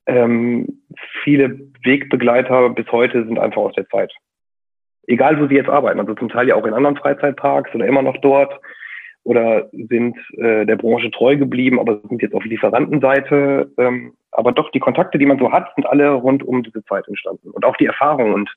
[0.06, 0.82] ähm,
[1.22, 4.12] viele Wegbegleiter bis heute sind einfach aus der Zeit.
[5.06, 8.02] Egal, wo sie jetzt arbeiten, also zum Teil ja auch in anderen Freizeitparks oder immer
[8.02, 8.58] noch dort
[9.24, 13.70] oder sind äh, der Branche treu geblieben, aber sind jetzt auf Lieferantenseite.
[13.78, 17.08] Ähm, aber doch, die Kontakte, die man so hat, sind alle rund um diese Zeit
[17.08, 17.50] entstanden.
[17.50, 18.50] Und auch die Erfahrung und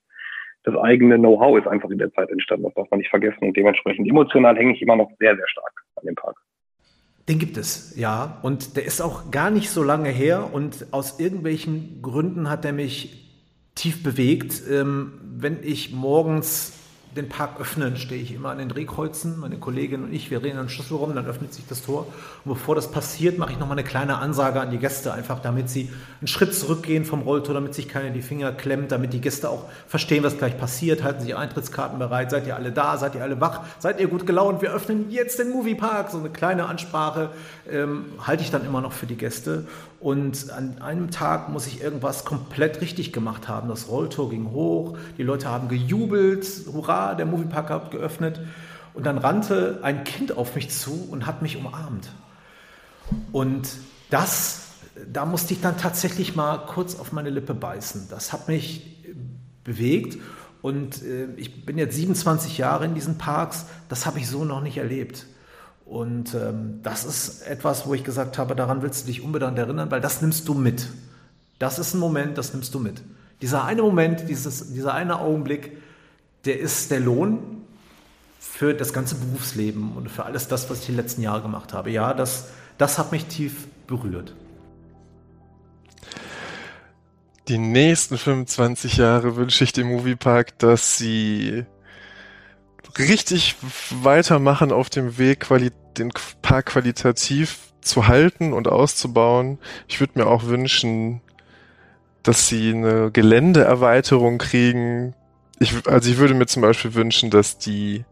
[0.63, 2.65] das eigene Know-how ist einfach in der Zeit entstanden.
[2.65, 3.45] Das darf man nicht vergessen.
[3.45, 6.35] Und dementsprechend emotional hänge ich immer noch sehr, sehr stark an dem Park.
[7.29, 8.37] Den gibt es, ja.
[8.41, 10.49] Und der ist auch gar nicht so lange her.
[10.53, 13.33] Und aus irgendwelchen Gründen hat er mich
[13.75, 14.61] tief bewegt.
[14.69, 16.76] Ähm, wenn ich morgens
[17.17, 19.39] den Park öffnen, stehe ich immer an den Drehkreuzen.
[19.39, 22.07] Meine Kollegin und ich, wir drehen einen Schlüssel rum, dann öffnet sich das Tor.
[22.45, 25.69] Und bevor das passiert, mache ich nochmal eine kleine Ansage an die Gäste, einfach damit
[25.69, 25.89] sie
[26.21, 29.65] einen Schritt zurückgehen vom Rolltor, damit sich keiner die Finger klemmt, damit die Gäste auch
[29.87, 31.03] verstehen, was gleich passiert.
[31.03, 34.25] Halten Sie Eintrittskarten bereit, seid ihr alle da, seid ihr alle wach, seid ihr gut
[34.25, 36.11] gelaunt, wir öffnen jetzt den Moviepark.
[36.11, 37.29] So eine kleine Ansprache
[37.69, 39.65] ähm, halte ich dann immer noch für die Gäste.
[39.99, 43.67] Und an einem Tag muss ich irgendwas komplett richtig gemacht haben.
[43.67, 48.39] Das Rolltor ging hoch, die Leute haben gejubelt, hurra, der Moviepark hat geöffnet.
[48.93, 52.11] Und dann rannte ein Kind auf mich zu und hat mich umarmt.
[53.31, 53.69] Und
[54.09, 54.67] das,
[55.11, 58.07] da musste ich dann tatsächlich mal kurz auf meine Lippe beißen.
[58.09, 59.03] Das hat mich
[59.63, 60.17] bewegt.
[60.61, 63.65] Und äh, ich bin jetzt 27 Jahre in diesen Parks.
[63.89, 65.25] Das habe ich so noch nicht erlebt.
[65.87, 69.89] Und ähm, das ist etwas, wo ich gesagt habe, daran willst du dich unbedingt erinnern,
[69.89, 70.87] weil das nimmst du mit.
[71.59, 73.01] Das ist ein Moment, das nimmst du mit.
[73.41, 75.77] Dieser eine Moment, dieses, dieser eine Augenblick,
[76.45, 77.39] der ist der Lohn
[78.39, 81.89] für das ganze Berufsleben und für alles das, was ich die letzten Jahre gemacht habe.
[81.89, 82.47] Ja, das,
[82.77, 84.33] das hat mich tief berührt.
[87.47, 91.63] Die nächsten 25 Jahre wünsche ich dem Moviepark, dass sie
[92.99, 93.55] richtig
[93.89, 96.11] weitermachen auf dem Weg, quali den
[96.41, 99.59] Park qualitativ zu halten und auszubauen.
[99.87, 101.21] Ich würde mir auch wünschen,
[102.23, 105.13] dass sie eine Geländeerweiterung kriegen.
[105.59, 108.03] Ich, also ich würde mir zum Beispiel wünschen, dass die,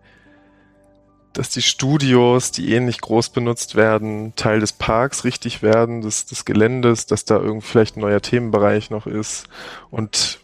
[1.33, 6.45] dass die Studios, die ähnlich groß benutzt werden, Teil des Parks richtig werden, des, des
[6.45, 9.47] Geländes, dass da irgendwie vielleicht ein neuer Themenbereich noch ist.
[9.91, 10.39] Und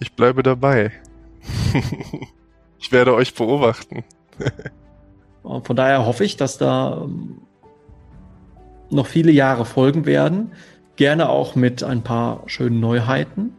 [0.00, 0.92] ich bleibe dabei.
[2.84, 4.04] Ich werde euch beobachten.
[5.42, 7.38] Von daher hoffe ich, dass da ähm,
[8.90, 10.52] noch viele Jahre folgen werden.
[10.96, 13.54] Gerne auch mit ein paar schönen Neuheiten.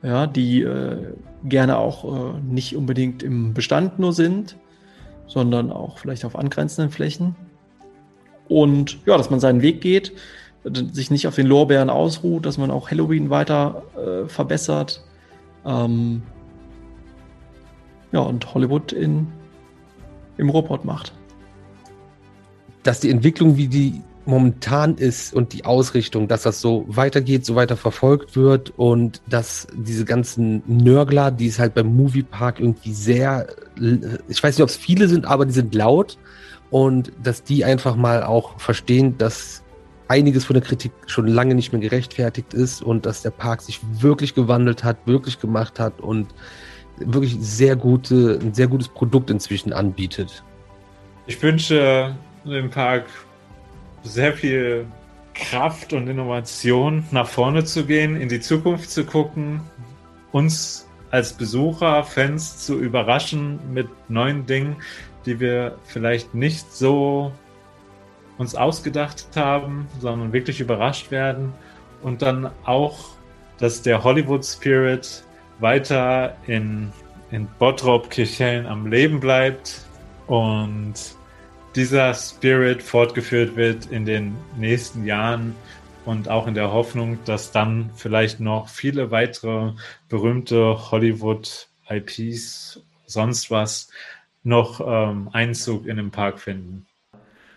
[0.00, 1.12] Ja, die äh,
[1.42, 4.56] gerne auch äh, nicht unbedingt im Bestand nur sind,
[5.26, 7.34] sondern auch vielleicht auf angrenzenden Flächen.
[8.46, 10.12] Und ja, dass man seinen Weg geht,
[10.92, 15.02] sich nicht auf den Lorbeeren ausruht, dass man auch Halloween weiter äh, verbessert.
[15.64, 16.22] Ähm,
[18.16, 19.26] ja, und Hollywood in,
[20.38, 21.12] im Robot macht.
[22.82, 27.54] Dass die Entwicklung, wie die momentan ist und die Ausrichtung, dass das so weitergeht, so
[27.54, 33.46] weiter verfolgt wird und dass diese ganzen Nörgler, die es halt beim Moviepark irgendwie sehr,
[34.28, 36.18] ich weiß nicht, ob es viele sind, aber die sind laut
[36.70, 39.62] und dass die einfach mal auch verstehen, dass
[40.08, 43.80] einiges von der Kritik schon lange nicht mehr gerechtfertigt ist und dass der Park sich
[44.00, 46.28] wirklich gewandelt hat, wirklich gemacht hat und
[46.98, 50.42] wirklich sehr gute, ein sehr gutes Produkt inzwischen anbietet.
[51.26, 52.14] Ich wünsche
[52.44, 53.06] dem Park
[54.02, 54.86] sehr viel
[55.34, 59.60] Kraft und Innovation nach vorne zu gehen, in die Zukunft zu gucken,
[60.32, 64.76] uns als Besucher, Fans zu überraschen mit neuen Dingen,
[65.24, 67.32] die wir vielleicht nicht so
[68.38, 71.52] uns ausgedacht haben, sondern wirklich überrascht werden
[72.02, 73.10] und dann auch,
[73.58, 75.24] dass der Hollywood Spirit
[75.58, 76.92] weiter in,
[77.30, 79.84] in Bottrop Kirchhellen am Leben bleibt
[80.26, 80.94] und
[81.74, 85.54] dieser Spirit fortgeführt wird in den nächsten Jahren
[86.06, 89.72] und auch in der Hoffnung, dass dann vielleicht noch viele weitere
[90.08, 93.90] berühmte Hollywood-IPs, sonst was,
[94.42, 96.86] noch ähm, Einzug in den Park finden.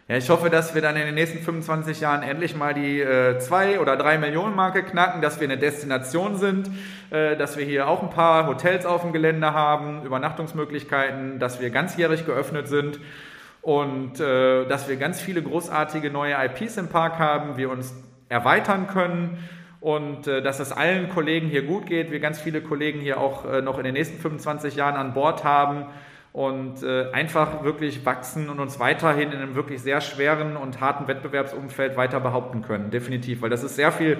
[0.10, 3.38] Ja, ich hoffe, dass wir dann in den nächsten 25 Jahren endlich mal die äh,
[3.38, 6.68] zwei oder drei Millionen Marke knacken, dass wir eine Destination sind,
[7.12, 11.70] äh, dass wir hier auch ein paar Hotels auf dem Gelände haben, Übernachtungsmöglichkeiten, dass wir
[11.70, 13.00] ganzjährig geöffnet sind
[13.62, 17.94] und äh, dass wir ganz viele großartige neue IPs im Park haben, wir uns
[18.30, 19.38] erweitern können
[19.80, 23.46] und äh, dass es allen Kollegen hier gut geht, wir ganz viele Kollegen hier auch
[23.46, 25.86] äh, noch in den nächsten 25 Jahren an Bord haben
[26.32, 31.08] und äh, einfach wirklich wachsen und uns weiterhin in einem wirklich sehr schweren und harten
[31.08, 32.92] Wettbewerbsumfeld weiter behaupten können.
[32.92, 34.18] Definitiv, weil das ist sehr viel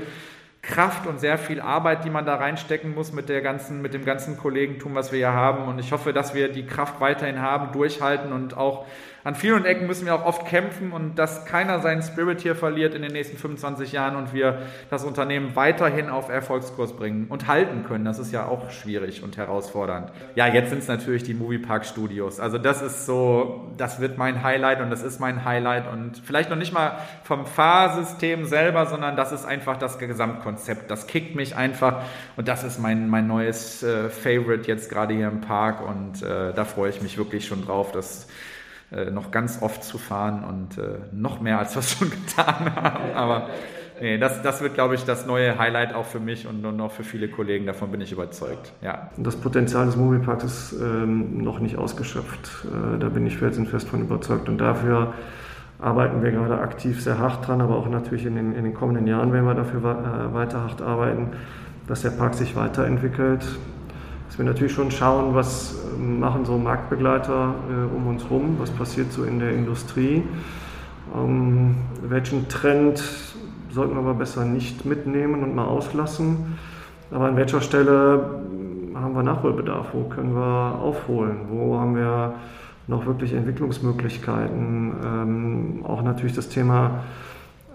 [0.62, 4.04] Kraft und sehr viel Arbeit, die man da reinstecken muss mit, der ganzen, mit dem
[4.04, 5.68] ganzen Kollegentum, was wir hier haben.
[5.68, 8.86] Und ich hoffe, dass wir die Kraft weiterhin haben, durchhalten und auch
[9.24, 12.94] an vielen Ecken müssen wir auch oft kämpfen und dass keiner seinen Spirit hier verliert
[12.94, 14.60] in den nächsten 25 Jahren und wir
[14.90, 18.06] das Unternehmen weiterhin auf Erfolgskurs bringen und halten können.
[18.06, 20.12] Das ist ja auch schwierig und herausfordernd.
[20.36, 22.40] Ja, jetzt sind es natürlich die Moviepark Studios.
[22.40, 26.50] Also das ist so, das wird mein Highlight und das ist mein Highlight und vielleicht
[26.50, 30.90] noch nicht mal vom Fahrsystem selber, sondern das ist einfach das Gesamtkonzept.
[30.90, 32.04] Das kickt mich einfach
[32.38, 36.54] und das ist mein, mein neues äh, Favorite jetzt gerade hier im Park und äh,
[36.54, 38.28] da freue ich mich wirklich schon drauf, dass
[38.92, 43.14] äh, noch ganz oft zu fahren und äh, noch mehr, als wir schon getan haben.
[43.14, 43.50] Aber
[44.02, 46.92] nee, das, das wird, glaube ich, das neue Highlight auch für mich und, und auch
[46.92, 47.66] für viele Kollegen.
[47.66, 48.74] Davon bin ich überzeugt.
[48.82, 49.12] Ja.
[49.18, 52.66] Das Potenzial des Movieparks ist ähm, noch nicht ausgeschöpft.
[52.66, 54.50] Äh, da bin ich felsenfest von überzeugt.
[54.50, 55.14] Und dafür
[55.80, 59.08] arbeiten wir gerade aktiv sehr hart dran, aber auch natürlich in den, in den kommenden
[59.08, 61.30] Jahren werden wir dafür äh, weiter hart arbeiten,
[61.88, 63.46] dass der Park sich weiterentwickelt,
[64.40, 69.12] wir natürlich schon schauen, was ähm, machen so Marktbegleiter äh, um uns herum, was passiert
[69.12, 70.24] so in der Industrie,
[71.14, 73.04] ähm, welchen Trend
[73.72, 76.58] sollten wir aber besser nicht mitnehmen und mal auslassen.
[77.12, 78.42] Aber an welcher Stelle
[78.96, 79.88] haben wir Nachholbedarf?
[79.94, 81.38] Wo können wir aufholen?
[81.50, 82.36] Wo haben wir
[82.88, 84.94] noch wirklich Entwicklungsmöglichkeiten?
[85.04, 87.04] Ähm, auch natürlich das Thema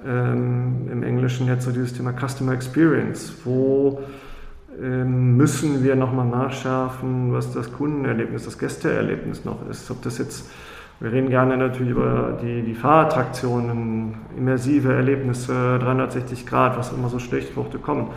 [0.06, 3.34] ähm, im Englischen jetzt so dieses Thema Customer Experience.
[3.44, 4.00] Wo
[4.80, 9.90] müssen wir nochmal nachschärfen, was das Kundenerlebnis, das Gästeerlebnis noch ist.
[9.90, 10.50] Ob das jetzt,
[11.00, 17.18] wir reden gerne natürlich über die, die Fahrattraktionen, immersive Erlebnisse, 360 Grad, was immer so
[17.18, 18.08] Stichworte kommen.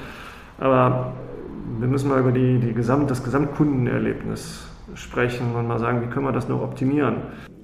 [0.58, 1.14] Aber
[1.80, 6.26] wir müssen mal über die, die Gesamt, das Gesamtkundenerlebnis sprechen und mal sagen, wie können
[6.26, 7.18] wir das noch optimieren.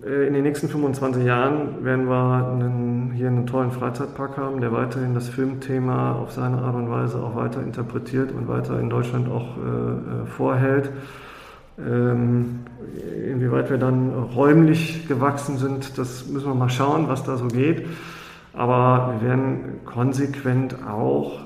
[0.06, 4.72] Äh, in den nächsten 25 Jahren werden wir einen, hier einen tollen Freizeitpark haben, der
[4.72, 9.30] weiterhin das Filmthema auf seine Art und Weise auch weiter interpretiert und weiter in Deutschland
[9.30, 10.92] auch äh, äh vorhält.
[11.80, 12.60] Ähm,
[13.28, 17.88] inwieweit wir dann räumlich gewachsen sind, das müssen wir mal schauen, was da so geht.
[18.54, 21.40] Aber wir werden konsequent auch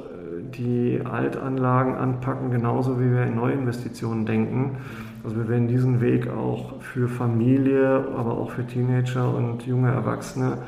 [0.58, 4.78] die Altanlagen anpacken, genauso wie wir in Neuinvestitionen denken.
[5.24, 10.60] Also wir werden diesen Weg auch für Familie, aber auch für Teenager und junge Erwachsene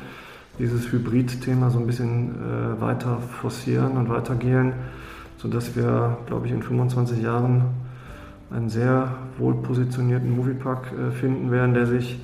[0.57, 4.73] dieses Hybrid-Thema so ein bisschen äh, weiter forcieren und weitergehen,
[5.37, 7.63] sodass wir, glaube ich, in 25 Jahren
[8.51, 12.19] einen sehr wohl positionierten Moviepark äh, finden werden, der sich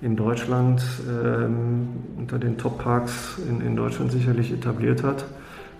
[0.00, 5.24] in Deutschland ähm, unter den Top-Parks in, in Deutschland sicherlich etabliert hat,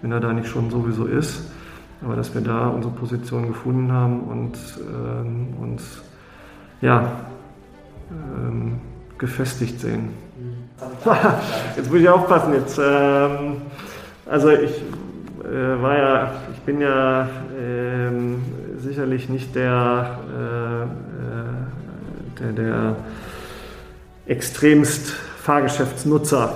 [0.02, 1.50] wenn er da nicht schon sowieso ist.
[2.02, 6.02] Aber dass wir da unsere Position gefunden haben und ähm, uns
[6.80, 7.10] ja,
[8.10, 8.80] ähm,
[9.18, 10.10] gefestigt sehen.
[11.76, 12.54] jetzt muss ich aufpassen.
[12.54, 13.62] Jetzt, ähm,
[14.26, 14.70] also ich
[15.44, 17.28] äh, war ja, ich bin ja
[17.60, 18.42] ähm,
[18.78, 20.86] sicherlich nicht der, äh, äh
[22.40, 22.96] der, der
[24.26, 25.10] extremst
[25.42, 26.52] Fahrgeschäftsnutzer.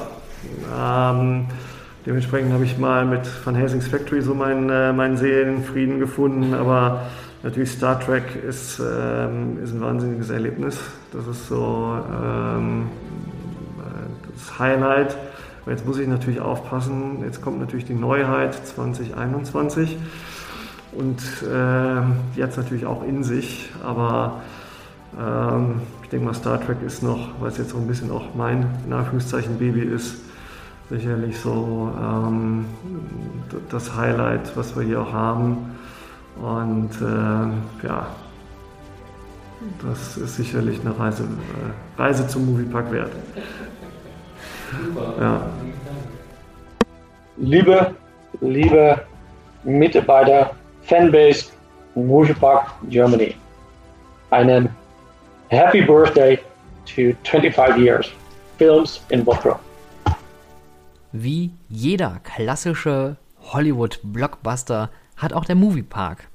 [2.05, 7.03] Dementsprechend habe ich mal mit Van Helsing's Factory so meinen, äh, meinen Seelenfrieden gefunden, aber
[7.45, 10.81] natürlich Star Trek ist, ähm, ist ein wahnsinniges Erlebnis.
[11.13, 12.89] Das ist so ähm,
[14.35, 15.17] das Highlight.
[15.63, 19.97] Aber jetzt muss ich natürlich aufpassen, jetzt kommt natürlich die Neuheit 2021
[20.91, 22.03] und äh,
[22.37, 24.41] die hat es natürlich auch in sich, aber
[25.17, 28.35] ähm, ich denke mal, Star Trek ist noch, weil es jetzt so ein bisschen auch
[28.35, 30.17] mein, in Baby ist,
[30.91, 32.67] sicherlich so ähm,
[33.71, 35.77] das Highlight, was wir hier auch haben.
[36.41, 38.07] Und äh, ja,
[39.83, 43.13] das ist sicherlich eine Reise, äh, Reise zum Moviepark wert.
[45.21, 45.43] Ja.
[47.37, 47.95] Liebe,
[48.41, 49.03] liebe
[49.65, 50.51] Mitarbeiter,
[50.83, 51.47] Fanbase,
[51.95, 53.35] Moviepark Germany.
[54.31, 54.71] Einen
[55.49, 56.39] Happy Birthday
[56.87, 58.11] to 25 years.
[58.59, 59.61] Films in Bottrop.
[61.13, 66.29] Wie jeder klassische Hollywood-Blockbuster hat auch der Moviepark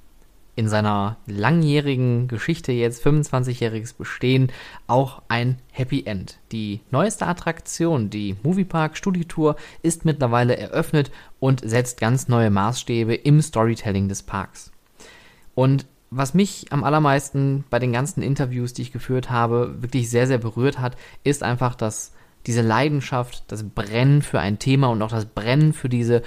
[0.56, 4.52] in seiner langjährigen Geschichte, jetzt 25-jähriges Bestehen,
[4.88, 6.40] auch ein Happy End.
[6.52, 13.42] Die neueste Attraktion, die Moviepark Studitour, ist mittlerweile eröffnet und setzt ganz neue Maßstäbe im
[13.42, 14.72] Storytelling des Parks.
[15.54, 20.26] Und was mich am allermeisten bei den ganzen Interviews, die ich geführt habe, wirklich sehr,
[20.26, 22.14] sehr berührt hat, ist einfach, dass
[22.48, 26.24] diese Leidenschaft, das Brennen für ein Thema und auch das Brennen für diese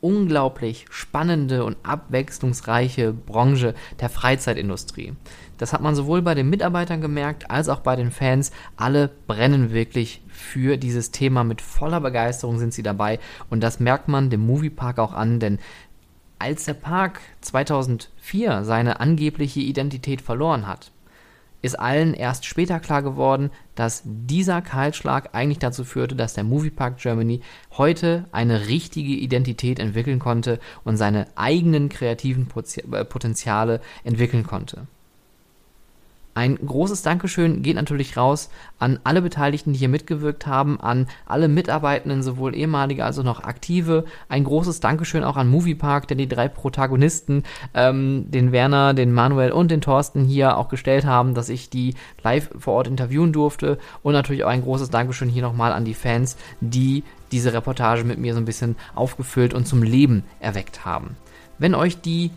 [0.00, 5.14] unglaublich spannende und abwechslungsreiche Branche der Freizeitindustrie.
[5.58, 8.52] Das hat man sowohl bei den Mitarbeitern gemerkt als auch bei den Fans.
[8.76, 11.42] Alle brennen wirklich für dieses Thema.
[11.42, 13.18] Mit voller Begeisterung sind sie dabei.
[13.50, 15.58] Und das merkt man dem Moviepark auch an, denn
[16.38, 20.92] als der Park 2004 seine angebliche Identität verloren hat,
[21.62, 26.98] ist allen erst später klar geworden, dass dieser Kahlschlag eigentlich dazu führte, dass der Moviepark
[26.98, 27.40] Germany
[27.76, 32.48] heute eine richtige Identität entwickeln konnte und seine eigenen kreativen
[32.92, 34.86] äh, Potenziale entwickeln konnte.
[36.38, 38.48] Ein großes Dankeschön geht natürlich raus
[38.78, 43.42] an alle Beteiligten, die hier mitgewirkt haben, an alle Mitarbeitenden, sowohl ehemalige als auch noch
[43.42, 44.04] aktive.
[44.28, 47.42] Ein großes Dankeschön auch an Moviepark, der die drei Protagonisten,
[47.74, 51.94] ähm, den Werner, den Manuel und den Thorsten hier auch gestellt haben, dass ich die
[52.22, 53.76] live vor Ort interviewen durfte.
[54.04, 57.02] Und natürlich auch ein großes Dankeschön hier nochmal an die Fans, die
[57.32, 61.16] diese Reportage mit mir so ein bisschen aufgefüllt und zum Leben erweckt haben.
[61.58, 62.30] Wenn euch die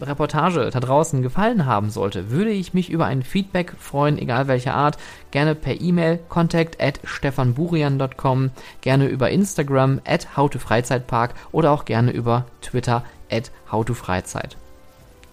[0.00, 4.74] Reportage da draußen gefallen haben sollte, würde ich mich über ein Feedback freuen, egal welcher
[4.74, 4.98] Art.
[5.30, 8.50] Gerne per E-Mail contact at stefanburian.com,
[8.80, 14.56] gerne über Instagram at howtofreizeitpark oder auch gerne über Twitter at howtofreizeit.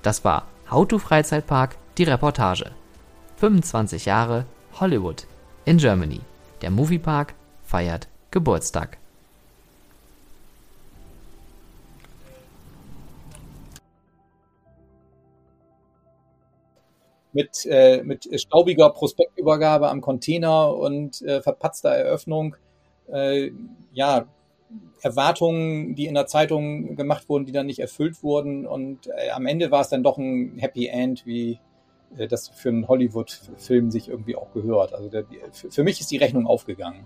[0.02, 2.72] Das war How to Freizeitpark, die Reportage.
[3.38, 4.46] 25 Jahre
[4.80, 5.28] Hollywood
[5.66, 6.22] in Germany.
[6.62, 8.98] Der Moviepark feiert Geburtstag.
[17.36, 22.56] Mit, äh, mit staubiger Prospektübergabe am Container und äh, verpatzter Eröffnung.
[23.12, 23.52] Äh,
[23.92, 24.26] ja,
[25.02, 28.66] Erwartungen, die in der Zeitung gemacht wurden, die dann nicht erfüllt wurden.
[28.66, 31.60] Und äh, am Ende war es dann doch ein Happy End, wie
[32.18, 34.94] äh, das für einen Hollywood-Film sich irgendwie auch gehört.
[34.94, 37.06] Also der, für mich ist die Rechnung aufgegangen.